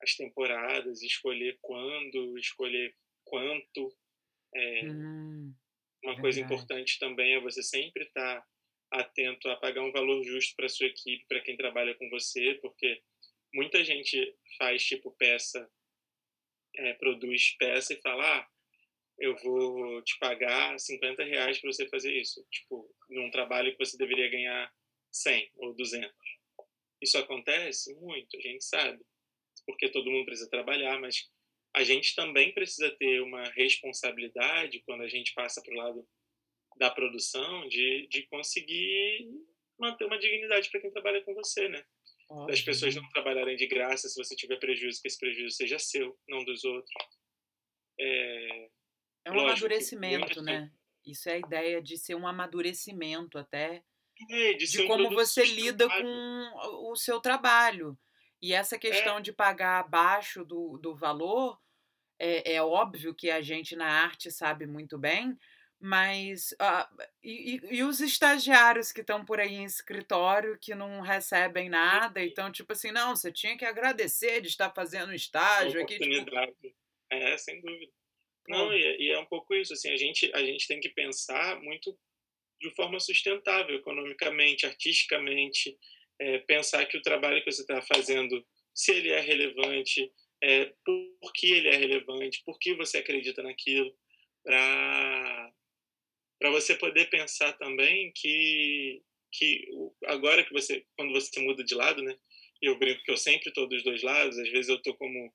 as 0.00 0.16
temporadas, 0.16 1.02
escolher 1.02 1.58
quando, 1.60 2.36
escolher 2.38 2.94
quanto. 3.24 3.96
É, 4.54 4.84
hum, 4.84 5.54
uma 6.02 6.14
verdade. 6.14 6.20
coisa 6.20 6.40
importante 6.40 6.98
também 6.98 7.34
é 7.34 7.40
você 7.40 7.62
sempre 7.62 8.04
estar 8.04 8.40
tá 8.40 8.46
atento 8.92 9.48
a 9.48 9.56
pagar 9.56 9.82
um 9.82 9.92
valor 9.92 10.22
justo 10.22 10.54
para 10.54 10.68
sua 10.68 10.86
equipe, 10.86 11.26
para 11.26 11.40
quem 11.40 11.56
trabalha 11.56 11.94
com 11.94 12.08
você, 12.10 12.54
porque 12.60 13.02
muita 13.54 13.82
gente 13.84 14.36
faz 14.58 14.84
tipo 14.84 15.10
peça, 15.12 15.68
é, 16.76 16.94
produz 16.94 17.56
peça 17.58 17.94
e 17.94 18.00
fala, 18.00 18.38
ah, 18.38 18.48
eu 19.18 19.36
vou 19.36 20.02
te 20.02 20.18
pagar 20.18 20.78
50 20.78 21.24
reais 21.24 21.58
para 21.58 21.72
você 21.72 21.88
fazer 21.88 22.12
isso, 22.14 22.44
tipo, 22.50 22.88
num 23.08 23.30
trabalho 23.30 23.72
que 23.72 23.84
você 23.84 23.96
deveria 23.96 24.30
ganhar 24.30 24.72
100 25.10 25.50
ou 25.56 25.74
200. 25.74 26.10
Isso 27.00 27.18
acontece 27.18 27.94
muito, 27.96 28.36
a 28.36 28.40
gente 28.40 28.64
sabe, 28.64 29.04
porque 29.66 29.88
todo 29.88 30.10
mundo 30.10 30.24
precisa 30.24 30.48
trabalhar, 30.48 30.98
mas 31.00 31.28
a 31.74 31.82
gente 31.84 32.14
também 32.14 32.52
precisa 32.52 32.90
ter 32.96 33.20
uma 33.22 33.44
responsabilidade 33.50 34.82
quando 34.86 35.02
a 35.02 35.08
gente 35.08 35.32
passa 35.34 35.62
para 35.62 35.74
o 35.74 35.76
lado 35.76 36.08
da 36.76 36.90
produção 36.90 37.68
de, 37.68 38.06
de 38.08 38.26
conseguir 38.26 39.28
manter 39.78 40.04
uma 40.04 40.18
dignidade 40.18 40.70
para 40.70 40.80
quem 40.80 40.90
trabalha 40.90 41.22
com 41.24 41.34
você, 41.34 41.68
né? 41.68 41.84
Óbvio. 42.28 42.46
Das 42.46 42.62
pessoas 42.62 42.94
não 42.94 43.08
trabalharem 43.10 43.56
de 43.56 43.66
graça 43.66 44.08
se 44.08 44.22
você 44.22 44.34
tiver 44.34 44.56
prejuízo, 44.56 45.00
que 45.02 45.08
esse 45.08 45.18
prejuízo 45.18 45.56
seja 45.56 45.78
seu, 45.78 46.18
não 46.28 46.44
dos 46.44 46.64
outros. 46.64 46.92
É, 47.98 48.68
é 49.26 49.30
um 49.30 49.40
amadurecimento, 49.40 50.42
né? 50.42 50.72
Isso 51.04 51.28
é 51.28 51.34
a 51.34 51.38
ideia 51.38 51.82
de 51.82 51.98
ser 51.98 52.14
um 52.14 52.26
amadurecimento 52.26 53.36
até 53.36 53.82
É, 54.30 54.52
de, 54.54 54.66
de 54.66 54.82
um 54.82 54.86
como 54.86 55.10
você 55.10 55.44
lida 55.44 55.88
com 55.88 56.90
o 56.90 56.96
seu 56.96 57.20
trabalho. 57.20 57.98
E 58.40 58.52
essa 58.52 58.78
questão 58.78 59.18
é. 59.18 59.20
de 59.20 59.32
pagar 59.32 59.80
abaixo 59.80 60.44
do, 60.44 60.78
do 60.78 60.96
valor, 60.96 61.60
é, 62.18 62.54
é, 62.54 62.62
óbvio 62.62 63.14
que 63.14 63.30
a 63.30 63.40
gente 63.42 63.76
na 63.76 63.86
arte 63.86 64.30
sabe 64.30 64.66
muito 64.66 64.98
bem, 64.98 65.36
mas 65.84 66.52
uh, 66.52 67.02
e, 67.24 67.60
e, 67.72 67.82
os 67.82 68.00
estagiários 68.00 68.92
que 68.92 69.00
estão 69.00 69.24
por 69.24 69.40
aí 69.40 69.56
em 69.56 69.64
escritório 69.64 70.56
que 70.60 70.76
não 70.76 71.00
recebem 71.00 71.68
nada, 71.68 72.22
então, 72.22 72.52
tipo 72.52 72.72
assim, 72.72 72.92
não, 72.92 73.16
você 73.16 73.32
tinha 73.32 73.58
que 73.58 73.64
agradecer 73.64 74.40
de 74.40 74.46
estar 74.46 74.70
fazendo 74.70 75.12
estágio 75.12 75.82
aqui. 75.82 75.98
Tipo... 75.98 76.30
É, 77.10 77.36
sem 77.36 77.60
dúvida. 77.60 77.92
Não, 78.46 78.72
e, 78.72 78.96
e, 79.00 79.10
é 79.10 79.18
um 79.18 79.26
pouco 79.26 79.52
isso, 79.54 79.72
assim, 79.72 79.90
a 79.90 79.96
gente, 79.96 80.30
a 80.32 80.44
gente 80.44 80.68
tem 80.68 80.78
que 80.78 80.88
pensar 80.88 81.60
muito 81.60 81.98
de 82.60 82.70
forma 82.76 83.00
sustentável, 83.00 83.74
economicamente, 83.74 84.64
artisticamente, 84.64 85.76
é, 86.20 86.38
pensar 86.38 86.86
que 86.86 86.96
o 86.96 87.02
trabalho 87.02 87.42
que 87.42 87.50
você 87.50 87.62
está 87.62 87.82
fazendo, 87.82 88.46
se 88.72 88.92
ele 88.92 89.10
é 89.10 89.18
relevante, 89.18 90.12
é, 90.40 90.72
por 90.84 91.32
que 91.34 91.50
ele 91.50 91.68
é 91.68 91.76
relevante, 91.76 92.40
por 92.44 92.56
que 92.60 92.72
você 92.74 92.98
acredita 92.98 93.42
naquilo, 93.42 93.92
para 94.44 95.41
para 96.42 96.50
você 96.50 96.74
poder 96.74 97.08
pensar 97.08 97.52
também 97.52 98.10
que 98.16 99.00
que 99.32 99.64
agora 100.06 100.44
que 100.44 100.52
você 100.52 100.84
quando 100.96 101.12
você 101.12 101.40
muda 101.40 101.62
de 101.62 101.72
lado, 101.72 102.02
né? 102.02 102.18
Eu 102.60 102.76
brinco 102.78 103.02
que 103.04 103.12
eu 103.12 103.16
sempre 103.16 103.48
estou 103.48 103.68
dos 103.68 103.84
dois 103.84 104.02
lados. 104.02 104.36
Às 104.36 104.48
vezes 104.50 104.68
eu 104.68 104.74
estou 104.74 104.92
como 104.94 105.32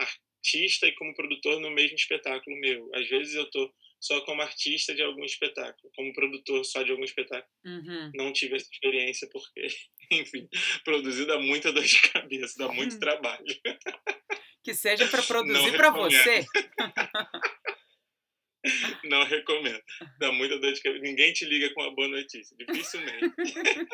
artista 0.00 0.88
e 0.88 0.94
como 0.96 1.14
produtor 1.14 1.60
no 1.60 1.70
mesmo 1.70 1.94
espetáculo 1.94 2.58
meu. 2.58 2.90
Às 2.92 3.08
vezes 3.08 3.36
eu 3.36 3.44
estou 3.44 3.72
só 4.00 4.20
como 4.22 4.42
artista 4.42 4.92
de 4.92 5.02
algum 5.02 5.24
espetáculo, 5.24 5.92
como 5.94 6.12
produtor 6.12 6.64
só 6.64 6.82
de 6.82 6.90
algum 6.90 7.04
espetáculo. 7.04 7.54
Uhum. 7.64 8.10
Não 8.16 8.32
tive 8.32 8.56
essa 8.56 8.68
experiência 8.68 9.28
porque, 9.30 9.68
enfim, 10.10 10.48
produzir 10.84 11.24
dá 11.24 11.38
muita 11.38 11.72
dor 11.72 11.84
de 11.84 12.02
cabeça, 12.10 12.58
dá 12.58 12.66
muito 12.72 12.94
uhum. 12.94 12.98
trabalho. 13.00 13.60
Que 14.64 14.74
seja 14.74 15.06
para 15.06 15.22
produzir 15.22 15.76
para 15.76 15.90
você. 15.90 16.44
Não 19.04 19.24
recomendo. 19.24 19.82
Dá 20.18 20.30
muita 20.32 20.58
dor 20.58 20.72
de 20.72 20.80
cabeça. 20.80 21.02
Ninguém 21.02 21.32
te 21.32 21.44
liga 21.44 21.72
com 21.74 21.82
uma 21.82 21.94
boa 21.94 22.08
notícia. 22.08 22.56
Dificilmente. 22.56 23.34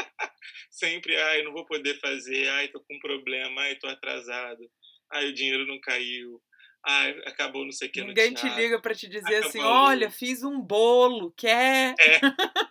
Sempre, 0.70 1.16
ai, 1.16 1.42
não 1.42 1.52
vou 1.52 1.64
poder 1.64 1.98
fazer. 2.00 2.48
Ai, 2.48 2.68
tô 2.68 2.80
com 2.80 2.98
problema. 2.98 3.62
Ai, 3.62 3.76
tô 3.76 3.86
atrasado. 3.88 4.70
Ai, 5.10 5.28
o 5.28 5.34
dinheiro 5.34 5.66
não 5.66 5.80
caiu. 5.80 6.40
Ai, 6.86 7.10
acabou 7.26 7.64
não 7.64 7.72
sei 7.72 7.88
o 7.88 7.90
que 7.90 8.02
Ninguém 8.02 8.32
te 8.32 8.48
liga 8.50 8.80
para 8.80 8.94
te 8.94 9.08
dizer 9.08 9.44
assim, 9.44 9.58
acabou 9.58 9.76
assim, 9.76 9.90
olha, 9.90 10.10
fiz 10.10 10.42
um 10.44 10.60
bolo, 10.60 11.32
quer? 11.36 11.94
É, 11.98 12.20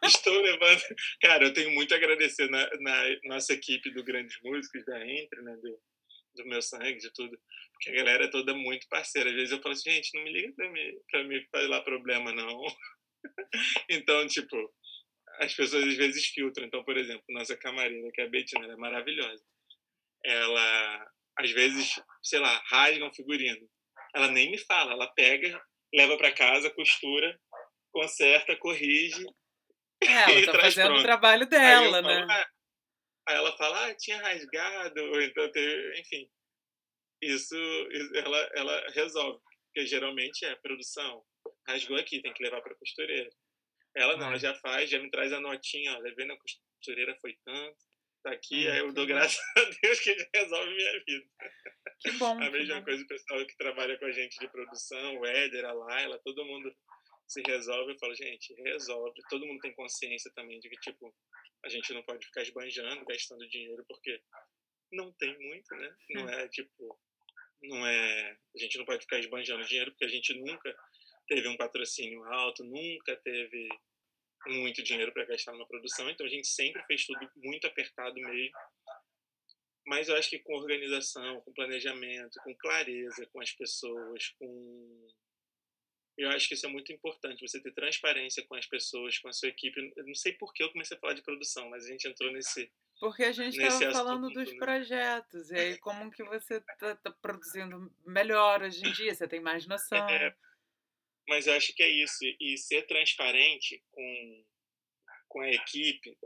estou 0.07 0.41
levando... 0.41 0.81
Cara, 1.21 1.43
eu 1.43 1.53
tenho 1.53 1.71
muito 1.71 1.93
a 1.93 1.97
agradecer 1.97 2.49
na, 2.49 2.69
na 2.79 3.03
nossa 3.25 3.53
equipe 3.53 3.91
do 3.91 4.03
Grandes 4.03 4.37
Músicos, 4.41 4.85
da 4.85 5.05
Entre, 5.05 5.41
né, 5.41 5.57
do, 5.61 5.77
do 6.35 6.45
meu 6.45 6.61
sangue, 6.61 6.97
de 6.97 7.11
tudo 7.11 7.37
porque 7.77 7.91
a 7.91 7.93
galera 7.93 8.25
é 8.25 8.29
toda 8.29 8.53
muito 8.55 8.87
parceira. 8.89 9.29
Às 9.29 9.35
vezes 9.35 9.51
eu 9.51 9.61
falo 9.61 9.73
assim, 9.73 9.91
gente, 9.91 10.15
não 10.15 10.23
me 10.23 10.31
liga 10.31 10.53
pra 10.55 10.69
mim, 10.71 10.91
pra 11.09 11.23
mim 11.23 11.47
falar 11.51 11.81
problema, 11.81 12.33
não. 12.33 12.59
então, 13.89 14.27
tipo, 14.27 14.57
as 15.39 15.53
pessoas 15.53 15.83
às 15.83 15.95
vezes 15.95 16.25
filtram. 16.27 16.65
Então, 16.65 16.83
por 16.83 16.97
exemplo, 16.97 17.23
nossa 17.29 17.55
camareira, 17.55 18.09
que 18.13 18.21
é 18.21 18.25
a 18.25 18.29
Betina, 18.29 18.65
ela 18.65 18.73
é 18.73 18.77
maravilhosa. 18.77 19.43
Ela, 20.25 21.11
às 21.37 21.51
vezes, 21.51 22.01
sei 22.23 22.39
lá, 22.39 22.61
rasga 22.67 23.05
um 23.05 23.13
figurino. 23.13 23.69
Ela 24.15 24.29
nem 24.29 24.49
me 24.49 24.57
fala, 24.57 24.93
ela 24.93 25.13
pega, 25.13 25.61
leva 25.93 26.17
para 26.17 26.33
casa, 26.33 26.71
costura, 26.71 27.39
conserta, 27.91 28.55
corrige. 28.55 29.23
É, 30.01 30.07
ela 30.41 30.51
tá 30.51 30.59
fazendo 30.61 30.87
pronto. 30.87 30.99
o 30.99 31.03
trabalho 31.03 31.47
dela, 31.47 32.01
né? 32.01 32.25
Falo, 32.25 32.31
ah, 32.31 32.49
aí 33.27 33.35
ela 33.35 33.57
fala, 33.57 33.85
ah, 33.85 33.95
tinha 33.95 34.17
rasgado, 34.17 35.03
ou 35.03 35.21
então 35.21 35.51
teve, 35.51 35.99
enfim 35.99 36.27
isso, 37.21 37.55
ela, 38.15 38.51
ela 38.55 38.89
resolve. 38.91 39.41
Porque 39.67 39.87
geralmente 39.87 40.45
é 40.45 40.55
produção. 40.55 41.23
Rasgou 41.67 41.97
aqui, 41.97 42.21
tem 42.21 42.33
que 42.33 42.43
levar 42.43 42.61
para 42.61 42.75
costureira. 42.75 43.29
Ela 43.95 44.17
não, 44.17 44.27
ela 44.27 44.37
já 44.37 44.53
faz, 44.55 44.89
já 44.89 44.99
me 44.99 45.09
traz 45.09 45.33
a 45.33 45.39
notinha, 45.39 45.95
ó, 45.95 45.99
levei 45.99 46.25
na 46.25 46.37
costureira, 46.37 47.17
foi 47.19 47.37
tanto. 47.43 47.77
Tá 48.23 48.31
aqui, 48.31 48.67
aí 48.67 48.79
eu 48.79 48.91
dou 48.91 49.05
bom. 49.05 49.13
graças 49.13 49.39
a 49.57 49.63
Deus 49.81 49.99
que 49.99 50.09
ele 50.09 50.29
resolve 50.35 50.75
minha 50.75 51.03
vida. 51.05 51.27
Que 51.99 52.11
bom. 52.11 52.41
a 52.41 52.51
mesma 52.51 52.75
bom. 52.75 52.83
coisa 52.83 53.03
o 53.03 53.07
pessoal 53.07 53.45
que 53.45 53.57
trabalha 53.57 53.97
com 53.97 54.05
a 54.05 54.11
gente 54.11 54.37
de 54.39 54.47
produção, 54.49 55.17
o 55.17 55.25
Éder, 55.25 55.65
a 55.65 55.73
Laila, 55.73 56.19
todo 56.23 56.45
mundo 56.45 56.73
se 57.27 57.41
resolve. 57.45 57.93
Eu 57.93 57.99
falo, 57.99 58.15
gente, 58.15 58.53
resolve. 58.63 59.21
Todo 59.29 59.45
mundo 59.45 59.59
tem 59.59 59.73
consciência 59.73 60.31
também 60.35 60.59
de 60.59 60.69
que, 60.69 60.77
tipo, 60.77 61.13
a 61.65 61.69
gente 61.69 61.93
não 61.93 62.03
pode 62.03 62.25
ficar 62.25 62.41
esbanjando, 62.41 63.05
gastando 63.05 63.47
dinheiro, 63.49 63.83
porque 63.87 64.21
não 64.91 65.11
tem 65.13 65.37
muito, 65.39 65.75
né? 65.75 65.95
Não 66.11 66.25
hum. 66.25 66.29
é, 66.29 66.47
tipo, 66.49 66.99
não 67.63 67.85
é, 67.85 68.37
a 68.55 68.59
gente 68.59 68.77
não 68.77 68.85
pode 68.85 69.03
ficar 69.03 69.19
esbanjando 69.19 69.65
dinheiro 69.65 69.91
porque 69.91 70.05
a 70.05 70.09
gente 70.09 70.33
nunca 70.33 70.75
teve 71.27 71.47
um 71.47 71.57
patrocínio 71.57 72.23
alto, 72.23 72.63
nunca 72.63 73.15
teve 73.17 73.67
muito 74.47 74.83
dinheiro 74.83 75.11
para 75.11 75.25
gastar 75.25 75.51
numa 75.51 75.67
produção, 75.67 76.09
então 76.09 76.25
a 76.25 76.29
gente 76.29 76.47
sempre 76.47 76.81
fez 76.85 77.05
tudo 77.05 77.29
muito 77.37 77.67
apertado 77.67 78.15
mesmo. 78.15 78.51
Mas 79.85 80.09
eu 80.09 80.15
acho 80.17 80.29
que 80.29 80.39
com 80.39 80.53
organização, 80.55 81.41
com 81.41 81.53
planejamento, 81.53 82.39
com 82.43 82.55
clareza 82.55 83.25
com 83.27 83.41
as 83.41 83.51
pessoas, 83.51 84.29
com 84.37 85.07
eu 86.17 86.29
acho 86.31 86.47
que 86.47 86.55
isso 86.55 86.65
é 86.65 86.69
muito 86.69 86.91
importante, 86.91 87.47
você 87.47 87.61
ter 87.61 87.71
transparência 87.71 88.43
com 88.47 88.55
as 88.55 88.65
pessoas, 88.65 89.19
com 89.19 89.27
a 89.27 89.33
sua 89.33 89.49
equipe. 89.49 89.93
Eu 89.95 90.05
não 90.05 90.15
sei 90.15 90.33
por 90.33 90.51
que 90.53 90.63
eu 90.63 90.71
comecei 90.71 90.97
a 90.97 90.99
falar 90.99 91.13
de 91.13 91.21
produção, 91.21 91.69
mas 91.69 91.85
a 91.85 91.89
gente 91.89 92.07
entrou 92.07 92.31
nesse 92.31 92.71
porque 92.99 93.23
a 93.23 93.31
gente 93.31 93.61
estava 93.61 93.91
falando 93.91 94.29
dos 94.29 94.51
né? 94.51 94.57
projetos, 94.57 95.51
e 95.51 95.55
aí 95.55 95.77
como 95.79 96.09
que 96.09 96.23
você 96.23 96.55
está 96.55 96.95
tá 96.95 97.11
produzindo 97.11 97.93
melhor 98.05 98.63
hoje 98.63 98.83
em 98.85 98.91
dia, 98.91 99.13
você 99.13 99.27
tem 99.27 99.39
mais 99.39 99.67
noção. 99.67 100.09
É, 100.09 100.35
mas 101.29 101.45
eu 101.45 101.53
acho 101.53 101.75
que 101.75 101.83
é 101.83 101.89
isso, 101.89 102.17
e 102.39 102.57
ser 102.57 102.87
transparente 102.87 103.83
com, 103.91 104.45
com 105.27 105.41
a 105.41 105.49
equipe, 105.51 106.17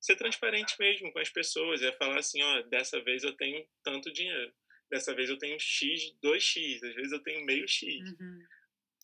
ser 0.00 0.14
transparente 0.14 0.76
mesmo 0.78 1.12
com 1.12 1.18
as 1.18 1.28
pessoas, 1.28 1.82
é 1.82 1.90
falar 1.92 2.20
assim, 2.20 2.40
ó, 2.40 2.62
dessa 2.62 3.02
vez 3.02 3.24
eu 3.24 3.36
tenho 3.36 3.66
tanto 3.82 4.12
dinheiro, 4.12 4.54
dessa 4.88 5.12
vez 5.12 5.28
eu 5.28 5.38
tenho 5.38 5.58
X, 5.58 6.14
2X, 6.22 6.84
às 6.84 6.94
vezes 6.94 7.12
eu 7.12 7.22
tenho 7.22 7.44
meio 7.44 7.66
X. 7.66 7.98
Uhum. 7.98 8.46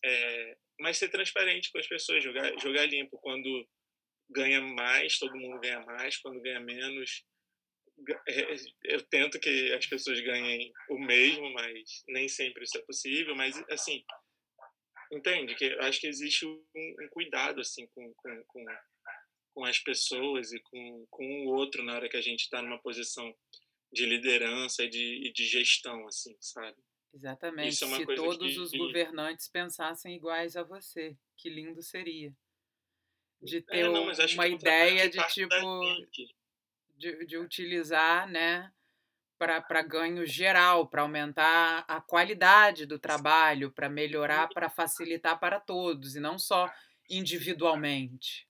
É, 0.03 0.57
mas 0.79 0.97
ser 0.97 1.09
transparente 1.09 1.71
com 1.71 1.79
as 1.79 1.87
pessoas, 1.87 2.23
jogar, 2.23 2.57
jogar 2.59 2.85
limpo, 2.85 3.17
quando 3.17 3.67
ganha 4.29 4.61
mais, 4.61 5.17
todo 5.17 5.37
mundo 5.37 5.59
ganha 5.59 5.79
mais, 5.81 6.17
quando 6.17 6.41
ganha 6.41 6.59
menos. 6.59 7.25
É, 8.27 8.55
eu 8.85 9.01
tento 9.03 9.39
que 9.39 9.73
as 9.73 9.85
pessoas 9.87 10.19
ganhem 10.21 10.71
o 10.89 10.99
mesmo, 10.99 11.51
mas 11.51 12.03
nem 12.07 12.27
sempre 12.27 12.63
isso 12.63 12.77
é 12.77 12.81
possível. 12.81 13.35
Mas, 13.35 13.57
assim, 13.69 14.03
entende? 15.11 15.55
que 15.55 15.65
Acho 15.79 15.99
que 15.99 16.07
existe 16.07 16.45
um, 16.45 16.63
um 16.75 17.07
cuidado 17.09 17.61
assim 17.61 17.87
com, 17.87 18.13
com, 18.13 18.43
com, 18.45 18.65
com, 19.53 19.65
as 19.65 19.79
pessoas 19.79 20.51
e 20.51 20.59
com, 20.59 21.07
com 21.09 21.45
o 21.45 21.55
outro 21.55 21.83
na 21.83 21.95
hora 21.95 22.09
que 22.09 22.17
a 22.17 22.21
gente 22.21 22.41
está 22.41 22.61
numa 22.61 22.81
posição 22.81 23.35
de 23.91 24.05
liderança 24.05 24.83
e 24.83 24.89
de, 24.89 25.31
de 25.31 25.45
gestão, 25.45 26.05
assim, 26.07 26.35
sabe? 26.39 26.77
Exatamente. 27.17 27.83
É 27.83 27.87
Se 27.87 28.05
todos 28.05 28.53
que, 28.53 28.59
os 28.59 28.71
governantes 28.71 29.47
pensassem 29.47 30.15
iguais 30.15 30.55
a 30.55 30.63
você, 30.63 31.17
que 31.35 31.49
lindo 31.49 31.81
seria 31.81 32.31
de 33.41 33.61
ter 33.61 33.85
é, 33.85 33.89
não, 33.89 34.03
uma 34.33 34.47
ideia 34.47 35.09
de 35.09 35.27
tipo 35.29 35.55
de, 36.95 37.25
de 37.25 37.37
utilizar, 37.37 38.29
né, 38.29 38.71
para 39.37 39.81
ganho 39.81 40.25
geral, 40.25 40.87
para 40.87 41.01
aumentar 41.01 41.85
a 41.87 42.01
qualidade 42.01 42.85
do 42.85 42.99
trabalho, 42.99 43.71
para 43.71 43.89
melhorar, 43.89 44.47
para 44.49 44.69
facilitar 44.69 45.39
para 45.39 45.59
todos 45.59 46.15
e 46.15 46.19
não 46.19 46.37
só 46.37 46.71
individualmente. 47.09 48.47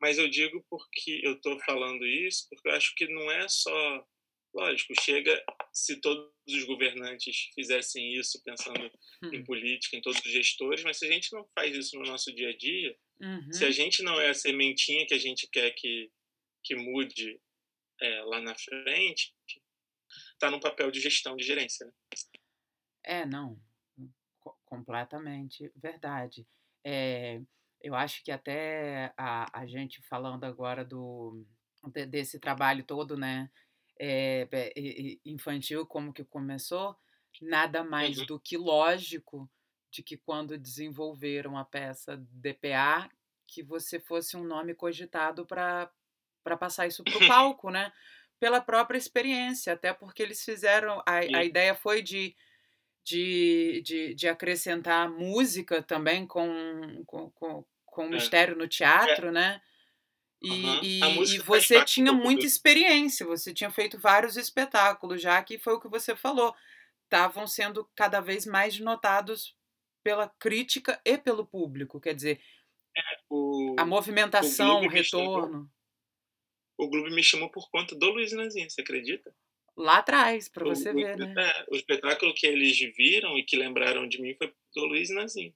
Mas 0.00 0.18
eu 0.18 0.28
digo 0.28 0.64
porque 0.68 1.20
eu 1.24 1.34
estou 1.34 1.58
falando 1.60 2.06
isso, 2.06 2.46
porque 2.50 2.68
eu 2.68 2.72
acho 2.72 2.94
que 2.94 3.06
não 3.06 3.30
é 3.30 3.48
só 3.48 4.06
lógico, 4.54 4.94
chega 5.00 5.44
se 5.72 6.00
todos 6.00 6.30
os 6.46 6.64
governantes 6.64 7.50
fizessem 7.54 8.14
isso 8.14 8.42
pensando 8.42 8.90
hum. 9.22 9.30
em 9.32 9.44
política, 9.44 9.96
em 9.96 10.00
todos 10.00 10.20
os 10.20 10.30
gestores, 10.30 10.82
mas 10.82 10.98
se 10.98 11.06
a 11.06 11.12
gente 11.12 11.32
não 11.32 11.46
faz 11.54 11.76
isso 11.76 11.98
no 11.98 12.04
nosso 12.04 12.34
dia 12.34 12.50
a 12.50 12.56
dia, 12.56 12.96
uhum. 13.20 13.52
se 13.52 13.64
a 13.64 13.70
gente 13.70 14.02
não 14.02 14.20
é 14.20 14.30
a 14.30 14.34
sementinha 14.34 15.06
que 15.06 15.14
a 15.14 15.18
gente 15.18 15.48
quer 15.48 15.70
que, 15.72 16.10
que 16.64 16.74
mude 16.74 17.40
é, 18.00 18.22
lá 18.22 18.40
na 18.40 18.54
frente, 18.54 19.34
está 20.32 20.50
no 20.50 20.60
papel 20.60 20.90
de 20.90 21.00
gestão, 21.00 21.36
de 21.36 21.44
gerência. 21.44 21.86
Né? 21.86 21.92
É, 23.04 23.26
não, 23.26 23.60
completamente 24.64 25.70
verdade. 25.76 26.46
É, 26.84 27.40
eu 27.82 27.94
acho 27.94 28.22
que 28.24 28.30
até 28.30 29.12
a, 29.16 29.60
a 29.60 29.66
gente 29.66 30.02
falando 30.02 30.44
agora 30.44 30.84
do 30.84 31.46
desse 32.08 32.40
trabalho 32.40 32.82
todo, 32.82 33.16
né, 33.16 33.48
é, 33.98 34.46
infantil, 35.24 35.86
como 35.86 36.12
que 36.12 36.24
começou, 36.24 36.96
nada 37.40 37.82
mais 37.82 38.18
uhum. 38.18 38.26
do 38.26 38.40
que 38.40 38.56
lógico 38.56 39.50
de 39.90 40.02
que 40.02 40.16
quando 40.16 40.58
desenvolveram 40.58 41.56
a 41.56 41.64
peça 41.64 42.16
DPA, 42.30 43.10
que 43.46 43.62
você 43.62 43.98
fosse 43.98 44.36
um 44.36 44.44
nome 44.44 44.74
cogitado 44.74 45.46
para 45.46 45.90
passar 46.58 46.86
isso 46.86 47.02
para 47.02 47.16
o 47.16 47.18
palco, 47.28 47.70
né? 47.70 47.92
Pela 48.38 48.60
própria 48.60 48.98
experiência, 48.98 49.72
até 49.72 49.92
porque 49.92 50.22
eles 50.22 50.44
fizeram. 50.44 51.02
A, 51.06 51.16
a 51.16 51.44
ideia 51.44 51.74
foi 51.74 52.02
de, 52.02 52.36
de, 53.02 53.82
de, 53.84 54.14
de, 54.14 54.28
acrescentar 54.28 55.10
música 55.10 55.82
também 55.82 56.26
com, 56.26 57.02
com, 57.04 57.30
com, 57.30 57.64
com 57.84 58.04
é. 58.04 58.10
mistério 58.10 58.54
no 58.54 58.68
teatro, 58.68 59.28
é. 59.28 59.32
né? 59.32 59.62
E, 60.40 60.50
uhum. 60.50 60.80
e, 60.82 61.34
e 61.34 61.38
você 61.38 61.84
tinha 61.84 62.12
muita 62.12 62.46
experiência, 62.46 63.26
você 63.26 63.52
tinha 63.52 63.70
feito 63.70 63.98
vários 63.98 64.36
espetáculos 64.36 65.20
já, 65.20 65.42
que 65.42 65.58
foi 65.58 65.74
o 65.74 65.80
que 65.80 65.88
você 65.88 66.14
falou. 66.14 66.54
Estavam 67.04 67.46
sendo 67.46 67.88
cada 67.96 68.20
vez 68.20 68.46
mais 68.46 68.78
notados 68.78 69.56
pela 70.04 70.28
crítica 70.28 71.00
e 71.04 71.18
pelo 71.18 71.44
público. 71.44 72.00
Quer 72.00 72.14
dizer, 72.14 72.40
é, 72.96 73.02
o, 73.28 73.74
a 73.78 73.84
movimentação, 73.84 74.82
o, 74.82 74.86
o 74.86 74.88
retorno. 74.88 75.70
o 76.78 76.88
Globo 76.88 77.10
me 77.10 77.22
chamou 77.22 77.50
por 77.50 77.68
conta 77.70 77.96
do 77.96 78.10
Luiz 78.10 78.32
Nazinho, 78.32 78.70
você 78.70 78.80
acredita? 78.80 79.34
Lá 79.76 79.98
atrás, 79.98 80.48
para 80.48 80.64
você 80.64 80.92
ver, 80.92 81.16
né? 81.16 81.34
É, 81.36 81.66
o 81.70 81.76
espetáculo 81.76 82.34
que 82.34 82.46
eles 82.46 82.78
viram 82.96 83.38
e 83.38 83.44
que 83.44 83.56
lembraram 83.56 84.08
de 84.08 84.20
mim 84.20 84.34
foi 84.36 84.52
do 84.74 84.84
Luiz 84.86 85.08
Nazinho. 85.10 85.54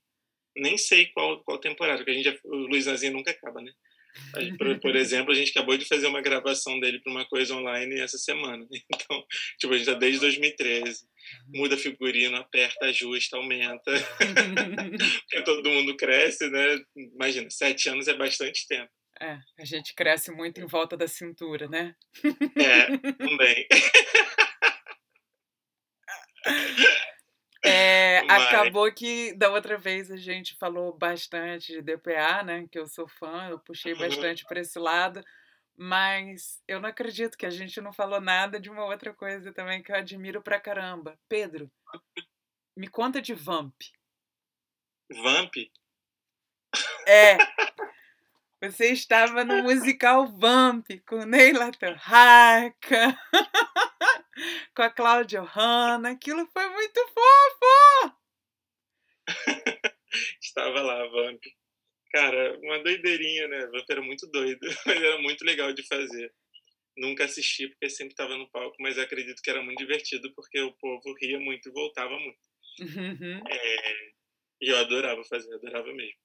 Nem 0.57 0.77
sei 0.79 1.07
qual, 1.07 1.43
qual 1.43 1.59
temporada, 1.59 1.99
porque 1.99 2.11
a 2.11 2.15
gente 2.15 2.25
já, 2.25 2.39
o 2.45 2.55
Luiz 2.55 2.87
Nazinho 2.87 3.15
nunca 3.15 3.31
acaba, 3.31 3.61
né? 3.61 3.73
Por, 4.59 4.81
por, 4.81 4.97
exemplo, 4.97 5.33
a 5.33 5.35
gente 5.35 5.51
acabou 5.51 5.77
de 5.77 5.87
fazer 5.87 6.07
uma 6.07 6.21
gravação 6.21 6.79
dele 6.81 7.01
para 7.01 7.13
uma 7.13 7.25
coisa 7.27 7.55
online 7.55 8.01
essa 8.01 8.19
semana. 8.19 8.67
Então, 8.95 9.25
tipo, 9.59 9.73
a 9.73 9.77
gente 9.77 9.87
tá 9.87 9.95
desde 9.95 10.21
2013. 10.21 11.07
Muda 11.55 11.77
figurino, 11.77 12.37
aperta, 12.37 12.87
ajusta, 12.87 13.37
aumenta. 13.37 13.93
Porque 15.29 15.43
todo 15.45 15.69
mundo 15.69 15.97
cresce, 15.97 16.49
né? 16.49 16.79
Imagina, 16.97 17.49
sete 17.51 17.89
anos 17.89 18.07
é 18.07 18.15
bastante 18.15 18.67
tempo. 18.69 18.91
É, 19.21 19.39
a 19.59 19.65
gente 19.65 19.95
cresce 19.95 20.31
muito 20.31 20.61
em 20.61 20.67
volta 20.67 20.97
da 20.97 21.07
cintura, 21.07 21.69
né? 21.69 21.95
É, 22.57 22.87
também. 23.15 23.67
É, 27.65 28.19
acabou 28.29 28.93
que 28.93 29.33
da 29.35 29.51
outra 29.51 29.79
vez 29.79 30.11
a 30.11 30.17
gente 30.17 30.57
falou 30.57 30.97
bastante 30.97 31.73
de 31.73 31.83
DPA, 31.83 32.43
né? 32.43 32.67
Que 32.71 32.79
eu 32.79 32.87
sou 32.87 33.07
fã, 33.07 33.49
eu 33.49 33.59
puxei 33.59 33.93
uhum. 33.93 34.01
bastante 34.01 34.45
para 34.45 34.61
esse 34.61 34.79
lado, 34.79 35.23
mas 35.77 36.63
eu 36.67 36.81
não 36.81 36.89
acredito 36.89 37.37
que 37.37 37.47
a 37.47 37.51
gente 37.51 37.81
não 37.81 37.93
falou 37.93 38.21
nada 38.21 38.59
de 38.59 38.71
uma 38.71 38.85
outra 38.85 39.13
coisa 39.15 39.53
também 39.53 39.83
que 39.83 39.93
eu 39.93 39.97
admiro 39.97 40.43
pra 40.43 40.61
caramba. 40.61 41.19
Pedro, 41.29 41.71
me 42.77 42.89
conta 42.89 43.23
de 43.23 43.35
Vamp. 43.35 43.75
Vamp? 45.11 45.55
É. 47.07 47.37
Você 48.63 48.93
estava 48.93 49.45
no 49.45 49.65
musical 49.65 50.25
Vamp 50.39 50.87
com 51.05 51.25
Neila 51.25 51.73
Torraca. 51.73 53.19
com 54.73 54.83
a 54.83 54.89
Cláudia 54.89 55.43
Hanna. 55.43 56.11
Aquilo 56.13 56.49
foi 56.53 56.69
muito 56.69 57.01
fofo! 57.09 58.17
Estava 60.41 60.81
lá, 60.81 61.05
Vamp. 61.09 61.43
Cara, 62.13 62.57
uma 62.61 62.79
doideirinha, 62.85 63.49
né? 63.49 63.67
Vamp 63.67 63.91
era 63.91 64.01
muito 64.01 64.29
doido, 64.29 64.61
mas 64.87 65.03
era 65.03 65.19
muito 65.19 65.45
legal 65.45 65.73
de 65.73 65.85
fazer. 65.89 66.33
Nunca 66.97 67.25
assisti 67.25 67.67
porque 67.67 67.91
sempre 67.91 68.13
estava 68.13 68.37
no 68.37 68.49
palco, 68.49 68.77
mas 68.79 68.97
acredito 68.97 69.43
que 69.43 69.51
era 69.51 69.61
muito 69.61 69.79
divertido 69.79 70.33
porque 70.37 70.61
o 70.61 70.73
povo 70.75 71.13
ria 71.21 71.41
muito 71.41 71.69
e 71.69 71.73
voltava 71.73 72.17
muito. 72.17 72.39
Uhum. 72.79 73.43
É, 73.49 74.11
e 74.61 74.69
eu 74.69 74.79
adorava 74.79 75.25
fazer, 75.25 75.53
adorava 75.53 75.93
mesmo. 75.93 76.22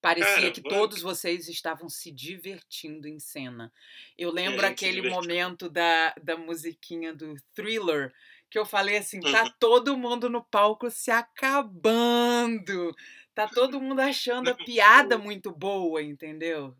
Parecia 0.00 0.34
Cara, 0.34 0.50
que 0.52 0.62
todos 0.62 1.02
vocês 1.02 1.48
estavam 1.48 1.88
se 1.88 2.12
divertindo 2.12 3.08
em 3.08 3.18
cena. 3.18 3.72
Eu 4.16 4.30
lembro 4.30 4.64
aquele 4.64 5.08
momento 5.08 5.68
da, 5.68 6.14
da 6.22 6.36
musiquinha 6.36 7.12
do 7.12 7.34
thriller, 7.52 8.12
que 8.48 8.58
eu 8.58 8.64
falei 8.64 8.98
assim: 8.98 9.20
tá 9.20 9.44
uhum. 9.44 9.52
todo 9.58 9.96
mundo 9.96 10.30
no 10.30 10.44
palco 10.44 10.88
se 10.88 11.10
acabando. 11.10 12.94
Tá 13.34 13.48
todo 13.48 13.80
mundo 13.82 14.00
achando 14.00 14.50
a 14.50 14.54
piada 14.54 15.18
muito 15.18 15.50
boa, 15.50 16.00
entendeu? 16.00 16.76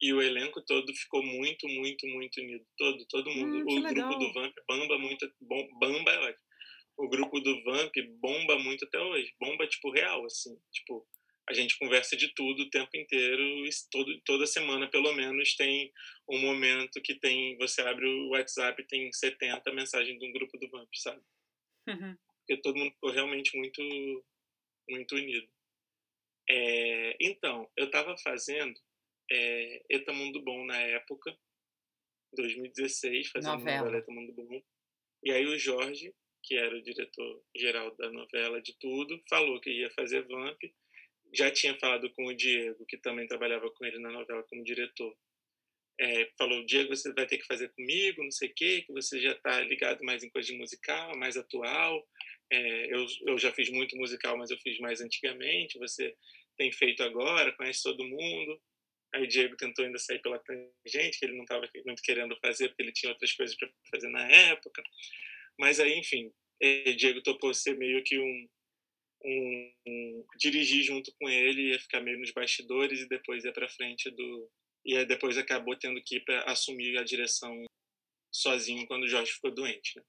E 0.00 0.12
o 0.12 0.22
elenco 0.22 0.62
todo 0.62 0.94
ficou 0.94 1.22
muito, 1.24 1.66
muito, 1.66 2.06
muito 2.06 2.40
unido. 2.40 2.64
Todo, 2.76 3.04
todo 3.06 3.30
mundo. 3.30 3.56
Hum, 3.56 3.64
o 3.66 3.80
legal. 3.80 4.08
grupo 4.08 4.24
do 4.24 4.32
Vamp 4.32 4.54
bomba 4.68 4.98
muito. 4.98 5.32
Bom, 5.40 5.68
bamba 5.80 6.12
é 6.12 6.18
ótimo. 6.28 6.48
O 6.96 7.08
grupo 7.08 7.40
do 7.40 7.64
Vamp 7.64 7.92
bomba 8.20 8.58
muito 8.60 8.84
até 8.84 8.98
hoje. 8.98 9.34
Bomba, 9.40 9.66
tipo, 9.66 9.90
real, 9.90 10.24
assim. 10.24 10.56
Tipo, 10.70 11.04
a 11.48 11.54
gente 11.54 11.78
conversa 11.78 12.14
de 12.14 12.28
tudo 12.34 12.64
o 12.64 12.70
tempo 12.70 12.94
inteiro, 12.94 13.42
todo, 13.90 14.20
toda 14.20 14.46
semana 14.46 14.86
pelo 14.90 15.14
menos 15.14 15.56
tem 15.56 15.90
um 16.28 16.38
momento 16.40 17.00
que 17.00 17.14
tem, 17.14 17.56
você 17.56 17.80
abre 17.80 18.06
o 18.06 18.28
WhatsApp 18.30 18.86
tem 18.86 19.10
70 19.10 19.72
mensagens 19.72 20.18
de 20.18 20.26
um 20.26 20.32
grupo 20.32 20.58
do 20.58 20.68
Vamp, 20.68 20.88
sabe? 20.94 21.22
Uhum. 21.88 22.16
Porque 22.40 22.60
todo 22.60 22.78
mundo 22.78 22.92
ficou 22.92 23.10
realmente 23.10 23.56
muito, 23.56 23.82
muito 24.90 25.14
unido. 25.14 25.48
É, 26.50 27.16
então, 27.18 27.70
eu 27.76 27.86
estava 27.86 28.16
fazendo 28.18 28.78
é, 29.30 29.82
Eta 29.88 30.12
Mundo 30.12 30.42
Bom 30.42 30.66
na 30.66 30.78
época, 30.78 31.34
2016, 32.34 33.30
fazendo 33.30 33.58
novela. 33.58 33.78
novela 33.78 33.98
Eta 33.98 34.12
Mundo 34.12 34.32
Bom. 34.34 34.62
E 35.24 35.32
aí 35.32 35.46
o 35.46 35.58
Jorge, 35.58 36.14
que 36.42 36.56
era 36.56 36.76
o 36.76 36.82
diretor-geral 36.82 37.96
da 37.96 38.10
novela 38.10 38.60
de 38.60 38.76
tudo, 38.78 39.18
falou 39.28 39.58
que 39.60 39.70
ia 39.70 39.90
fazer 39.90 40.26
Vamp, 40.26 40.58
já 41.32 41.50
tinha 41.50 41.74
falado 41.78 42.10
com 42.10 42.26
o 42.26 42.34
Diego, 42.34 42.84
que 42.86 42.96
também 42.96 43.26
trabalhava 43.26 43.70
com 43.70 43.84
ele 43.84 43.98
na 43.98 44.10
novela 44.10 44.42
como 44.44 44.64
diretor. 44.64 45.16
É, 46.00 46.30
falou, 46.38 46.64
Diego, 46.64 46.94
você 46.94 47.12
vai 47.12 47.26
ter 47.26 47.38
que 47.38 47.46
fazer 47.46 47.70
comigo, 47.70 48.22
não 48.22 48.30
sei 48.30 48.48
o 48.48 48.54
quê, 48.54 48.82
que 48.82 48.92
você 48.92 49.20
já 49.20 49.32
está 49.32 49.60
ligado 49.62 50.04
mais 50.04 50.22
em 50.22 50.30
coisa 50.30 50.46
de 50.46 50.56
musical, 50.56 51.16
mais 51.16 51.36
atual. 51.36 52.06
É, 52.50 52.94
eu, 52.94 53.04
eu 53.26 53.38
já 53.38 53.52
fiz 53.52 53.68
muito 53.70 53.96
musical, 53.96 54.36
mas 54.38 54.50
eu 54.50 54.58
fiz 54.58 54.78
mais 54.78 55.00
antigamente. 55.00 55.78
Você 55.78 56.14
tem 56.56 56.70
feito 56.70 57.02
agora, 57.02 57.52
conhece 57.52 57.82
todo 57.82 58.06
mundo. 58.06 58.60
Aí 59.14 59.24
o 59.24 59.26
Diego 59.26 59.56
tentou 59.56 59.84
ainda 59.84 59.98
sair 59.98 60.20
pela 60.20 60.38
tangente, 60.38 61.18
que 61.18 61.24
ele 61.24 61.36
não 61.36 61.42
estava 61.42 61.68
muito 61.84 62.02
querendo 62.02 62.36
fazer, 62.40 62.68
porque 62.68 62.82
ele 62.82 62.92
tinha 62.92 63.10
outras 63.10 63.32
coisas 63.32 63.56
para 63.56 63.68
fazer 63.90 64.08
na 64.08 64.28
época. 64.28 64.82
Mas 65.58 65.80
aí, 65.80 65.98
enfim, 65.98 66.30
é, 66.60 66.92
Diego 66.92 67.22
topou 67.22 67.52
ser 67.52 67.76
meio 67.76 68.04
que 68.04 68.18
um, 68.18 68.48
um, 69.24 70.24
dirigir 70.38 70.82
junto 70.82 71.12
com 71.18 71.28
ele, 71.28 71.72
ia 71.72 71.78
ficar 71.78 72.00
meio 72.00 72.18
nos 72.18 72.32
bastidores 72.32 73.00
e 73.00 73.08
depois 73.08 73.44
ia 73.44 73.52
para 73.52 73.68
frente 73.68 74.10
do 74.10 74.50
e 74.84 75.04
depois 75.04 75.36
acabou 75.36 75.76
tendo 75.76 76.00
que 76.02 76.22
assumir 76.46 76.96
a 76.96 77.04
direção 77.04 77.64
sozinho 78.32 78.86
quando 78.86 79.02
o 79.02 79.08
Jorge 79.08 79.32
ficou 79.32 79.50
doente. 79.50 79.96
Né? 79.96 80.02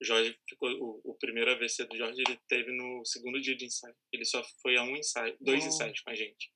O 0.00 0.04
Jorge 0.04 0.38
ficou 0.48 0.70
o, 0.70 1.00
o, 1.04 1.14
primeiro 1.14 1.50
AVC 1.50 1.86
do 1.86 1.96
Jorge 1.96 2.22
ele 2.26 2.38
teve 2.48 2.70
no 2.70 3.04
segundo 3.04 3.40
dia 3.40 3.56
de 3.56 3.64
ensaio. 3.64 3.96
Ele 4.12 4.24
só 4.24 4.42
foi 4.60 4.76
a 4.76 4.82
um 4.82 4.96
ensaio, 4.96 5.36
dois 5.40 5.64
ensaios 5.64 6.00
com 6.00 6.10
a 6.10 6.14
gente. 6.14 6.52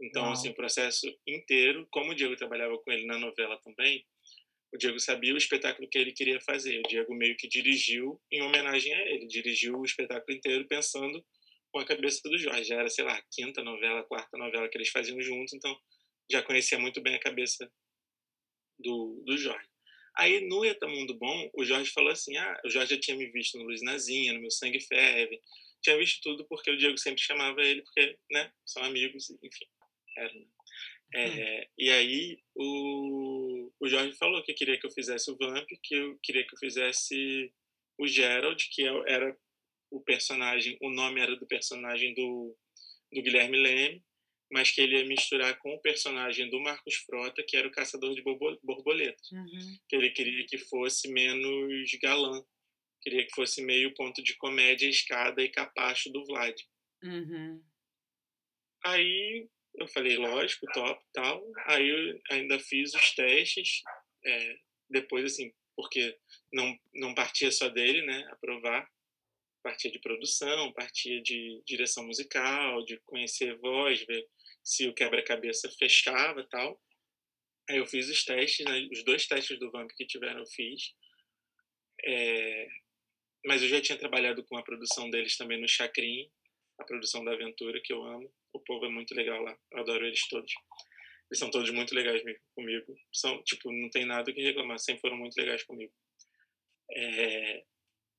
Então 0.00 0.30
assim 0.30 0.50
o 0.50 0.54
processo 0.54 1.06
inteiro, 1.26 1.88
como 1.90 2.12
o 2.12 2.14
Diego 2.14 2.36
trabalhava 2.36 2.78
com 2.78 2.92
ele 2.92 3.06
na 3.06 3.18
novela 3.18 3.58
também, 3.62 4.06
o 4.76 4.78
Diego 4.78 5.00
sabia 5.00 5.32
o 5.32 5.38
espetáculo 5.38 5.88
que 5.88 5.98
ele 5.98 6.12
queria 6.12 6.38
fazer. 6.42 6.78
O 6.78 6.88
Diego 6.88 7.14
meio 7.14 7.34
que 7.36 7.48
dirigiu 7.48 8.20
em 8.30 8.42
homenagem 8.42 8.92
a 8.92 9.00
ele, 9.08 9.26
dirigiu 9.26 9.78
o 9.78 9.84
espetáculo 9.84 10.36
inteiro 10.36 10.66
pensando 10.68 11.24
com 11.72 11.80
a 11.80 11.86
cabeça 11.86 12.20
do 12.22 12.38
Jorge. 12.38 12.64
Já 12.64 12.76
era, 12.76 12.90
sei 12.90 13.04
lá, 13.04 13.14
a 13.14 13.24
quinta 13.32 13.62
novela, 13.62 14.00
a 14.00 14.04
quarta 14.04 14.36
novela 14.36 14.68
que 14.68 14.76
eles 14.76 14.90
faziam 14.90 15.20
juntos, 15.20 15.54
então 15.54 15.74
já 16.30 16.42
conhecia 16.42 16.78
muito 16.78 17.00
bem 17.00 17.14
a 17.14 17.18
cabeça 17.18 17.70
do, 18.78 19.22
do 19.24 19.38
Jorge. 19.38 19.66
Aí 20.18 20.46
no 20.46 20.64
Eta 20.64 20.86
Mundo 20.86 21.14
Bom, 21.14 21.50
o 21.54 21.64
Jorge 21.64 21.90
falou 21.90 22.10
assim: 22.10 22.36
ah, 22.36 22.60
o 22.64 22.68
Jorge 22.68 22.94
já 22.94 23.00
tinha 23.00 23.16
me 23.16 23.30
visto 23.30 23.56
no 23.58 23.64
Luiz 23.64 23.82
Nazinha, 23.82 24.34
no 24.34 24.40
Meu 24.40 24.50
Sangue 24.50 24.80
Ferve, 24.80 25.40
tinha 25.82 25.96
visto 25.96 26.20
tudo 26.22 26.46
porque 26.46 26.70
o 26.70 26.76
Diego 26.76 26.98
sempre 26.98 27.22
chamava 27.22 27.62
ele, 27.62 27.80
porque, 27.82 28.18
né, 28.30 28.52
são 28.64 28.82
amigos, 28.82 29.30
enfim, 29.30 29.66
era, 30.18 30.32
né? 30.34 30.46
É, 31.18 31.68
e 31.78 31.90
aí 31.90 32.38
o, 32.54 33.72
o 33.80 33.88
Jorge 33.88 34.16
falou 34.16 34.42
que 34.42 34.52
queria 34.52 34.78
que 34.78 34.86
eu 34.86 34.90
fizesse 34.90 35.30
o 35.30 35.36
Vamp, 35.36 35.66
que 35.82 35.94
eu 35.94 36.18
queria 36.22 36.46
que 36.46 36.54
eu 36.54 36.58
fizesse 36.58 37.52
o 37.98 38.06
Gerald, 38.06 38.68
que 38.70 38.86
é 38.86 38.90
era 39.06 39.36
o 39.90 40.00
personagem, 40.00 40.76
o 40.82 40.90
nome 40.90 41.20
era 41.20 41.34
do 41.36 41.46
personagem 41.46 42.12
do, 42.12 42.54
do 43.12 43.22
Guilherme 43.22 43.56
Leme, 43.56 44.04
mas 44.52 44.70
que 44.70 44.80
ele 44.80 44.98
ia 44.98 45.06
misturar 45.06 45.58
com 45.58 45.74
o 45.74 45.80
personagem 45.80 46.50
do 46.50 46.60
Marcos 46.60 46.94
Frota, 46.96 47.42
que 47.42 47.56
era 47.56 47.66
o 47.66 47.72
caçador 47.72 48.14
de 48.14 48.22
borboletas. 48.22 49.30
Uhum. 49.32 49.78
Que 49.88 49.96
ele 49.96 50.10
queria 50.10 50.46
que 50.46 50.58
fosse 50.58 51.08
menos 51.08 51.90
galã, 52.00 52.44
queria 53.02 53.24
que 53.26 53.34
fosse 53.34 53.62
meio 53.62 53.94
ponto 53.94 54.22
de 54.22 54.36
comédia, 54.36 54.88
escada 54.88 55.42
e 55.42 55.48
capacho 55.48 56.12
do 56.12 56.24
Vlad. 56.26 56.54
Uhum. 57.02 57.62
Aí 58.84 59.48
eu 59.76 59.86
falei, 59.88 60.16
lógico, 60.16 60.66
top, 60.72 61.04
tal. 61.12 61.44
Aí 61.66 61.88
eu 61.88 62.20
ainda 62.30 62.58
fiz 62.58 62.94
os 62.94 63.14
testes, 63.14 63.82
é, 64.24 64.58
depois, 64.88 65.24
assim, 65.24 65.52
porque 65.76 66.18
não, 66.52 66.78
não 66.94 67.14
partia 67.14 67.50
só 67.50 67.68
dele, 67.68 68.02
né, 68.02 68.26
aprovar. 68.30 68.88
Partia 69.62 69.90
de 69.90 69.98
produção, 69.98 70.72
partia 70.72 71.20
de 71.22 71.60
direção 71.66 72.06
musical, 72.06 72.84
de 72.84 72.98
conhecer 73.00 73.56
voz, 73.58 74.00
ver 74.04 74.26
se 74.62 74.88
o 74.88 74.94
quebra-cabeça 74.94 75.70
fechava 75.78 76.44
tal. 76.44 76.80
Aí 77.68 77.78
eu 77.78 77.86
fiz 77.86 78.08
os 78.08 78.24
testes, 78.24 78.64
né, 78.64 78.88
os 78.92 79.04
dois 79.04 79.26
testes 79.26 79.58
do 79.58 79.70
Vamp 79.70 79.90
que 79.96 80.06
tiveram 80.06 80.40
eu 80.40 80.46
fiz. 80.46 80.94
É, 82.04 82.68
mas 83.44 83.62
eu 83.62 83.68
já 83.68 83.80
tinha 83.80 83.98
trabalhado 83.98 84.44
com 84.44 84.56
a 84.56 84.62
produção 84.62 85.10
deles 85.10 85.36
também 85.36 85.60
no 85.60 85.68
Chacrin, 85.68 86.30
a 86.78 86.84
produção 86.84 87.24
da 87.24 87.32
Aventura, 87.32 87.80
que 87.82 87.92
eu 87.92 88.02
amo. 88.04 88.32
O 88.56 88.60
povo 88.60 88.86
é 88.86 88.88
muito 88.88 89.14
legal 89.14 89.42
lá, 89.42 89.56
eu 89.72 89.78
adoro 89.80 90.06
eles 90.06 90.26
todos. 90.28 90.52
Eles 91.30 91.38
são 91.38 91.50
todos 91.50 91.70
muito 91.70 91.94
legais 91.94 92.22
comigo. 92.54 92.96
São, 93.12 93.42
tipo, 93.42 93.70
não 93.70 93.90
tem 93.90 94.06
nada 94.06 94.32
que 94.32 94.42
reclamar, 94.42 94.78
sempre 94.78 95.02
foram 95.02 95.16
muito 95.16 95.36
legais 95.36 95.62
comigo. 95.64 95.92
É, 96.90 97.64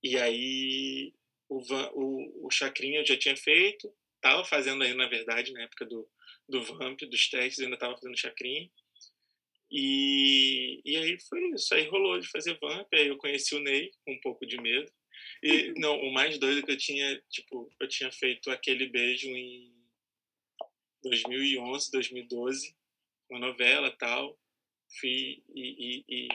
e 0.03 0.17
aí, 0.17 1.13
o, 1.49 1.59
o, 1.93 2.47
o 2.47 2.51
Chacrin 2.51 2.95
eu 2.95 3.05
já 3.05 3.17
tinha 3.17 3.35
feito, 3.35 3.91
tava 4.21 4.45
fazendo 4.45 4.83
aí, 4.83 4.93
na 4.93 5.07
verdade, 5.07 5.53
na 5.53 5.63
época 5.63 5.85
do, 5.85 6.07
do 6.47 6.61
Vamp, 6.63 6.99
dos 7.01 7.29
testes, 7.29 7.63
ainda 7.63 7.77
tava 7.77 7.95
fazendo 7.95 8.17
Chacrin. 8.17 8.69
E, 9.71 10.81
e 10.85 10.97
aí 10.97 11.17
foi 11.27 11.49
isso, 11.51 11.73
aí 11.73 11.87
rolou 11.87 12.19
de 12.19 12.27
fazer 12.27 12.57
Vamp, 12.59 12.87
aí 12.93 13.07
eu 13.07 13.17
conheci 13.17 13.55
o 13.55 13.59
Ney 13.59 13.91
com 14.05 14.13
um 14.13 14.21
pouco 14.21 14.45
de 14.45 14.61
medo. 14.61 14.91
E 15.41 15.73
não, 15.79 15.97
o 15.99 16.13
mais 16.13 16.37
doido 16.37 16.65
que 16.65 16.71
eu 16.71 16.77
tinha, 16.77 17.21
tipo, 17.29 17.69
eu 17.79 17.87
tinha 17.87 18.11
feito 18.11 18.51
aquele 18.51 18.87
beijo 18.87 19.27
em 19.29 19.76
2011, 21.09 21.91
2012, 21.91 22.75
uma 23.29 23.39
novela 23.39 23.91
tal. 23.97 24.37
Fui 24.99 25.43
e, 25.53 26.03
e, 26.05 26.05
e, 26.07 26.27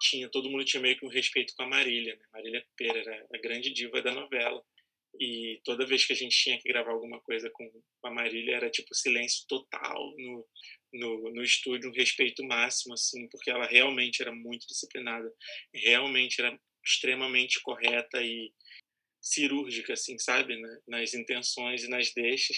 tinha 0.00 0.28
todo 0.28 0.50
mundo 0.50 0.64
tinha 0.64 0.82
meio 0.82 0.98
que 0.98 1.06
um 1.06 1.10
respeito 1.10 1.54
com 1.54 1.62
a 1.62 1.68
Marília, 1.68 2.16
né? 2.16 2.24
Marília 2.32 2.66
Pera 2.76 2.98
era 2.98 3.26
a 3.32 3.38
grande 3.38 3.72
diva 3.72 4.02
da 4.02 4.12
novela. 4.12 4.62
E 5.20 5.60
toda 5.64 5.86
vez 5.86 6.04
que 6.04 6.12
a 6.12 6.16
gente 6.16 6.36
tinha 6.36 6.58
que 6.58 6.68
gravar 6.68 6.92
alguma 6.92 7.20
coisa 7.20 7.50
com 7.50 7.70
a 8.02 8.10
Marília 8.10 8.56
era 8.56 8.70
tipo 8.70 8.94
silêncio 8.94 9.46
total 9.46 10.14
no, 10.16 10.48
no, 10.92 11.32
no 11.32 11.42
estúdio, 11.42 11.90
um 11.90 11.94
respeito 11.94 12.42
máximo, 12.42 12.94
assim, 12.94 13.28
porque 13.28 13.50
ela 13.50 13.66
realmente 13.66 14.22
era 14.22 14.34
muito 14.34 14.66
disciplinada, 14.66 15.30
realmente 15.72 16.40
era 16.40 16.58
extremamente 16.84 17.60
correta 17.60 18.22
e 18.22 18.52
cirúrgica, 19.20 19.92
assim, 19.92 20.18
sabe? 20.18 20.56
Né? 20.56 20.78
Nas 20.88 21.14
intenções 21.14 21.84
e 21.84 21.88
nas 21.88 22.12
deixas. 22.12 22.56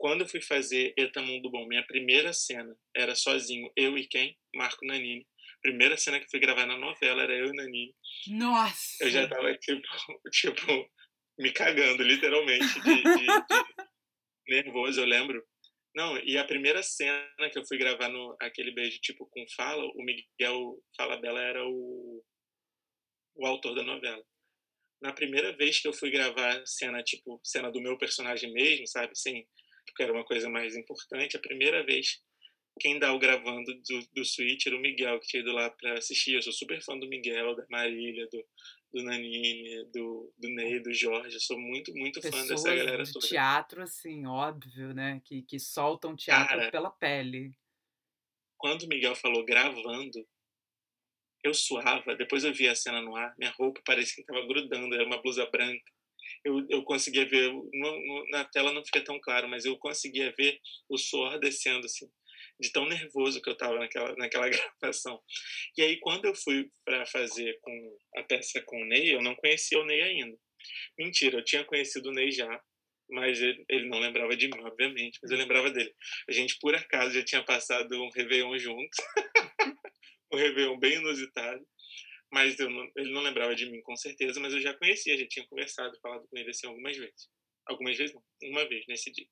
Quando 0.00 0.22
eu 0.22 0.28
fui 0.28 0.40
fazer 0.40 0.94
Eta 0.96 1.20
Mundo 1.20 1.50
Bom, 1.50 1.68
minha 1.68 1.86
primeira 1.86 2.32
cena 2.32 2.74
era 2.96 3.14
sozinho, 3.14 3.70
eu 3.76 3.98
e 3.98 4.08
quem? 4.08 4.34
Marco 4.54 4.82
Nanini. 4.86 5.26
Primeira 5.60 5.94
cena 5.98 6.18
que 6.18 6.30
fui 6.30 6.40
gravar 6.40 6.64
na 6.64 6.78
novela 6.78 7.22
era 7.22 7.36
eu 7.36 7.48
e 7.48 7.52
Nanini. 7.52 7.94
Nossa! 8.28 9.04
Eu 9.04 9.10
já 9.10 9.28
tava, 9.28 9.54
tipo, 9.58 9.82
tipo 10.32 10.90
me 11.38 11.52
cagando, 11.52 12.02
literalmente, 12.02 12.80
de, 12.80 13.02
de, 13.02 13.26
de 13.26 13.64
nervoso, 14.48 15.02
eu 15.02 15.04
lembro. 15.04 15.46
Não, 15.94 16.16
e 16.24 16.38
a 16.38 16.46
primeira 16.46 16.82
cena 16.82 17.50
que 17.52 17.58
eu 17.58 17.66
fui 17.66 17.76
gravar 17.76 18.08
no 18.08 18.34
aquele 18.40 18.70
beijo 18.70 18.98
tipo 19.02 19.26
com 19.26 19.44
fala, 19.54 19.84
o 19.84 20.02
Miguel 20.02 20.82
Fala 20.96 21.20
Bela 21.20 21.42
era 21.42 21.62
o 21.62 22.24
o 23.36 23.46
autor 23.46 23.74
da 23.74 23.82
novela. 23.82 24.24
Na 25.02 25.12
primeira 25.12 25.54
vez 25.54 25.78
que 25.78 25.88
eu 25.88 25.92
fui 25.92 26.10
gravar 26.10 26.62
cena, 26.66 27.02
tipo, 27.02 27.38
cena 27.44 27.70
do 27.70 27.82
meu 27.82 27.98
personagem 27.98 28.50
mesmo, 28.50 28.86
sabe? 28.86 29.12
Sim, 29.14 29.44
porque 29.90 30.02
era 30.02 30.12
uma 30.12 30.24
coisa 30.24 30.48
mais 30.48 30.76
importante. 30.76 31.36
A 31.36 31.40
primeira 31.40 31.84
vez, 31.84 32.22
quem 32.78 32.98
dá 32.98 33.12
o 33.12 33.18
gravando 33.18 33.72
do, 33.74 34.08
do 34.14 34.24
Switch 34.24 34.66
era 34.66 34.76
o 34.76 34.80
Miguel, 34.80 35.20
que 35.20 35.26
tinha 35.26 35.42
ido 35.42 35.52
lá 35.52 35.70
para 35.70 35.98
assistir. 35.98 36.34
Eu 36.34 36.42
sou 36.42 36.52
super 36.52 36.82
fã 36.82 36.98
do 36.98 37.08
Miguel, 37.08 37.54
da 37.54 37.64
Marília, 37.68 38.26
do, 38.30 38.44
do 38.92 39.04
Nanini, 39.04 39.84
do, 39.92 40.32
do 40.38 40.48
Ney, 40.48 40.80
do 40.80 40.92
Jorge. 40.92 41.34
Eu 41.34 41.40
sou 41.40 41.58
muito, 41.58 41.92
muito 41.94 42.20
Pessoas 42.20 42.42
fã 42.42 42.48
dessa 42.48 42.74
galera 42.74 43.02
de 43.02 43.12
toda. 43.12 43.26
teatro, 43.26 43.82
assim, 43.82 44.26
óbvio, 44.26 44.94
né? 44.94 45.20
Que, 45.24 45.42
que 45.42 45.58
soltam 45.58 46.16
teatro 46.16 46.48
Cara, 46.48 46.70
pela 46.70 46.90
pele. 46.90 47.52
Quando 48.56 48.82
o 48.82 48.88
Miguel 48.88 49.14
falou 49.14 49.44
gravando, 49.44 50.26
eu 51.42 51.54
suava, 51.54 52.14
depois 52.16 52.44
eu 52.44 52.52
vi 52.52 52.68
a 52.68 52.74
cena 52.74 53.00
no 53.00 53.16
ar, 53.16 53.34
minha 53.38 53.50
roupa 53.52 53.80
parecia 53.84 54.16
que 54.16 54.20
estava 54.20 54.46
grudando, 54.46 54.94
era 54.94 55.06
uma 55.06 55.20
blusa 55.20 55.46
branca. 55.46 55.92
Eu, 56.44 56.66
eu 56.68 56.82
conseguia 56.84 57.26
ver, 57.26 57.52
no, 57.52 58.30
na 58.30 58.44
tela 58.44 58.72
não 58.72 58.84
fica 58.84 59.02
tão 59.02 59.18
claro, 59.20 59.48
mas 59.48 59.64
eu 59.64 59.76
conseguia 59.78 60.32
ver 60.36 60.58
o 60.88 60.96
suor 60.96 61.38
descendo, 61.38 61.86
assim, 61.86 62.08
de 62.58 62.70
tão 62.70 62.86
nervoso 62.86 63.40
que 63.40 63.48
eu 63.48 63.54
estava 63.54 63.78
naquela, 63.78 64.14
naquela 64.16 64.48
gravação. 64.80 65.20
E 65.76 65.82
aí, 65.82 65.98
quando 66.00 66.26
eu 66.26 66.34
fui 66.34 66.70
para 66.84 67.06
fazer 67.06 67.58
com 67.60 67.98
a 68.16 68.22
peça 68.22 68.62
com 68.62 68.80
o 68.80 68.84
Ney, 68.84 69.14
eu 69.14 69.22
não 69.22 69.34
conhecia 69.36 69.78
o 69.78 69.84
Ney 69.84 70.02
ainda. 70.02 70.36
Mentira, 70.98 71.38
eu 71.38 71.44
tinha 71.44 71.64
conhecido 71.64 72.10
o 72.10 72.12
Ney 72.12 72.30
já, 72.30 72.60
mas 73.08 73.40
ele, 73.40 73.64
ele, 73.68 73.88
não 73.88 73.98
lembrava 73.98 74.36
de 74.36 74.46
mim, 74.46 74.60
obviamente, 74.60 75.18
mas 75.22 75.30
eu 75.30 75.38
lembrava 75.38 75.70
dele. 75.70 75.92
A 76.28 76.32
gente, 76.32 76.58
por 76.60 76.74
acaso, 76.74 77.14
já 77.14 77.24
tinha 77.24 77.42
passado 77.42 78.00
um 78.00 78.10
Réveillon 78.10 78.56
juntos. 78.58 78.98
um 80.32 80.36
Réveillon 80.36 80.78
bem 80.78 80.94
inusitado. 80.94 81.66
Mas 82.32 82.56
não, 82.58 82.90
ele 82.96 83.12
não 83.12 83.22
lembrava 83.22 83.54
de 83.54 83.66
mim, 83.66 83.80
com 83.82 83.96
certeza, 83.96 84.38
mas 84.38 84.52
eu 84.54 84.60
já 84.60 84.72
conhecia, 84.74 85.18
já 85.18 85.26
tinha 85.26 85.46
conversado, 85.46 85.98
falado 86.00 86.26
com 86.28 86.38
ele 86.38 86.50
assim 86.50 86.66
algumas 86.66 86.96
vezes. 86.96 87.28
Algumas 87.66 87.96
vezes 87.96 88.14
não, 88.14 88.22
uma 88.44 88.68
vez 88.68 88.86
nesse 88.86 89.10
dia. 89.10 89.26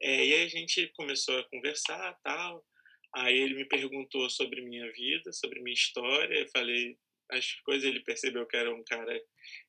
É, 0.00 0.24
e 0.24 0.34
aí 0.34 0.42
a 0.44 0.48
gente 0.48 0.88
começou 0.96 1.38
a 1.38 1.48
conversar 1.48 2.18
tal. 2.22 2.64
Aí 3.14 3.36
ele 3.36 3.54
me 3.54 3.66
perguntou 3.66 4.28
sobre 4.30 4.62
minha 4.62 4.90
vida, 4.92 5.32
sobre 5.32 5.60
minha 5.60 5.74
história. 5.74 6.34
Eu 6.34 6.48
falei 6.48 6.98
as 7.30 7.52
coisas, 7.60 7.84
ele 7.84 8.00
percebeu 8.00 8.46
que 8.46 8.56
era 8.56 8.74
um 8.74 8.82
cara 8.84 9.22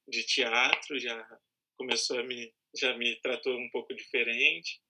de 0.07 0.23
teatro, 0.23 0.97
já 0.99 1.39
começou 1.77 2.19
a 2.19 2.23
me, 2.23 2.53
já 2.75 2.97
me 2.97 3.15
tratou 3.21 3.57
um 3.57 3.69
pouco 3.69 3.93
diferente 3.93 4.81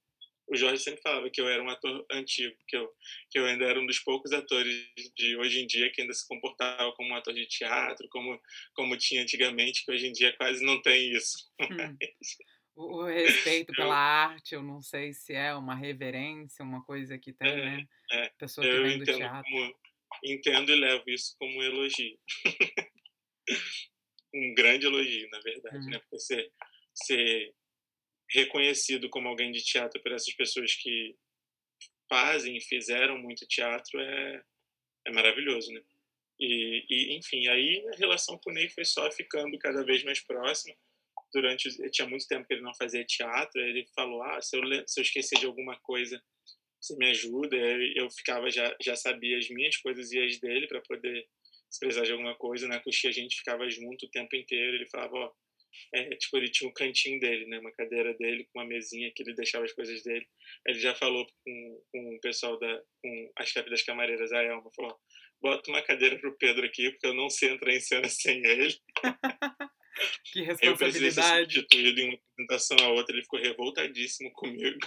o 0.47 0.55
Jorge 0.55 0.83
sempre 0.83 1.01
falava 1.01 1.29
que 1.29 1.39
eu 1.39 1.47
era 1.47 1.63
um 1.63 1.69
ator 1.69 2.05
antigo, 2.11 2.55
que 2.67 2.75
eu, 2.75 2.89
que 3.29 3.39
eu 3.39 3.45
ainda 3.45 3.65
era 3.65 3.79
um 3.79 3.85
dos 3.85 3.99
poucos 3.99 4.31
atores 4.33 4.89
de 5.15 5.37
hoje 5.37 5.61
em 5.61 5.67
dia 5.67 5.91
que 5.91 6.01
ainda 6.01 6.13
se 6.13 6.27
comportava 6.27 6.91
como 6.93 7.09
um 7.09 7.15
ator 7.15 7.33
de 7.33 7.45
teatro, 7.47 8.07
como, 8.09 8.39
como 8.73 8.97
tinha 8.97 9.21
antigamente, 9.21 9.85
que 9.85 9.91
hoje 9.91 10.07
em 10.07 10.11
dia 10.11 10.35
quase 10.35 10.63
não 10.63 10.81
tem 10.81 11.11
isso. 11.13 11.49
Hum. 11.61 11.97
O, 12.75 13.03
o, 13.03 13.05
respeito 13.05 13.71
eu, 13.71 13.75
pela 13.75 13.95
arte, 13.95 14.55
eu 14.55 14.63
não 14.63 14.81
sei 14.81 15.13
se 15.13 15.33
é 15.33 15.53
uma 15.53 15.75
reverência, 15.75 16.65
uma 16.65 16.83
coisa 16.83 17.17
que 17.17 17.31
tem, 17.31 17.51
é, 17.51 17.55
né? 17.55 17.87
É, 18.11 18.29
Pessoa 18.29 18.65
que 18.65 18.73
eu 18.73 18.83
vem 18.83 18.97
do 18.97 19.03
entendo 19.03 19.17
teatro. 19.17 19.43
Como, 19.43 19.75
entendo 20.23 20.71
e 20.71 20.75
levo 20.75 21.03
isso 21.07 21.35
como 21.37 21.55
um 21.55 21.63
elogio. 21.63 22.17
um 24.33 24.53
grande 24.55 24.87
elogio, 24.87 25.29
na 25.29 25.39
verdade, 25.39 25.77
Hum. 25.77 25.89
né? 25.91 25.99
Porque 25.99 26.17
você, 26.17 26.51
você 26.93 27.53
reconhecido 28.29 29.09
como 29.09 29.27
alguém 29.27 29.51
de 29.51 29.63
teatro 29.63 30.01
por 30.01 30.11
essas 30.11 30.33
pessoas 30.33 30.75
que 30.75 31.15
fazem 32.09 32.59
fizeram 32.61 33.17
muito 33.17 33.47
teatro 33.47 33.99
é, 33.99 34.43
é 35.07 35.11
maravilhoso, 35.11 35.71
né? 35.71 35.81
E, 36.39 36.85
e, 36.89 37.17
enfim, 37.17 37.47
aí 37.47 37.85
a 37.93 37.97
relação 37.97 38.37
com 38.37 38.49
o 38.49 38.53
Ney 38.53 38.69
foi 38.69 38.85
só 38.85 39.09
ficando 39.11 39.57
cada 39.57 39.83
vez 39.83 40.03
mais 40.03 40.19
próxima. 40.19 40.75
Durante, 41.33 41.69
tinha 41.89 42.07
muito 42.07 42.27
tempo 42.27 42.45
que 42.47 42.53
ele 42.53 42.61
não 42.61 42.73
fazia 42.75 43.05
teatro, 43.05 43.61
ele 43.61 43.87
falou, 43.95 44.21
ah, 44.23 44.41
se 44.41 44.57
eu, 44.57 44.61
se 44.87 44.99
eu 44.99 45.03
esquecer 45.03 45.39
de 45.39 45.45
alguma 45.45 45.79
coisa, 45.79 46.21
você 46.79 46.95
me 46.97 47.09
ajuda. 47.09 47.55
Eu 47.95 48.09
ficava, 48.09 48.49
já, 48.51 48.75
já 48.81 48.95
sabia 48.95 49.37
as 49.37 49.49
minhas 49.49 49.77
coisas 49.77 50.11
e 50.11 50.19
as 50.19 50.39
dele 50.39 50.67
para 50.67 50.81
poder, 50.81 51.27
se 51.69 51.79
precisar 51.79 52.05
de 52.05 52.11
alguma 52.11 52.35
coisa, 52.35 52.67
na 52.67 52.79
coxinha 52.79 53.09
a 53.09 53.13
gente 53.13 53.37
ficava 53.37 53.69
junto 53.69 54.05
o 54.05 54.09
tempo 54.09 54.35
inteiro. 54.35 54.75
Ele 54.75 54.89
falava, 54.89 55.15
ó, 55.15 55.31
é, 55.93 56.09
tipo, 56.15 56.37
ele 56.37 56.49
tinha 56.49 56.69
um 56.69 56.73
cantinho 56.73 57.19
dele, 57.19 57.45
né? 57.47 57.59
Uma 57.59 57.71
cadeira 57.71 58.13
dele, 58.15 58.47
com 58.51 58.59
uma 58.59 58.67
mesinha 58.67 59.11
que 59.13 59.23
ele 59.23 59.33
deixava 59.33 59.65
as 59.65 59.73
coisas 59.73 60.03
dele. 60.03 60.25
Ele 60.67 60.79
já 60.79 60.95
falou 60.95 61.25
com, 61.25 61.83
com 61.91 62.15
o 62.15 62.19
pessoal 62.19 62.59
da... 62.59 62.81
com 63.01 63.31
a 63.37 63.45
chefe 63.45 63.69
das 63.69 63.83
camareiras, 63.83 64.31
a 64.31 64.41
Elma, 64.41 64.69
falou, 64.75 64.97
bota 65.41 65.69
uma 65.69 65.81
cadeira 65.81 66.17
pro 66.19 66.37
Pedro 66.37 66.65
aqui, 66.65 66.89
porque 66.91 67.07
eu 67.07 67.13
não 67.13 67.29
sei 67.29 67.49
entrar 67.49 67.73
em 67.73 67.79
cena 67.79 68.07
sem 68.09 68.45
ele. 68.45 68.75
que 70.31 70.39
Eu 70.39 70.45
responsabilidade. 70.45 71.53
substituído 71.53 71.99
em 71.99 72.09
uma 72.09 72.17
apresentação 72.17 72.77
a 72.81 72.89
outra, 72.89 73.15
ele 73.15 73.23
ficou 73.23 73.39
revoltadíssimo 73.39 74.31
comigo. 74.33 74.79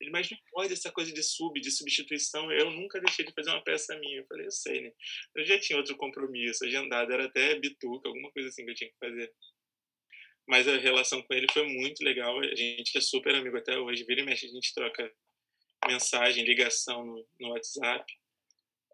Ele, 0.00 0.10
mas 0.10 0.30
não 0.30 0.38
pode 0.50 0.72
essa 0.72 0.90
coisa 0.90 1.12
de 1.12 1.22
sub, 1.22 1.60
de 1.60 1.70
substituição. 1.70 2.50
Eu 2.50 2.70
nunca 2.70 3.00
deixei 3.00 3.24
de 3.24 3.32
fazer 3.32 3.50
uma 3.50 3.62
peça 3.62 3.98
minha. 3.98 4.18
Eu 4.18 4.26
falei, 4.26 4.46
eu 4.46 4.50
sei, 4.50 4.80
né? 4.80 4.92
Eu 5.34 5.44
já 5.44 5.58
tinha 5.58 5.78
outro 5.78 5.96
compromisso 5.96 6.64
agendado, 6.64 7.12
era 7.12 7.26
até 7.26 7.58
bituca, 7.58 8.08
alguma 8.08 8.30
coisa 8.32 8.48
assim 8.48 8.64
que 8.64 8.70
eu 8.70 8.74
tinha 8.74 8.90
que 8.90 8.98
fazer 8.98 9.32
mas 10.46 10.68
a 10.68 10.76
relação 10.76 11.22
com 11.22 11.34
ele 11.34 11.46
foi 11.52 11.66
muito 11.66 12.04
legal. 12.04 12.38
A 12.38 12.54
gente 12.54 12.96
é 12.96 13.00
super 13.00 13.34
amigo 13.34 13.56
até 13.56 13.78
hoje. 13.78 14.04
Vira 14.04 14.20
e 14.20 14.24
mexe, 14.24 14.46
a 14.46 14.50
gente 14.50 14.72
troca 14.72 15.12
mensagem, 15.86 16.44
ligação 16.44 17.04
no, 17.04 17.26
no 17.40 17.48
WhatsApp. 17.50 18.04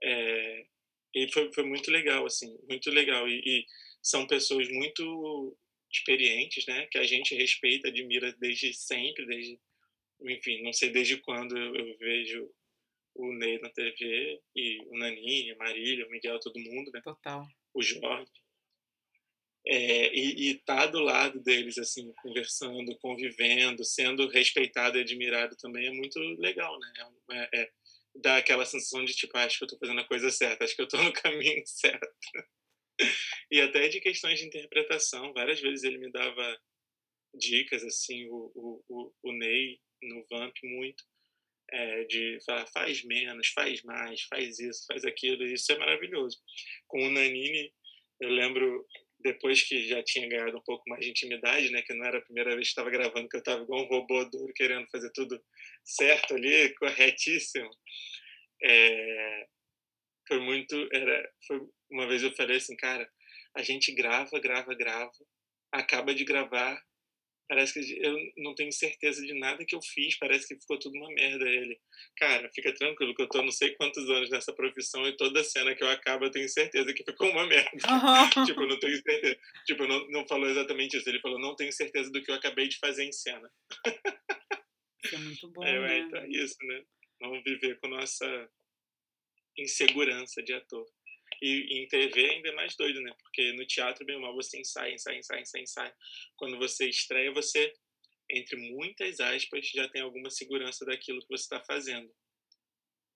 É, 0.03 0.67
e 1.15 1.31
foi, 1.31 1.53
foi 1.53 1.65
muito 1.65 1.91
legal, 1.91 2.25
assim, 2.27 2.59
muito 2.69 2.91
legal. 2.91 3.29
E, 3.29 3.41
e, 3.45 3.67
são 4.03 4.27
pessoas 4.27 4.69
muito 4.69 5.57
experientes, 5.93 6.67
né? 6.67 6.87
Que 6.87 6.99
a 6.99 7.05
gente 7.05 7.35
respeita, 7.35 7.89
admira 7.89 8.33
desde 8.33 8.73
sempre, 8.75 9.27
desde, 9.27 9.61
enfim, 10.23 10.63
não 10.63 10.73
sei 10.73 10.91
desde 10.91 11.19
quando 11.19 11.57
eu, 11.57 11.77
eu 11.77 11.99
vejo 11.99 12.51
o 13.15 13.33
Ney 13.35 13.61
na 13.61 13.69
TV 13.69 14.41
e 14.57 14.79
o 14.87 14.99
Nanini, 14.99 15.53
a 15.53 15.57
Marília, 15.57 16.07
o 16.07 16.11
Miguel, 16.11 16.41
todo 16.41 16.59
mundo, 16.59 16.91
né? 16.93 17.01
Total. 17.03 17.47
O 17.75 17.83
Jorge. 17.83 18.42
É, 19.65 20.13
e 20.13 20.51
estar 20.53 20.77
tá 20.77 20.87
do 20.87 20.99
lado 20.99 21.41
deles, 21.41 21.79
assim, 21.79 22.13
conversando, 22.21 22.97
convivendo, 22.99 23.85
sendo 23.85 24.29
respeitado 24.29 24.99
e 24.99 25.03
admirado 25.03 25.57
também 25.57 25.87
é 25.87 25.91
muito 25.91 26.19
legal, 26.41 26.79
né? 26.81 26.93
É, 27.31 27.61
é, 27.61 27.71
dá 28.17 28.39
aquela 28.39 28.65
sensação 28.67 29.05
de 29.05 29.15
tipo, 29.15 29.37
ah, 29.37 29.45
acho 29.45 29.59
que 29.59 29.65
eu 29.65 29.69
tô 29.69 29.79
fazendo 29.79 30.01
a 30.01 30.09
coisa 30.09 30.31
certa, 30.31 30.65
acho 30.65 30.75
que 30.75 30.83
eu 30.83 30.89
tô 30.89 31.01
no 31.03 31.13
caminho 31.15 31.63
certo. 31.65 32.09
e 33.51 33.61
até 33.61 33.89
de 33.89 34.01
questões 34.01 34.41
de 34.41 34.47
interpretação, 34.47 35.33
várias 35.33 35.61
vezes 35.61 35.85
ele 35.85 35.99
me 35.99 36.11
dava 36.11 36.61
dicas, 37.35 37.85
assim, 37.85 38.27
o, 38.27 38.53
o, 38.55 38.85
o, 38.89 39.13
o 39.23 39.33
Ney, 39.33 39.81
no 40.03 40.27
Vamp, 40.29 40.55
muito, 40.65 41.05
é, 41.71 42.05
de 42.05 42.39
falar, 42.45 42.67
faz 42.67 43.03
menos, 43.05 43.49
faz 43.49 43.83
mais, 43.83 44.23
faz 44.23 44.59
isso, 44.59 44.85
faz 44.87 45.05
aquilo, 45.05 45.45
isso 45.45 45.73
é 45.73 45.79
maravilhoso. 45.79 46.39
Com 46.87 47.07
o 47.07 47.11
Nanini, 47.11 47.73
eu 48.21 48.29
lembro, 48.29 48.87
depois 49.23 49.63
que 49.63 49.87
já 49.89 50.03
tinha 50.03 50.29
ganhado 50.29 50.57
um 50.57 50.63
pouco 50.63 50.83
mais 50.89 51.05
de 51.05 51.11
intimidade, 51.11 51.71
né, 51.71 51.83
que 51.83 51.95
não 51.95 52.05
era 52.05 52.19
a 52.19 52.23
primeira 52.23 52.55
vez 52.55 52.69
que 52.69 52.73
estava 52.73 52.91
gravando, 52.91 53.29
que 53.29 53.37
eu 53.37 53.41
estava 53.41 53.63
igual 53.63 53.85
um 53.85 53.89
robô 53.89 54.25
duro, 54.25 54.53
querendo 54.55 54.87
fazer 54.91 55.11
tudo 55.13 55.43
certo 55.85 56.35
ali, 56.35 56.75
corretíssimo, 56.79 57.71
é, 58.63 59.47
foi 60.29 60.41
muito, 60.41 60.89
era, 60.93 61.31
foi, 61.47 61.61
uma 61.91 62.07
vez 62.07 62.23
eu 62.23 62.33
falei 62.35 62.57
assim, 62.57 62.77
cara, 62.77 63.09
a 63.57 63.63
gente 63.63 63.93
grava, 63.93 64.39
grava, 64.41 64.75
grava, 64.75 65.13
acaba 65.73 66.15
de 66.15 66.25
gravar, 66.25 66.81
parece 67.53 67.75
que 67.75 68.03
eu 68.03 68.17
não 68.39 68.55
tenho 68.55 68.73
certeza 68.73 69.21
de 69.21 69.35
nada 69.35 69.63
que 69.63 69.75
eu 69.75 69.83
fiz, 69.83 70.17
parece 70.17 70.49
que 70.49 70.59
ficou 70.59 70.79
tudo 70.79 70.97
uma 70.97 71.11
merda 71.11 71.47
ele. 71.47 71.79
Cara, 72.17 72.51
fica 72.55 72.75
tranquilo 72.75 73.15
que 73.15 73.21
eu 73.21 73.29
tô 73.29 73.43
não 73.43 73.53
sei 73.53 73.75
quantos 73.75 74.09
anos 74.09 74.31
nessa 74.31 74.55
profissão 74.55 75.07
e 75.07 75.15
toda 75.19 75.45
cena 75.45 75.75
que 75.75 75.85
eu 75.85 75.91
acabo 75.91 76.25
eu 76.25 76.31
tenho 76.31 76.49
certeza 76.49 76.95
que 76.95 77.05
ficou 77.05 77.29
uma 77.29 77.45
merda. 77.47 77.71
Uhum. 77.75 78.47
tipo, 78.47 78.63
eu 78.63 78.69
não 78.69 78.79
tenho 78.79 78.97
certeza. 79.03 79.39
Tipo, 79.67 79.87
não, 79.87 80.09
não 80.09 80.27
falou 80.27 80.49
exatamente 80.49 80.97
isso, 80.97 81.07
ele 81.07 81.21
falou, 81.21 81.39
não 81.39 81.55
tenho 81.55 81.71
certeza 81.75 82.11
do 82.11 82.23
que 82.23 82.31
eu 82.31 82.35
acabei 82.37 82.69
de 82.69 82.79
fazer 82.79 83.05
em 83.05 83.13
cena. 83.13 83.51
Isso 85.05 85.15
é 85.15 85.19
muito 85.19 85.49
bom, 85.53 85.63
é, 85.63 85.79
né? 85.79 85.99
Então 85.99 86.21
é 86.21 86.29
isso, 86.29 86.57
né? 86.63 86.83
Vamos 87.21 87.45
viver 87.45 87.79
com 87.81 87.89
nossa 87.89 88.49
insegurança 89.59 90.43
de 90.43 90.55
ator. 90.55 90.87
E, 91.43 91.83
em 91.83 91.89
TV 91.89 92.31
ainda 92.31 92.51
é 92.51 92.53
mais 92.53 92.77
doido, 92.77 93.01
né? 93.01 93.13
Porque 93.19 93.53
no 93.55 93.67
teatro, 93.67 94.07
bem 94.07 94.15
ou 94.15 94.23
mal, 94.23 94.33
você 94.33 94.61
ensaia, 94.61 94.95
ensaia, 94.95 95.19
ensaia, 95.19 95.41
ensaia, 95.41 95.63
ensaia. 95.63 95.97
Quando 96.37 96.57
você 96.57 96.89
estreia, 96.89 97.33
você, 97.33 97.73
entre 98.31 98.57
muitas 98.57 99.19
aspas, 99.19 99.69
já 99.69 99.89
tem 99.89 100.03
alguma 100.03 100.31
segurança 100.31 100.85
daquilo 100.85 101.21
que 101.21 101.29
você 101.29 101.43
está 101.43 101.61
fazendo. 101.65 102.09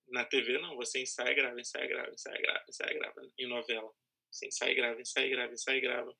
Na 0.08 0.24
TV, 0.24 0.58
não. 0.58 0.74
Você 0.74 1.02
ensaia, 1.02 1.32
grava, 1.34 1.60
ensaia, 1.60 1.86
grava, 1.86 2.10
ensaia, 2.10 2.42
grava, 2.42 2.64
ensaia, 2.68 2.98
grava. 2.98 3.32
Em 3.38 3.46
novela. 3.46 3.92
Você 4.28 4.48
ensaia, 4.48 4.74
grava, 4.74 5.00
ensaia, 5.00 5.30
grava, 5.30 5.52
ensaia, 5.52 5.80
grava. 5.80 6.16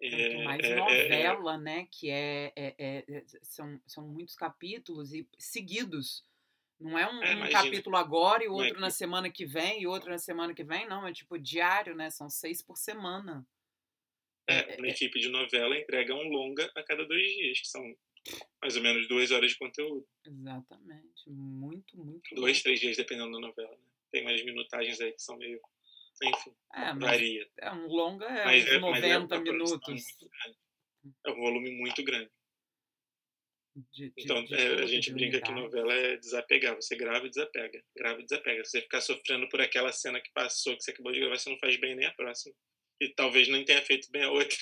É, 0.00 0.44
mais 0.44 0.64
é, 0.64 0.76
novela, 0.76 1.54
é, 1.54 1.58
né? 1.58 1.88
Que 1.92 2.10
é, 2.10 2.52
é, 2.56 3.04
são, 3.42 3.78
são 3.86 4.08
muitos 4.08 4.34
capítulos 4.34 5.12
e 5.12 5.28
seguidos. 5.38 6.24
Não 6.78 6.98
é 6.98 7.10
um, 7.10 7.22
é, 7.22 7.36
um 7.36 7.50
capítulo 7.50 7.96
agora 7.96 8.44
e 8.44 8.48
outro 8.48 8.78
na 8.78 8.90
semana 8.90 9.30
que 9.30 9.46
vem 9.46 9.82
e 9.82 9.86
outro 9.86 10.10
na 10.10 10.18
semana 10.18 10.54
que 10.54 10.62
vem, 10.62 10.86
não. 10.86 11.06
É 11.06 11.12
tipo 11.12 11.38
diário, 11.38 11.94
né? 11.94 12.10
São 12.10 12.28
seis 12.28 12.62
por 12.62 12.76
semana. 12.76 13.46
É, 14.48 14.74
é 14.74 14.76
uma 14.76 14.86
é 14.86 14.90
equipe 14.90 15.18
de 15.18 15.28
novela 15.28 15.76
entrega 15.76 16.14
um 16.14 16.28
longa 16.28 16.70
a 16.76 16.82
cada 16.82 17.04
dois 17.04 17.26
dias, 17.26 17.60
que 17.60 17.68
são 17.68 17.82
mais 18.60 18.76
ou 18.76 18.82
menos 18.82 19.08
duas 19.08 19.30
horas 19.30 19.50
de 19.50 19.58
conteúdo. 19.58 20.06
Exatamente. 20.24 21.28
Muito, 21.28 21.96
muito. 21.96 22.34
Dois, 22.34 22.62
três 22.62 22.78
dias, 22.78 22.96
dependendo 22.96 23.32
da 23.32 23.40
novela. 23.40 23.70
Né? 23.70 23.86
Tem 24.12 24.24
mais 24.24 24.44
minutagens 24.44 25.00
aí 25.00 25.12
que 25.12 25.22
são 25.22 25.36
meio. 25.36 25.60
Enfim, 26.22 26.54
é, 26.74 26.94
varia. 26.94 27.46
É, 27.58 27.70
um 27.72 27.88
longa 27.88 28.24
é 28.24 28.44
mas 28.44 28.64
uns 28.64 28.70
é, 28.70 28.78
90 28.78 29.34
é 29.34 29.38
minutos. 29.38 30.04
É 31.24 31.30
um 31.30 31.36
volume 31.36 31.70
muito 31.72 32.02
grande. 32.02 32.30
De, 33.76 34.08
de, 34.08 34.12
então, 34.16 34.42
de, 34.42 34.54
é, 34.54 34.82
a 34.82 34.86
gente 34.86 35.12
brinca 35.12 35.38
que 35.38 35.52
novela 35.52 35.92
é 35.92 36.16
desapegar. 36.16 36.74
Você 36.76 36.96
grava 36.96 37.26
e 37.26 37.28
desapega. 37.28 37.82
Grava 37.94 38.20
e 38.20 38.24
desapega. 38.24 38.64
Se 38.64 38.70
você 38.70 38.80
ficar 38.80 39.02
sofrendo 39.02 39.46
por 39.50 39.60
aquela 39.60 39.92
cena 39.92 40.18
que 40.18 40.32
passou, 40.32 40.74
que 40.76 40.82
você 40.82 40.92
acabou 40.92 41.12
de 41.12 41.20
gravar, 41.20 41.38
você 41.38 41.50
não 41.50 41.58
faz 41.58 41.78
bem 41.78 41.94
nem 41.94 42.06
a 42.06 42.14
próxima. 42.14 42.54
E 43.00 43.10
talvez 43.10 43.48
nem 43.48 43.66
tenha 43.66 43.82
feito 43.82 44.10
bem 44.10 44.24
a 44.24 44.30
outra. 44.30 44.56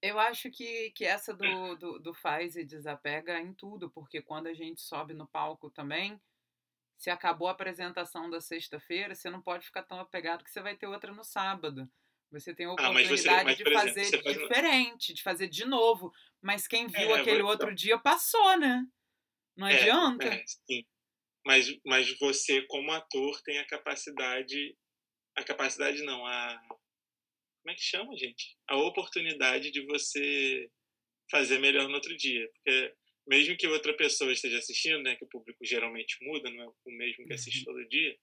Eu 0.00 0.18
acho 0.18 0.50
que, 0.50 0.92
que 0.92 1.04
essa 1.04 1.34
do, 1.34 1.76
do, 1.76 1.98
do 1.98 2.14
faz 2.14 2.56
e 2.56 2.64
desapega 2.64 3.38
em 3.40 3.52
tudo, 3.52 3.90
porque 3.90 4.22
quando 4.22 4.46
a 4.46 4.54
gente 4.54 4.80
sobe 4.80 5.12
no 5.12 5.26
palco 5.26 5.70
também, 5.70 6.18
se 6.96 7.10
acabou 7.10 7.48
a 7.48 7.50
apresentação 7.50 8.30
da 8.30 8.40
sexta-feira, 8.40 9.14
você 9.14 9.28
não 9.28 9.42
pode 9.42 9.66
ficar 9.66 9.82
tão 9.82 9.98
apegado 9.98 10.44
que 10.44 10.50
você 10.50 10.62
vai 10.62 10.76
ter 10.76 10.86
outra 10.86 11.12
no 11.12 11.24
sábado. 11.24 11.90
Você 12.30 12.54
tem 12.54 12.66
a 12.66 12.72
oportunidade 12.72 13.06
ah, 13.06 13.10
mas 13.10 13.20
você, 13.20 13.44
mas, 13.44 13.56
de 13.56 13.72
fazer 13.72 14.00
exemplo, 14.00 14.32
diferente, 14.32 15.14
de 15.14 15.22
fazer 15.22 15.48
de 15.48 15.64
novo. 15.64 16.12
Mas 16.42 16.66
quem 16.66 16.86
viu 16.86 17.16
é, 17.16 17.20
aquele 17.20 17.42
outro 17.42 17.74
dia 17.74 17.98
passou, 17.98 18.58
né? 18.58 18.84
Não 19.56 19.66
é, 19.66 19.80
adianta. 19.80 20.26
É, 20.26 20.44
sim. 20.46 20.84
Mas, 21.46 21.74
mas 21.84 22.18
você, 22.18 22.62
como 22.66 22.92
ator, 22.92 23.40
tem 23.42 23.58
a 23.58 23.66
capacidade. 23.66 24.76
A 25.36 25.42
capacidade 25.42 26.02
não, 26.02 26.26
a. 26.26 26.60
Como 26.68 27.72
é 27.72 27.74
que 27.74 27.82
chama, 27.82 28.16
gente? 28.16 28.56
A 28.68 28.76
oportunidade 28.76 29.70
de 29.70 29.84
você 29.86 30.70
fazer 31.30 31.58
melhor 31.58 31.88
no 31.88 31.94
outro 31.94 32.14
dia. 32.16 32.46
Porque 32.52 32.94
mesmo 33.26 33.56
que 33.56 33.66
outra 33.66 33.96
pessoa 33.96 34.32
esteja 34.32 34.58
assistindo, 34.58 35.02
né? 35.02 35.16
Que 35.16 35.24
o 35.24 35.28
público 35.28 35.64
geralmente 35.64 36.18
muda, 36.22 36.50
não 36.50 36.64
é 36.64 36.66
o 36.66 36.90
mesmo 36.98 37.26
que 37.26 37.32
assiste 37.32 37.60
uhum. 37.60 37.64
todo 37.64 37.88
dia 37.88 38.14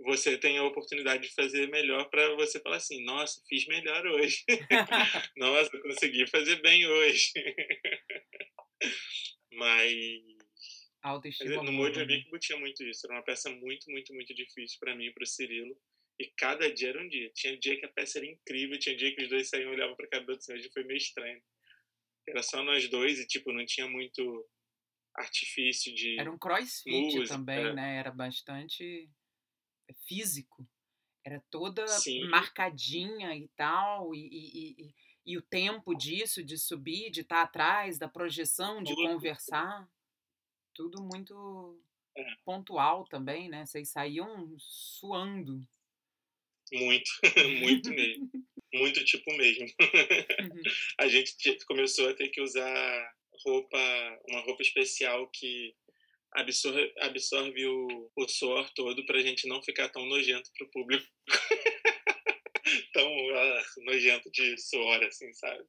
você 0.00 0.38
tem 0.38 0.58
a 0.58 0.64
oportunidade 0.64 1.28
de 1.28 1.34
fazer 1.34 1.68
melhor 1.68 2.08
para 2.08 2.34
você 2.36 2.60
falar 2.60 2.76
assim, 2.76 3.04
nossa, 3.04 3.42
fiz 3.48 3.66
melhor 3.66 4.06
hoje. 4.06 4.44
nossa, 5.36 5.70
consegui 5.82 6.26
fazer 6.28 6.62
bem 6.62 6.86
hoje. 6.86 7.32
Mas 9.52 10.38
Autoestima 11.02 11.62
no 11.62 11.72
Mojo 11.72 12.00
Amigo 12.00 12.32
né? 12.32 12.38
tinha 12.38 12.58
muito 12.58 12.84
isso. 12.84 13.06
Era 13.06 13.16
uma 13.16 13.24
peça 13.24 13.50
muito, 13.50 13.90
muito, 13.90 14.12
muito 14.14 14.34
difícil 14.34 14.78
para 14.78 14.94
mim 14.94 15.06
e 15.06 15.12
para 15.12 15.22
o 15.22 15.26
Cirilo. 15.26 15.76
E 16.18 16.26
cada 16.36 16.72
dia 16.72 16.90
era 16.90 17.02
um 17.02 17.08
dia. 17.08 17.30
Tinha 17.34 17.56
dia 17.56 17.78
que 17.78 17.86
a 17.86 17.92
peça 17.92 18.18
era 18.18 18.26
incrível, 18.26 18.78
tinha 18.78 18.96
dia 18.96 19.14
que 19.14 19.22
os 19.22 19.28
dois 19.28 19.48
saíam 19.48 19.70
e 19.70 19.74
olhavam 19.74 19.96
para 19.96 20.08
cada 20.08 20.32
outro. 20.32 20.38
Assim, 20.38 20.52
hoje 20.54 20.70
foi 20.72 20.84
meio 20.84 20.96
estranho. 20.96 21.40
Era 22.28 22.42
só 22.42 22.62
nós 22.62 22.88
dois 22.88 23.18
e, 23.20 23.26
tipo, 23.26 23.52
não 23.52 23.64
tinha 23.64 23.88
muito 23.88 24.46
artifício 25.14 25.94
de. 25.94 26.18
Era 26.18 26.30
um 26.30 26.38
crossfit 26.38 26.90
música. 26.90 27.28
também, 27.28 27.74
né? 27.74 27.98
Era 27.98 28.10
bastante 28.10 29.08
físico. 30.06 30.66
Era 31.24 31.42
toda 31.50 31.86
Sim. 31.86 32.28
marcadinha 32.28 33.34
e 33.36 33.48
tal, 33.48 34.14
e, 34.14 34.28
e, 34.28 34.82
e, 34.82 34.94
e, 35.26 35.36
o 35.36 35.42
tempo 35.42 35.94
disso, 35.94 36.42
de 36.42 36.56
subir, 36.56 37.10
de 37.10 37.20
estar 37.20 37.42
atrás, 37.42 37.98
da 37.98 38.08
projeção, 38.08 38.82
de 38.82 38.94
conversar. 38.94 39.88
Tudo 40.74 41.02
muito 41.02 41.82
é. 42.16 42.24
pontual 42.44 43.04
também, 43.06 43.48
né? 43.48 43.66
Vocês 43.66 43.90
saíam 43.90 44.54
suando. 44.58 45.60
Muito, 46.72 47.10
muito 47.60 47.90
mesmo. 47.90 48.30
muito 48.74 49.04
tipo 49.04 49.36
mesmo. 49.36 49.66
Uhum. 49.66 50.62
a 50.98 51.08
gente 51.08 51.64
começou 51.66 52.08
a 52.08 52.14
ter 52.14 52.28
que 52.28 52.40
usar 52.40 53.14
roupa, 53.44 53.78
uma 54.28 54.40
roupa 54.40 54.62
especial 54.62 55.28
que 55.28 55.74
absorve, 56.34 56.92
absorve 56.98 57.66
o, 57.66 58.10
o 58.16 58.28
suor 58.28 58.70
todo 58.74 59.04
para 59.06 59.18
a 59.18 59.22
gente 59.22 59.48
não 59.48 59.62
ficar 59.62 59.88
tão 59.88 60.04
nojento 60.06 60.50
para 60.56 60.66
o 60.66 60.70
público. 60.70 61.06
tão 62.92 63.08
ah, 63.36 63.64
nojento 63.78 64.30
de 64.30 64.56
suor, 64.58 65.02
assim, 65.04 65.32
sabe? 65.34 65.64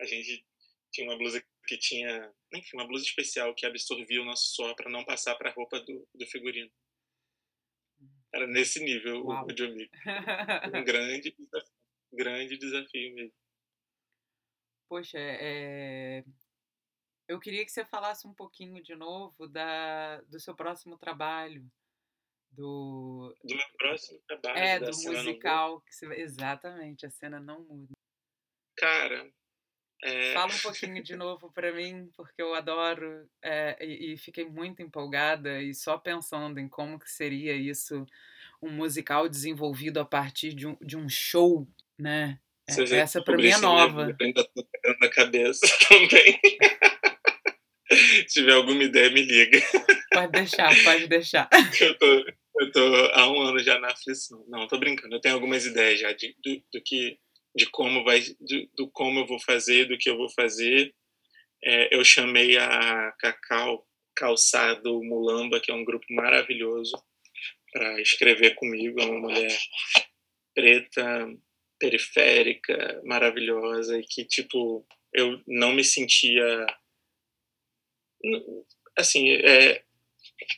A 0.00 0.04
gente 0.06 0.44
tinha 0.92 1.08
uma 1.08 1.18
blusa 1.18 1.44
que 1.66 1.78
tinha, 1.78 2.32
enfim, 2.52 2.76
uma 2.76 2.86
blusa 2.86 3.04
especial 3.04 3.54
que 3.54 3.66
absorvia 3.66 4.22
o 4.22 4.24
nosso 4.24 4.54
suor 4.54 4.74
para 4.74 4.90
não 4.90 5.04
passar 5.04 5.36
para 5.36 5.50
a 5.50 5.52
roupa 5.52 5.80
do, 5.80 6.08
do 6.14 6.26
figurino. 6.26 6.70
Era 8.32 8.46
nesse 8.46 8.82
nível 8.82 9.24
Uau. 9.24 9.46
o 9.46 9.52
Johnny. 9.52 9.90
Um 10.74 10.84
grande 10.84 11.34
desafio, 11.36 11.74
grande 12.12 12.58
desafio 12.58 13.14
mesmo. 13.14 13.34
Poxa, 14.88 15.18
é, 15.18 16.24
eu 17.30 17.38
queria 17.38 17.64
que 17.64 17.70
você 17.70 17.84
falasse 17.84 18.26
um 18.26 18.34
pouquinho 18.34 18.82
de 18.82 18.96
novo 18.96 19.46
da, 19.46 20.20
do 20.22 20.40
seu 20.40 20.52
próximo 20.52 20.98
trabalho. 20.98 21.64
Do, 22.50 23.32
do 23.44 23.54
meu 23.54 23.66
próximo 23.78 24.18
trabalho. 24.26 24.58
É, 24.58 24.80
do 24.80 24.86
musical. 24.86 25.80
Que 25.82 25.94
você, 25.94 26.06
exatamente, 26.14 27.06
a 27.06 27.10
cena 27.10 27.38
não 27.38 27.60
muda. 27.60 27.92
Cara. 28.76 29.32
É... 30.02 30.32
Fala 30.32 30.52
um 30.52 30.58
pouquinho 30.58 31.00
de 31.04 31.14
novo 31.14 31.52
para 31.52 31.72
mim, 31.72 32.10
porque 32.16 32.42
eu 32.42 32.52
adoro 32.52 33.30
é, 33.40 33.76
e, 33.80 34.14
e, 34.14 34.18
fiquei 34.18 34.46
muito 34.46 34.82
empolgada 34.82 35.62
e 35.62 35.72
só 35.72 35.96
pensando 35.96 36.58
em 36.58 36.68
como 36.68 36.98
que 36.98 37.08
seria 37.08 37.54
isso, 37.54 38.04
um 38.60 38.70
musical 38.70 39.28
desenvolvido 39.28 40.00
a 40.00 40.04
partir 40.04 40.52
de 40.52 40.66
um, 40.66 40.76
de 40.80 40.96
um 40.96 41.08
show, 41.08 41.68
né? 41.96 42.40
É, 42.66 42.96
essa 42.96 43.22
para 43.22 43.36
mim 43.36 43.48
é 43.48 43.58
nova. 43.58 44.16
Ainda 44.20 44.44
tô 44.44 44.66
na 45.00 45.08
cabeça 45.08 45.60
também. 45.88 46.40
Se 48.28 48.40
tiver 48.40 48.52
alguma 48.52 48.84
ideia, 48.84 49.10
me 49.10 49.22
liga. 49.22 49.60
Pode 50.12 50.32
deixar, 50.32 50.70
pode 50.84 51.08
deixar. 51.08 51.48
Eu 51.80 51.98
tô, 51.98 52.24
eu 52.60 52.72
tô 52.72 52.80
há 53.14 53.30
um 53.32 53.40
ano 53.40 53.58
já 53.60 53.78
na 53.78 53.88
aflição. 53.88 54.44
Não, 54.48 54.66
tô 54.66 54.78
brincando. 54.78 55.14
Eu 55.14 55.20
tenho 55.20 55.34
algumas 55.34 55.64
ideias 55.64 56.00
já 56.00 56.12
de, 56.12 56.34
do, 56.44 56.62
do 56.72 56.82
que, 56.84 57.18
de 57.54 57.66
como 57.66 58.04
vai, 58.04 58.20
do, 58.20 58.70
do, 58.76 58.90
como 58.90 59.20
eu 59.20 59.26
vou 59.26 59.40
fazer, 59.40 59.86
do 59.86 59.96
que 59.96 60.10
eu 60.10 60.16
vou 60.16 60.28
fazer. 60.30 60.94
É, 61.64 61.94
eu 61.94 62.04
chamei 62.04 62.58
a 62.58 63.12
Cacau 63.18 63.86
Calçado 64.14 65.02
Mulamba, 65.02 65.60
que 65.60 65.70
é 65.70 65.74
um 65.74 65.84
grupo 65.84 66.04
maravilhoso 66.10 67.02
para 67.72 68.00
escrever 68.00 68.54
comigo. 68.54 69.00
É 69.00 69.04
uma 69.06 69.20
mulher 69.20 69.58
preta, 70.54 71.28
periférica, 71.78 73.00
maravilhosa 73.04 73.98
e 73.98 74.02
que, 74.02 74.24
tipo, 74.24 74.86
eu 75.14 75.40
não 75.46 75.72
me 75.72 75.82
sentia. 75.82 76.66
Assim, 78.96 79.30
é, 79.30 79.82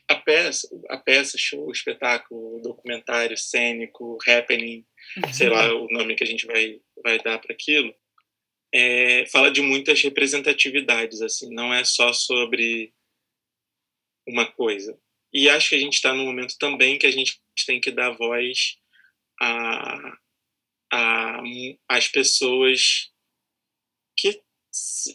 a 0.08 0.16
peça, 0.16 0.68
a 0.88 0.96
peça, 0.96 1.36
show, 1.38 1.70
espetáculo, 1.70 2.60
documentário, 2.60 3.36
cênico, 3.36 4.18
happening, 4.26 4.84
sei 5.32 5.48
lá 5.48 5.72
o 5.74 5.86
nome 5.88 6.14
que 6.14 6.24
a 6.24 6.26
gente 6.26 6.46
vai, 6.46 6.80
vai 7.02 7.18
dar 7.18 7.38
para 7.38 7.52
aquilo, 7.52 7.94
é, 8.72 9.26
fala 9.26 9.50
de 9.50 9.60
muitas 9.60 10.00
representatividades, 10.02 11.20
assim, 11.20 11.52
não 11.54 11.72
é 11.72 11.84
só 11.84 12.12
sobre 12.12 12.92
uma 14.26 14.50
coisa. 14.50 14.98
E 15.32 15.48
acho 15.48 15.70
que 15.70 15.74
a 15.74 15.78
gente 15.78 15.94
está 15.94 16.14
num 16.14 16.24
momento 16.24 16.56
também 16.58 16.98
que 16.98 17.06
a 17.06 17.10
gente 17.10 17.40
tem 17.66 17.80
que 17.80 17.90
dar 17.90 18.10
voz 18.10 18.76
a, 19.40 20.18
a, 20.92 21.42
às 21.88 22.08
pessoas 22.08 23.10
que, 24.16 24.42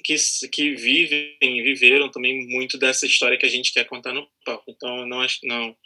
que, 0.04 0.16
que 0.52 0.76
vivem 0.76 1.36
e 1.42 1.62
viveram 1.64 2.10
também 2.12 2.48
muito 2.48 2.78
dessa 2.78 3.06
história 3.06 3.38
que 3.38 3.46
a 3.46 3.50
gente 3.50 3.74
quer 3.74 3.86
contar 3.86 4.14
no 4.14 4.30
palco. 4.46 4.70
Então, 4.70 5.06
não, 5.08 5.26
não, 5.44 5.78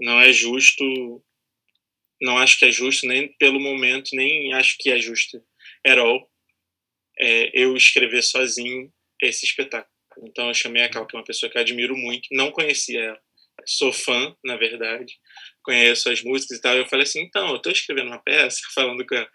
não 0.00 0.20
é 0.20 0.32
justo, 0.32 0.84
não 2.20 2.38
acho 2.38 2.58
que 2.58 2.66
é 2.66 2.70
justo, 2.70 3.06
nem 3.06 3.28
pelo 3.38 3.58
momento, 3.60 4.10
nem 4.14 4.52
acho 4.52 4.76
que 4.78 4.90
é 4.90 4.98
justo 4.98 5.42
at 5.86 5.98
all, 5.98 6.30
é, 7.18 7.50
eu 7.54 7.76
escrever 7.76 8.22
sozinho 8.22 8.92
esse 9.22 9.44
espetáculo. 9.46 9.88
Então, 10.22 10.48
eu 10.48 10.54
chamei 10.54 10.82
a 10.82 10.88
Cal, 10.88 11.06
que 11.06 11.16
é 11.16 11.18
uma 11.18 11.24
pessoa 11.24 11.50
que 11.50 11.56
eu 11.56 11.62
admiro 11.62 11.96
muito, 11.96 12.28
não 12.30 12.50
conhecia 12.50 13.00
ela, 13.00 13.20
sou 13.66 13.92
fã, 13.92 14.34
na 14.44 14.56
verdade, 14.56 15.14
conheço 15.62 16.10
as 16.10 16.22
músicas 16.22 16.58
e 16.58 16.60
tal. 16.60 16.76
Eu 16.76 16.86
falei 16.86 17.04
assim, 17.04 17.20
então, 17.20 17.48
eu 17.50 17.56
estou 17.56 17.72
escrevendo 17.72 18.08
uma 18.08 18.22
peça, 18.22 18.60
falando 18.74 19.04
com 19.06 19.14
ela, 19.14 19.28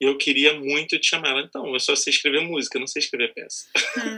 e 0.00 0.04
eu 0.06 0.16
queria 0.16 0.54
muito 0.54 0.98
te 0.98 1.08
chamar 1.08 1.30
ela. 1.30 1.42
Então, 1.42 1.72
eu 1.72 1.80
só 1.80 1.94
sei 1.94 2.12
escrever 2.12 2.40
música, 2.40 2.78
não 2.78 2.86
sei 2.86 3.00
escrever 3.00 3.32
peça. 3.34 3.66
Hum. 3.98 4.16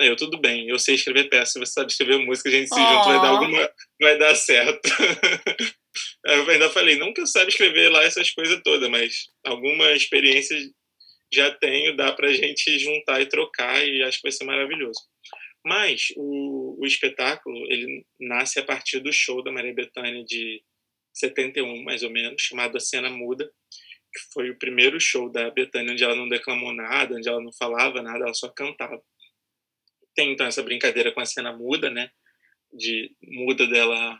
eu, 0.00 0.16
tudo 0.16 0.38
bem, 0.38 0.68
eu 0.68 0.78
sei 0.78 0.94
escrever 0.94 1.28
peça, 1.28 1.58
você 1.58 1.72
sabe 1.72 1.90
escrever 1.90 2.18
música, 2.18 2.48
a 2.48 2.52
gente 2.52 2.68
se 2.68 2.74
oh. 2.74 2.78
junta, 2.78 3.04
vai 3.04 3.20
dar 3.20 3.28
alguma, 3.28 3.70
vai 4.00 4.18
dar 4.18 4.34
certo. 4.34 4.88
eu 6.26 6.50
ainda 6.50 6.70
falei, 6.70 6.96
não 6.96 7.12
que 7.12 7.20
eu 7.20 7.26
saiba 7.26 7.50
escrever 7.50 7.90
lá 7.90 8.02
essas 8.04 8.30
coisas 8.30 8.60
todas, 8.62 8.88
mas 8.88 9.26
alguma 9.44 9.92
experiência 9.92 10.56
já 11.32 11.50
tenho, 11.50 11.96
dá 11.96 12.12
pra 12.12 12.32
gente 12.32 12.78
juntar 12.78 13.20
e 13.20 13.26
trocar, 13.26 13.86
e 13.86 14.02
acho 14.02 14.18
que 14.18 14.22
vai 14.22 14.32
ser 14.32 14.44
maravilhoso. 14.44 15.00
Mas 15.68 16.08
o, 16.16 16.78
o 16.80 16.86
espetáculo, 16.86 17.70
ele 17.70 18.06
nasce 18.18 18.58
a 18.58 18.64
partir 18.64 19.00
do 19.00 19.12
show 19.12 19.44
da 19.44 19.52
Maria 19.52 19.74
Bethânia 19.74 20.24
de 20.24 20.62
71, 21.12 21.82
mais 21.82 22.02
ou 22.02 22.10
menos, 22.10 22.40
chamado 22.40 22.78
A 22.78 22.80
Cena 22.80 23.10
Muda, 23.10 23.44
que 24.10 24.20
foi 24.32 24.48
o 24.48 24.58
primeiro 24.58 24.98
show 24.98 25.30
da 25.30 25.50
Bethânia 25.50 25.92
onde 25.92 26.02
ela 26.02 26.16
não 26.16 26.26
declamou 26.26 26.72
nada, 26.72 27.14
onde 27.14 27.28
ela 27.28 27.42
não 27.42 27.52
falava 27.52 28.00
nada, 28.00 28.24
ela 28.24 28.32
só 28.32 28.48
cantava. 28.48 28.98
Tem 30.14 30.32
então 30.32 30.46
essa 30.46 30.62
brincadeira 30.62 31.12
com 31.12 31.20
a 31.20 31.26
cena 31.26 31.52
muda, 31.52 31.90
né? 31.90 32.10
De 32.72 33.14
muda 33.22 33.66
dela 33.66 34.18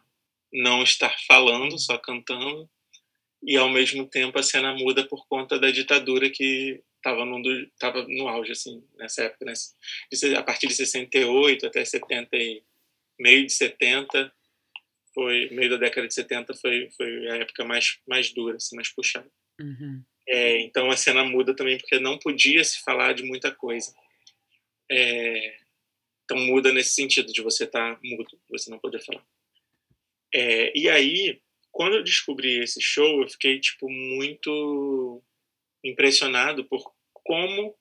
não 0.53 0.83
estar 0.83 1.15
falando, 1.27 1.79
só 1.79 1.97
cantando, 1.97 2.69
e 3.43 3.57
ao 3.57 3.71
mesmo 3.71 4.07
tempo 4.07 4.39
a 4.39 4.43
cena 4.43 4.75
muda 4.75 5.07
por 5.09 5.27
conta 5.27 5.59
da 5.59 5.71
ditadura 5.71 6.29
que 6.29 6.83
estava 6.99 7.25
no, 7.25 7.43
tava 7.79 8.07
no 8.07 8.29
auge, 8.29 8.53
assim, 8.53 8.85
nessa 8.97 9.25
época, 9.25 9.45
né? 9.45 9.53
a 10.37 10.43
partir 10.43 10.67
de 10.67 10.75
68 10.75 11.67
até 11.67 11.85
70 11.85 12.37
e 12.37 12.63
meio 13.19 13.47
de 13.47 13.53
70, 13.53 14.33
foi, 15.15 15.49
meio 15.51 15.71
da 15.71 15.77
década 15.77 16.07
de 16.07 16.15
70 16.15 16.55
foi, 16.55 16.91
foi 16.97 17.31
a 17.31 17.37
época 17.37 17.65
mais, 17.65 17.99
mais 18.07 18.33
dura, 18.33 18.57
assim, 18.57 18.77
mais 18.77 18.89
puxada. 18.89 19.31
Uhum. 19.61 20.05
É, 20.29 20.61
então 20.61 20.91
a 20.91 20.97
cena 20.97 21.25
muda 21.25 21.57
também 21.57 21.79
porque 21.79 21.99
não 21.99 22.19
podia 22.19 22.63
se 22.63 22.81
falar 22.83 23.15
de 23.15 23.23
muita 23.23 23.51
coisa. 23.51 23.93
É, 24.91 25.57
então 26.25 26.39
muda 26.39 26.73
nesse 26.73 26.95
sentido 26.95 27.33
de 27.33 27.41
você 27.41 27.65
estar 27.65 27.95
tá 27.95 28.01
mudo, 28.03 28.39
você 28.49 28.71
não 28.71 28.79
poder 28.79 29.03
falar. 29.03 29.25
É, 30.35 30.79
e 30.79 30.89
aí, 30.89 31.41
quando 31.73 31.97
eu 31.97 32.05
descobri 32.05 32.59
esse 32.59 32.81
show, 32.81 33.23
eu 33.23 33.29
fiquei 33.29 33.59
tipo 33.59 33.89
muito 33.91 35.23
impressionado 35.89 36.65
por 36.65 36.93
como 37.25 37.75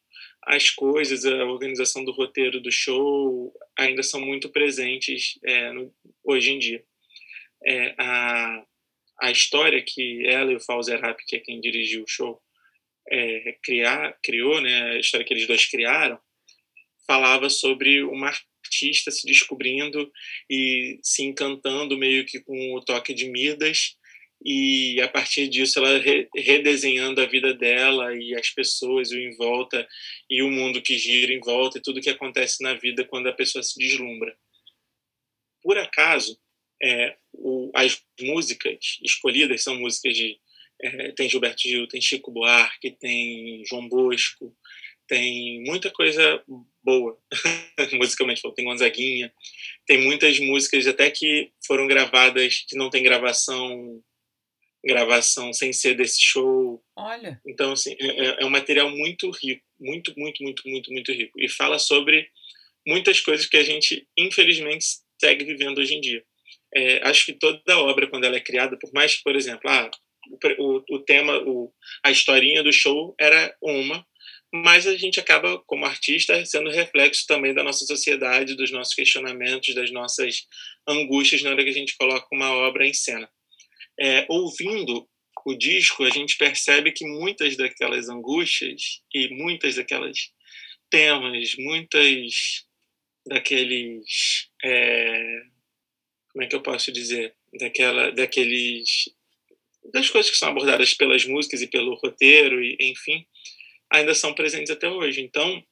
as 0.46 0.70
coisas, 0.70 1.26
a 1.26 1.46
organização 1.46 2.04
do 2.04 2.12
roteiro 2.12 2.62
do 2.62 2.72
show 2.72 3.54
ainda 3.78 4.02
são 4.04 4.22
muito 4.22 4.50
presentes 4.50 5.38
é, 5.46 5.72
no, 5.72 5.94
hoje 6.24 6.52
em 6.52 6.60
dia. 6.60 6.84
É, 7.66 7.96
a, 7.98 8.66
a 9.22 9.32
história 9.32 9.84
que 9.86 10.26
ela 10.28 10.52
e 10.52 10.56
o 10.56 10.60
Fauzer 10.60 11.02
Rapp, 11.02 11.22
que 11.26 11.36
é 11.36 11.40
quem 11.40 11.60
dirigiu 11.60 12.04
o 12.04 12.08
show, 12.08 12.42
é, 13.10 13.58
criar, 13.64 14.18
criou, 14.24 14.62
né, 14.62 14.92
a 14.92 15.00
história 15.00 15.26
que 15.26 15.34
eles 15.34 15.48
dois 15.48 15.66
criaram, 15.66 16.20
falava 17.06 17.50
sobre 17.50 18.04
uma 18.04 18.32
artista 18.64 19.12
se 19.12 19.26
descobrindo 19.26 20.12
e 20.50 21.00
se 21.02 21.24
encantando 21.24 21.98
meio 21.98 22.26
que 22.26 22.40
com 22.42 22.76
o 22.76 22.82
toque 22.82 23.14
de 23.14 23.30
Midas 23.30 23.97
e 24.44 25.02
a 25.02 25.08
partir 25.08 25.48
disso 25.48 25.80
ela 25.80 25.98
re 25.98 26.30
redesenhando 26.36 27.22
a 27.22 27.26
vida 27.26 27.54
dela 27.54 28.16
e 28.16 28.36
as 28.36 28.50
pessoas 28.50 29.12
o 29.12 29.18
em 29.18 29.36
volta 29.36 29.88
e 30.30 30.42
o 30.42 30.52
mundo 30.52 30.82
que 30.82 30.98
gira 30.98 31.34
em 31.34 31.40
volta 31.40 31.78
e 31.78 31.82
tudo 31.82 32.02
que 32.02 32.10
acontece 32.10 32.62
na 32.62 32.74
vida 32.74 33.04
quando 33.04 33.28
a 33.28 33.34
pessoa 33.34 33.64
se 33.64 33.78
deslumbra. 33.78 34.38
Por 35.62 35.78
acaso, 35.78 36.40
é, 36.82 37.18
o, 37.34 37.72
as 37.74 38.02
músicas 38.22 39.00
escolhidas 39.04 39.64
são 39.64 39.80
músicas 39.80 40.16
de 40.16 40.40
é, 40.82 41.12
tem 41.14 41.28
Gilberto 41.28 41.64
Gil, 41.64 41.88
tem 41.88 42.00
Chico 42.00 42.32
Buarque, 42.32 42.92
tem 42.92 43.64
João 43.66 43.90
Bosco, 43.90 44.56
tem 45.08 45.64
muita 45.64 45.90
coisa 45.90 46.44
boa, 46.84 47.18
musicalmente 47.94 48.42
tem 48.56 48.66
Gonzaguinha, 48.66 49.34
tem 49.86 50.04
muitas 50.04 50.40
músicas 50.40 50.86
até 50.86 51.10
que 51.10 51.52
foram 51.66 51.88
gravadas 51.88 52.64
que 52.68 52.78
não 52.78 52.90
tem 52.90 53.02
gravação 53.02 54.04
gravação 54.84 55.52
sem 55.54 55.74
ser 55.74 55.96
desse 55.96 56.22
show. 56.22 56.82
Olha. 56.96 57.40
Então, 57.46 57.74
assim, 57.74 57.96
é, 58.00 58.06
é, 58.06 58.38
é 58.42 58.46
um 58.46 58.50
material 58.50 58.90
muito 58.90 59.30
rico, 59.32 59.64
muito, 59.80 60.14
muito, 60.18 60.44
muito, 60.44 60.64
muito, 60.66 60.92
muito 60.92 61.12
rico. 61.12 61.40
E 61.40 61.50
fala 61.50 61.80
sobre 61.80 62.30
muitas 62.86 63.20
coisas 63.20 63.46
que 63.46 63.58
a 63.58 63.64
gente, 63.64 64.08
infelizmente, 64.18 64.86
segue 65.20 65.46
vivendo 65.46 65.80
hoje 65.80 65.96
em 65.96 66.02
dia. 66.02 66.24
É, 66.76 67.08
acho 67.08 67.26
que 67.26 67.34
toda 67.34 67.80
obra, 67.80 68.08
quando 68.08 68.26
ela 68.26 68.36
é 68.36 68.42
criada, 68.42 68.78
por 68.80 68.92
mais 68.94 69.16
que, 69.16 69.24
por 69.24 69.36
exemplo, 69.36 69.70
ah, 69.70 69.90
o, 70.60 70.84
o, 70.96 71.00
tema, 71.00 71.38
o, 71.40 71.72
a 72.04 72.12
historinha 72.12 72.64
do 72.64 72.72
show 72.72 73.16
era 73.20 73.56
uma, 73.62 74.06
mas 74.54 74.86
a 74.88 74.96
gente 74.96 75.20
acaba, 75.20 75.60
como 75.66 75.86
artista, 75.86 76.46
sendo 76.46 76.70
reflexo 76.70 77.26
também 77.28 77.54
da 77.54 77.64
nossa 77.64 77.86
sociedade, 77.86 78.56
dos 78.56 78.72
nossos 78.72 78.94
questionamentos, 78.94 79.74
das 79.74 79.92
nossas 79.92 80.44
angústias 80.88 81.42
na 81.42 81.52
hora 81.52 81.64
que 81.64 81.70
a 81.70 81.74
gente 81.74 81.96
coloca 81.98 82.28
uma 82.32 82.52
obra 82.52 82.86
em 82.86 82.94
cena 82.94 83.30
é, 84.00 84.26
ouvindo 84.30 85.08
o 85.46 85.56
disco, 85.56 86.04
a 86.04 86.10
gente 86.10 86.38
percebe 86.38 86.92
que 86.92 87.06
muitas 87.06 87.56
daquelas 87.56 88.10
angústias 88.10 89.02
e 89.14 89.30
muitas 89.30 89.76
daquelas 89.76 90.18
temas, 90.90 91.56
muitas 91.58 92.66
daqueles. 93.26 94.50
É, 94.64 95.42
como 96.32 96.44
é 96.44 96.48
que 96.48 96.56
eu 96.56 96.62
posso 96.62 96.92
dizer? 96.92 97.34
Daquela, 97.60 98.12
daqueles. 98.12 99.10
das 99.94 100.10
coisas 100.10 100.30
que 100.30 100.38
são 100.38 100.50
abordadas 100.50 100.94
pelas 100.94 101.26
músicas 101.26 101.62
e 101.62 101.68
pelo 101.68 101.96
roteiro, 101.96 102.62
e 102.62 102.76
enfim, 102.82 103.26
ainda 103.90 104.14
são 104.14 104.34
presentes 104.34 104.70
até 104.70 104.90
hoje. 104.90 105.22
Então, 105.22 105.64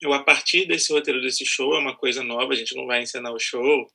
eu, 0.00 0.12
a 0.12 0.22
partir 0.22 0.66
desse 0.66 0.92
roteiro 0.92 1.20
desse 1.20 1.44
show, 1.46 1.74
é 1.74 1.78
uma 1.78 1.96
coisa 1.96 2.22
nova, 2.22 2.52
a 2.52 2.56
gente 2.56 2.74
não 2.74 2.86
vai 2.86 3.02
encenar 3.02 3.32
o 3.32 3.38
show, 3.38 3.86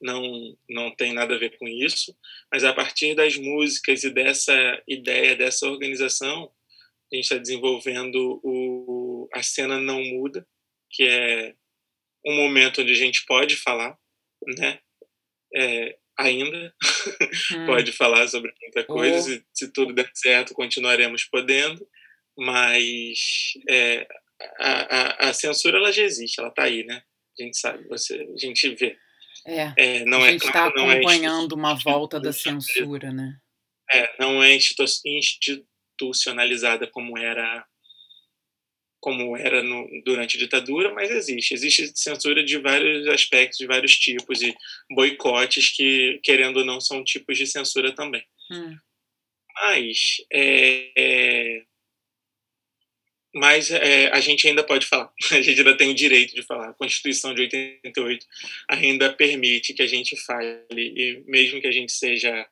não, 0.00 0.56
não 0.68 0.94
tem 0.94 1.12
nada 1.12 1.34
a 1.34 1.38
ver 1.38 1.56
com 1.58 1.66
isso, 1.66 2.16
mas 2.52 2.64
a 2.64 2.72
partir 2.72 3.14
das 3.14 3.36
músicas 3.36 4.04
e 4.04 4.10
dessa 4.10 4.82
ideia, 4.86 5.36
dessa 5.36 5.66
organização, 5.66 6.50
a 7.12 7.16
gente 7.16 7.24
está 7.24 7.38
desenvolvendo 7.38 8.40
o, 8.42 9.28
a 9.32 9.42
cena 9.42 9.80
Não 9.80 10.02
Muda, 10.02 10.46
que 10.90 11.04
é 11.04 11.54
um 12.26 12.34
momento 12.36 12.82
onde 12.82 12.92
a 12.92 12.96
gente 12.96 13.24
pode 13.26 13.56
falar, 13.56 13.96
né? 14.58 14.80
É, 15.54 15.96
ainda 16.18 16.74
hum. 17.54 17.66
pode 17.66 17.92
falar 17.92 18.26
sobre 18.28 18.52
muita 18.60 18.84
coisa, 18.84 19.18
oh. 19.18 19.22
se, 19.22 19.46
se, 19.52 19.72
tudo 19.72 19.94
der 19.94 20.10
certo, 20.14 20.54
continuaremos 20.54 21.24
podendo, 21.24 21.86
mas 22.36 23.52
é, 23.68 24.06
a, 24.58 25.26
a, 25.26 25.28
a, 25.28 25.32
censura 25.32 25.78
ela 25.78 25.92
já 25.92 26.02
existe, 26.02 26.40
ela 26.40 26.48
está 26.48 26.64
aí, 26.64 26.84
né? 26.84 27.02
A 27.38 27.42
gente 27.42 27.58
sabe, 27.58 27.86
você, 27.88 28.14
a 28.14 28.38
gente 28.38 28.68
vê. 28.74 28.98
É, 29.46 29.72
é 29.76 30.04
não 30.04 30.22
a 30.22 30.28
é 30.28 30.32
gente 30.32 30.46
está 30.46 30.64
é 30.64 30.68
acompanhando 30.68 31.54
é 31.54 31.58
uma 31.58 31.74
volta 31.74 32.18
da 32.18 32.32
censura, 32.32 33.12
né? 33.12 33.38
É, 33.92 34.12
não 34.18 34.42
é 34.42 34.56
institucionalizada 34.56 36.88
como 36.88 37.16
era 37.16 37.64
como 39.06 39.36
era 39.36 39.62
no, 39.62 39.88
durante 40.04 40.36
a 40.36 40.40
ditadura, 40.40 40.92
mas 40.92 41.12
existe. 41.12 41.54
Existe 41.54 41.92
censura 41.94 42.42
de 42.42 42.58
vários 42.58 43.06
aspectos, 43.06 43.58
de 43.58 43.64
vários 43.64 43.96
tipos, 43.96 44.42
e 44.42 44.52
boicotes 44.90 45.70
que, 45.70 46.18
querendo 46.24 46.56
ou 46.56 46.64
não, 46.64 46.80
são 46.80 47.04
tipos 47.04 47.38
de 47.38 47.46
censura 47.46 47.94
também. 47.94 48.24
Hum. 48.50 48.76
Mas, 49.54 50.16
é, 50.32 50.90
é, 50.98 51.62
mas 53.36 53.70
é, 53.70 54.06
a 54.12 54.20
gente 54.20 54.48
ainda 54.48 54.64
pode 54.64 54.86
falar, 54.86 55.12
a 55.30 55.42
gente 55.42 55.58
ainda 55.58 55.76
tem 55.76 55.90
o 55.90 55.94
direito 55.94 56.34
de 56.34 56.42
falar. 56.42 56.70
A 56.70 56.74
Constituição 56.74 57.34
de 57.34 57.42
88 57.42 58.26
ainda 58.66 59.12
permite 59.12 59.74
que 59.74 59.82
a 59.82 59.86
gente 59.86 60.16
fale, 60.16 60.64
e 60.72 61.22
mesmo 61.26 61.60
que 61.60 61.66
a 61.66 61.72
gente 61.72 61.92
seja 61.92 62.46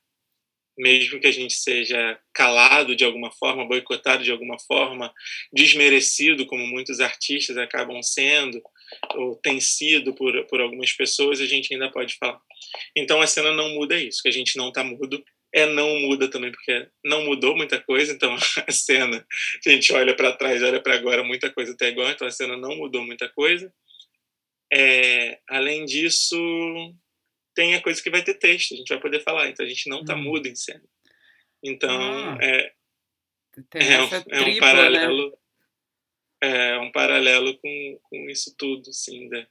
mesmo 0.76 1.20
que 1.20 1.26
a 1.28 1.32
gente 1.32 1.54
seja 1.54 2.18
calado 2.32 2.96
de 2.96 3.04
alguma 3.04 3.30
forma, 3.30 3.64
boicotado 3.64 4.24
de 4.24 4.32
alguma 4.32 4.58
forma, 4.58 5.14
desmerecido, 5.52 6.46
como 6.46 6.66
muitos 6.66 6.98
artistas 6.98 7.56
acabam 7.56 8.02
sendo, 8.02 8.60
ou 9.14 9.36
tem 9.36 9.60
sido 9.60 10.12
por, 10.14 10.44
por 10.46 10.60
algumas 10.60 10.92
pessoas, 10.92 11.40
a 11.40 11.46
gente 11.46 11.72
ainda 11.72 11.92
pode 11.92 12.16
falar. 12.16 12.40
Então 12.96 13.22
a 13.22 13.26
cena 13.28 13.52
não 13.52 13.70
muda 13.70 13.96
isso, 13.96 14.20
que 14.20 14.28
a 14.28 14.32
gente 14.32 14.56
não 14.56 14.68
está 14.68 14.82
mudo, 14.82 15.24
é 15.54 15.66
não 15.66 16.00
muda 16.00 16.28
também, 16.28 16.50
porque 16.50 16.88
não 17.04 17.24
mudou 17.24 17.56
muita 17.56 17.80
coisa, 17.80 18.12
então 18.12 18.34
a 18.66 18.72
cena, 18.72 19.24
a 19.64 19.70
gente 19.70 19.92
olha 19.92 20.14
para 20.14 20.32
trás, 20.32 20.60
olha 20.62 20.82
para 20.82 20.94
agora, 20.94 21.22
muita 21.22 21.48
coisa 21.48 21.72
está 21.72 21.86
igual, 21.86 22.10
então 22.10 22.26
a 22.26 22.30
cena 22.30 22.56
não 22.56 22.76
mudou 22.76 23.06
muita 23.06 23.28
coisa. 23.28 23.72
É, 24.72 25.38
além 25.48 25.84
disso, 25.84 26.36
tem 27.54 27.76
a 27.76 27.80
coisa 27.80 28.02
que 28.02 28.10
vai 28.10 28.24
ter 28.24 28.34
texto, 28.34 28.74
a 28.74 28.76
gente 28.76 28.88
vai 28.88 29.00
poder 29.00 29.20
falar, 29.20 29.48
então 29.48 29.64
a 29.64 29.68
gente 29.68 29.88
não 29.88 30.00
está 30.00 30.16
hum. 30.16 30.22
mudo 30.22 30.48
em 30.48 30.56
cena. 30.56 30.82
Então, 31.62 31.96
ah, 31.96 32.38
é, 32.42 32.72
é, 33.74 34.02
um, 34.02 34.08
tripla, 34.08 34.36
é 34.36 34.42
um 34.42 34.58
paralelo 34.58 35.30
né? 35.30 35.36
é 36.42 36.78
um 36.78 36.90
paralelo 36.90 37.56
com, 37.58 38.00
com 38.02 38.28
isso 38.28 38.54
tudo, 38.58 38.90
assim, 38.90 39.28
de, 39.28 39.46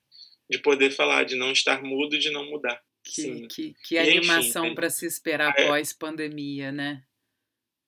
de 0.49 0.59
poder 0.59 0.91
falar, 0.91 1.23
de 1.23 1.35
não 1.35 1.51
estar 1.53 1.81
mudo, 1.81 2.19
de 2.19 2.29
não 2.29 2.45
mudar. 2.49 2.79
Que, 3.03 3.47
que, 3.47 3.75
que 3.85 3.97
animação 3.97 4.73
para 4.73 4.89
se 4.89 5.05
esperar 5.05 5.53
é, 5.57 5.67
pós-pandemia, 5.67 6.71
né? 6.71 7.03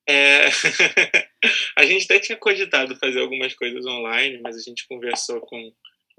É, 0.08 0.46
a 1.76 1.84
gente 1.84 2.04
até 2.04 2.20
tinha 2.20 2.38
cogitado 2.38 2.96
fazer 2.96 3.20
algumas 3.20 3.54
coisas 3.54 3.84
online, 3.86 4.38
mas 4.42 4.56
a 4.56 4.60
gente 4.60 4.86
conversou 4.86 5.40
com 5.40 5.72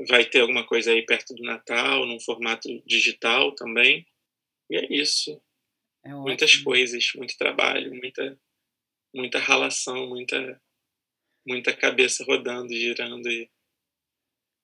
vai 0.08 0.26
ter 0.26 0.42
alguma 0.42 0.66
coisa 0.66 0.92
aí 0.92 1.04
perto 1.06 1.34
do 1.34 1.44
Natal, 1.44 2.06
num 2.06 2.20
formato 2.20 2.68
digital 2.86 3.56
também. 3.56 4.06
E 4.70 4.78
é 4.78 4.94
isso. 4.94 5.42
É 6.06 6.10
Muitas 6.10 6.56
coisas, 6.58 7.12
muito 7.16 7.36
trabalho, 7.38 7.94
muita, 7.96 8.40
muita 9.14 9.40
ralação, 9.40 10.08
muita, 10.08 10.62
muita 11.46 11.76
cabeça 11.76 12.24
rodando, 12.26 12.74
girando. 12.74 13.28
E, 13.28 13.50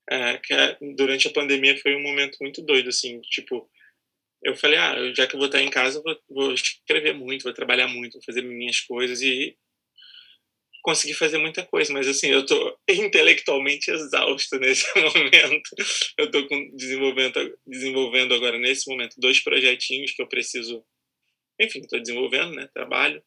é, 0.09 0.39
é, 0.51 0.77
durante 0.95 1.27
a 1.27 1.34
pandemia 1.34 1.77
foi 1.79 1.95
um 1.95 2.03
momento 2.03 2.38
muito 2.39 2.61
doido, 2.61 2.89
assim, 2.89 3.19
tipo, 3.21 3.69
eu 4.44 4.56
falei, 4.56 4.78
ah, 4.78 5.14
já 5.16 5.28
que 5.28 5.36
eu 5.36 5.39
vou 5.39 5.48
estar 5.48 5.62
em 5.62 5.70
casa, 5.70 6.02
vou, 6.02 6.18
vou 6.30 6.54
escrever 6.54 7.14
muito, 7.14 7.44
vou 7.44 7.54
trabalhar 7.54 7.88
muito, 7.88 8.14
vou 8.14 8.24
fazer 8.24 8.41
minhas 8.41 8.82
coisas 8.82 9.22
e 9.22 9.58
consegui 10.84 11.14
fazer 11.14 11.38
muita 11.38 11.66
coisa, 11.66 11.94
mas 11.94 12.08
assim, 12.08 12.28
eu 12.28 12.46
tô 12.46 12.78
intelectualmente 12.89 13.89
exausto 13.89 14.60
nesse 14.60 14.86
momento. 15.00 15.70
Eu 16.18 16.30
tô 16.30 16.46
com, 16.48 16.76
desenvolvendo, 16.76 17.58
desenvolvendo 17.66 18.34
agora, 18.36 18.58
nesse 18.60 18.88
momento, 18.89 19.16
dois 19.18 19.39
projetinhos 19.39 20.12
que 20.12 20.22
eu 20.22 20.28
preciso. 20.28 20.84
Enfim, 21.60 21.80
estou 21.80 22.00
desenvolvendo, 22.00 22.54
né? 22.54 22.68
Trabalho. 22.74 23.24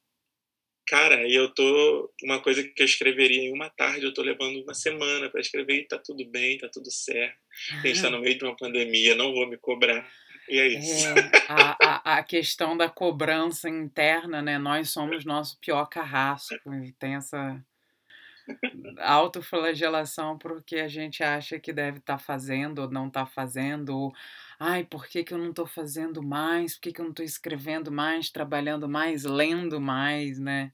Cara, 0.87 1.27
e 1.27 1.35
eu 1.35 1.53
tô. 1.53 2.13
Uma 2.23 2.41
coisa 2.41 2.63
que 2.63 2.81
eu 2.81 2.87
escreveria 2.87 3.43
em 3.43 3.53
uma 3.53 3.69
tarde, 3.71 4.05
eu 4.05 4.15
tô 4.15 4.23
levando 4.23 4.63
uma 4.63 4.75
semana 4.75 5.29
para 5.29 5.41
escrever 5.41 5.81
e 5.81 5.89
tá 5.89 5.99
tudo 5.99 6.25
bem, 6.27 6.59
tá 6.59 6.69
tudo 6.69 6.91
certo. 6.93 7.37
A 7.83 7.87
gente 7.87 8.03
tá 8.03 8.11
no 8.11 8.21
meio 8.21 8.39
de 8.39 8.45
uma 8.45 8.57
pandemia, 8.57 9.17
não 9.17 9.33
vou 9.33 9.49
me 9.49 9.57
cobrar. 9.57 10.09
E 10.49 10.59
é 10.59 10.67
isso. 10.69 11.09
É, 11.09 11.31
a, 11.49 11.77
a, 11.83 12.19
a, 12.19 12.23
questão 12.23 12.77
da 12.77 12.89
cobrança 12.89 13.69
interna, 13.69 14.41
né? 14.41 14.59
Nós 14.59 14.91
somos 14.91 15.25
nosso 15.25 15.59
pior 15.61 15.87
carrasco. 15.87 16.73
E 16.75 16.93
tem 16.93 17.17
essa 17.17 17.63
autoflagelação 19.01 20.39
porque 20.39 20.77
a 20.77 20.89
gente 20.89 21.23
acha 21.23 21.59
que 21.59 21.73
deve 21.73 21.99
estar 21.99 22.19
tá 22.19 22.19
fazendo 22.19 22.81
ou 22.81 22.91
não 22.91 23.09
está 23.09 23.27
fazendo. 23.27 23.91
Ou, 23.97 24.13
Ai, 24.59 24.85
por 24.85 25.07
que, 25.07 25.23
que 25.23 25.35
eu 25.35 25.39
não 25.39 25.51
estou 25.51 25.67
fazendo 25.67 26.23
mais? 26.23 26.75
Por 26.75 26.81
que, 26.83 26.93
que 26.93 27.01
eu 27.01 27.05
não 27.05 27.11
estou 27.11 27.25
escrevendo 27.25 27.93
mais, 27.93 28.31
trabalhando 28.31 28.89
mais, 28.89 29.25
lendo 29.25 29.81
mais, 29.81 30.39
né? 30.39 30.73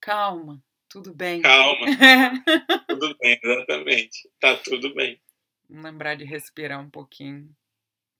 Calma, 0.00 0.62
tudo 0.88 1.12
bem. 1.14 1.42
Calma. 1.42 1.86
tudo 2.88 3.16
bem, 3.20 3.38
exatamente. 3.42 4.30
Tá 4.40 4.56
tudo 4.56 4.94
bem. 4.94 5.20
Lembrar 5.68 6.14
de 6.14 6.24
respirar 6.24 6.80
um 6.80 6.88
pouquinho. 6.88 7.54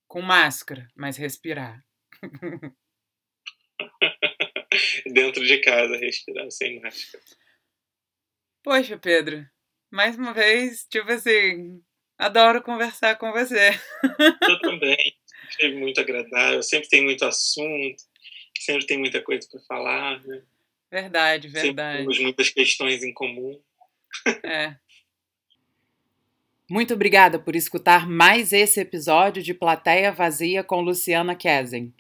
Com 0.07 0.23
máscara, 0.23 0.89
mas 0.95 1.17
respirar. 1.17 1.85
Dentro 5.13 5.45
de 5.45 5.59
casa, 5.59 5.97
respirar 5.97 6.51
sem 6.51 6.81
máscara. 6.81 7.25
Poxa, 8.63 8.99
Pedro, 8.99 9.47
mais 9.91 10.17
uma 10.17 10.33
vez, 10.33 10.87
tipo 10.91 11.11
assim, 11.11 11.83
adoro 12.19 12.63
conversar 12.63 13.17
com 13.17 13.33
você. 13.33 13.71
Eu 14.49 14.59
também. 14.61 15.17
Foi 15.59 15.73
muito 15.75 16.01
agradável. 16.01 16.63
Sempre 16.63 16.89
tem 16.89 17.05
muito 17.05 17.25
assunto, 17.25 18.03
sempre 18.59 18.87
tem 18.87 18.99
muita 18.99 19.23
coisa 19.23 19.47
para 19.51 19.61
falar, 19.63 20.21
né? 20.25 20.43
Verdade, 20.91 21.49
verdade. 21.49 21.67
Sempre 21.69 21.99
temos 21.99 22.19
muitas 22.19 22.51
questões 22.51 23.03
em 23.03 23.13
comum. 23.13 23.61
É. 24.45 24.77
Muito 26.69 26.95
obrigada 26.95 27.39
por 27.39 27.55
escutar 27.55 28.09
mais 28.09 28.53
esse 28.53 28.81
episódio 28.81 29.41
de 29.41 29.55
Plateia 29.55 30.11
Vazia 30.11 30.65
com 30.65 30.81
Luciana 30.81 31.37
Kesen. 31.37 31.95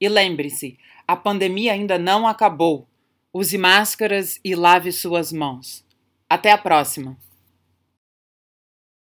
E 0.00 0.08
lembre-se, 0.08 0.78
a 1.06 1.14
pandemia 1.14 1.74
ainda 1.74 1.98
não 1.98 2.26
acabou. 2.26 2.88
Use 3.34 3.58
máscaras 3.58 4.40
e 4.42 4.54
lave 4.54 4.92
suas 4.92 5.30
mãos. 5.30 5.84
Até 6.28 6.50
a 6.50 6.56
próxima! 6.56 7.18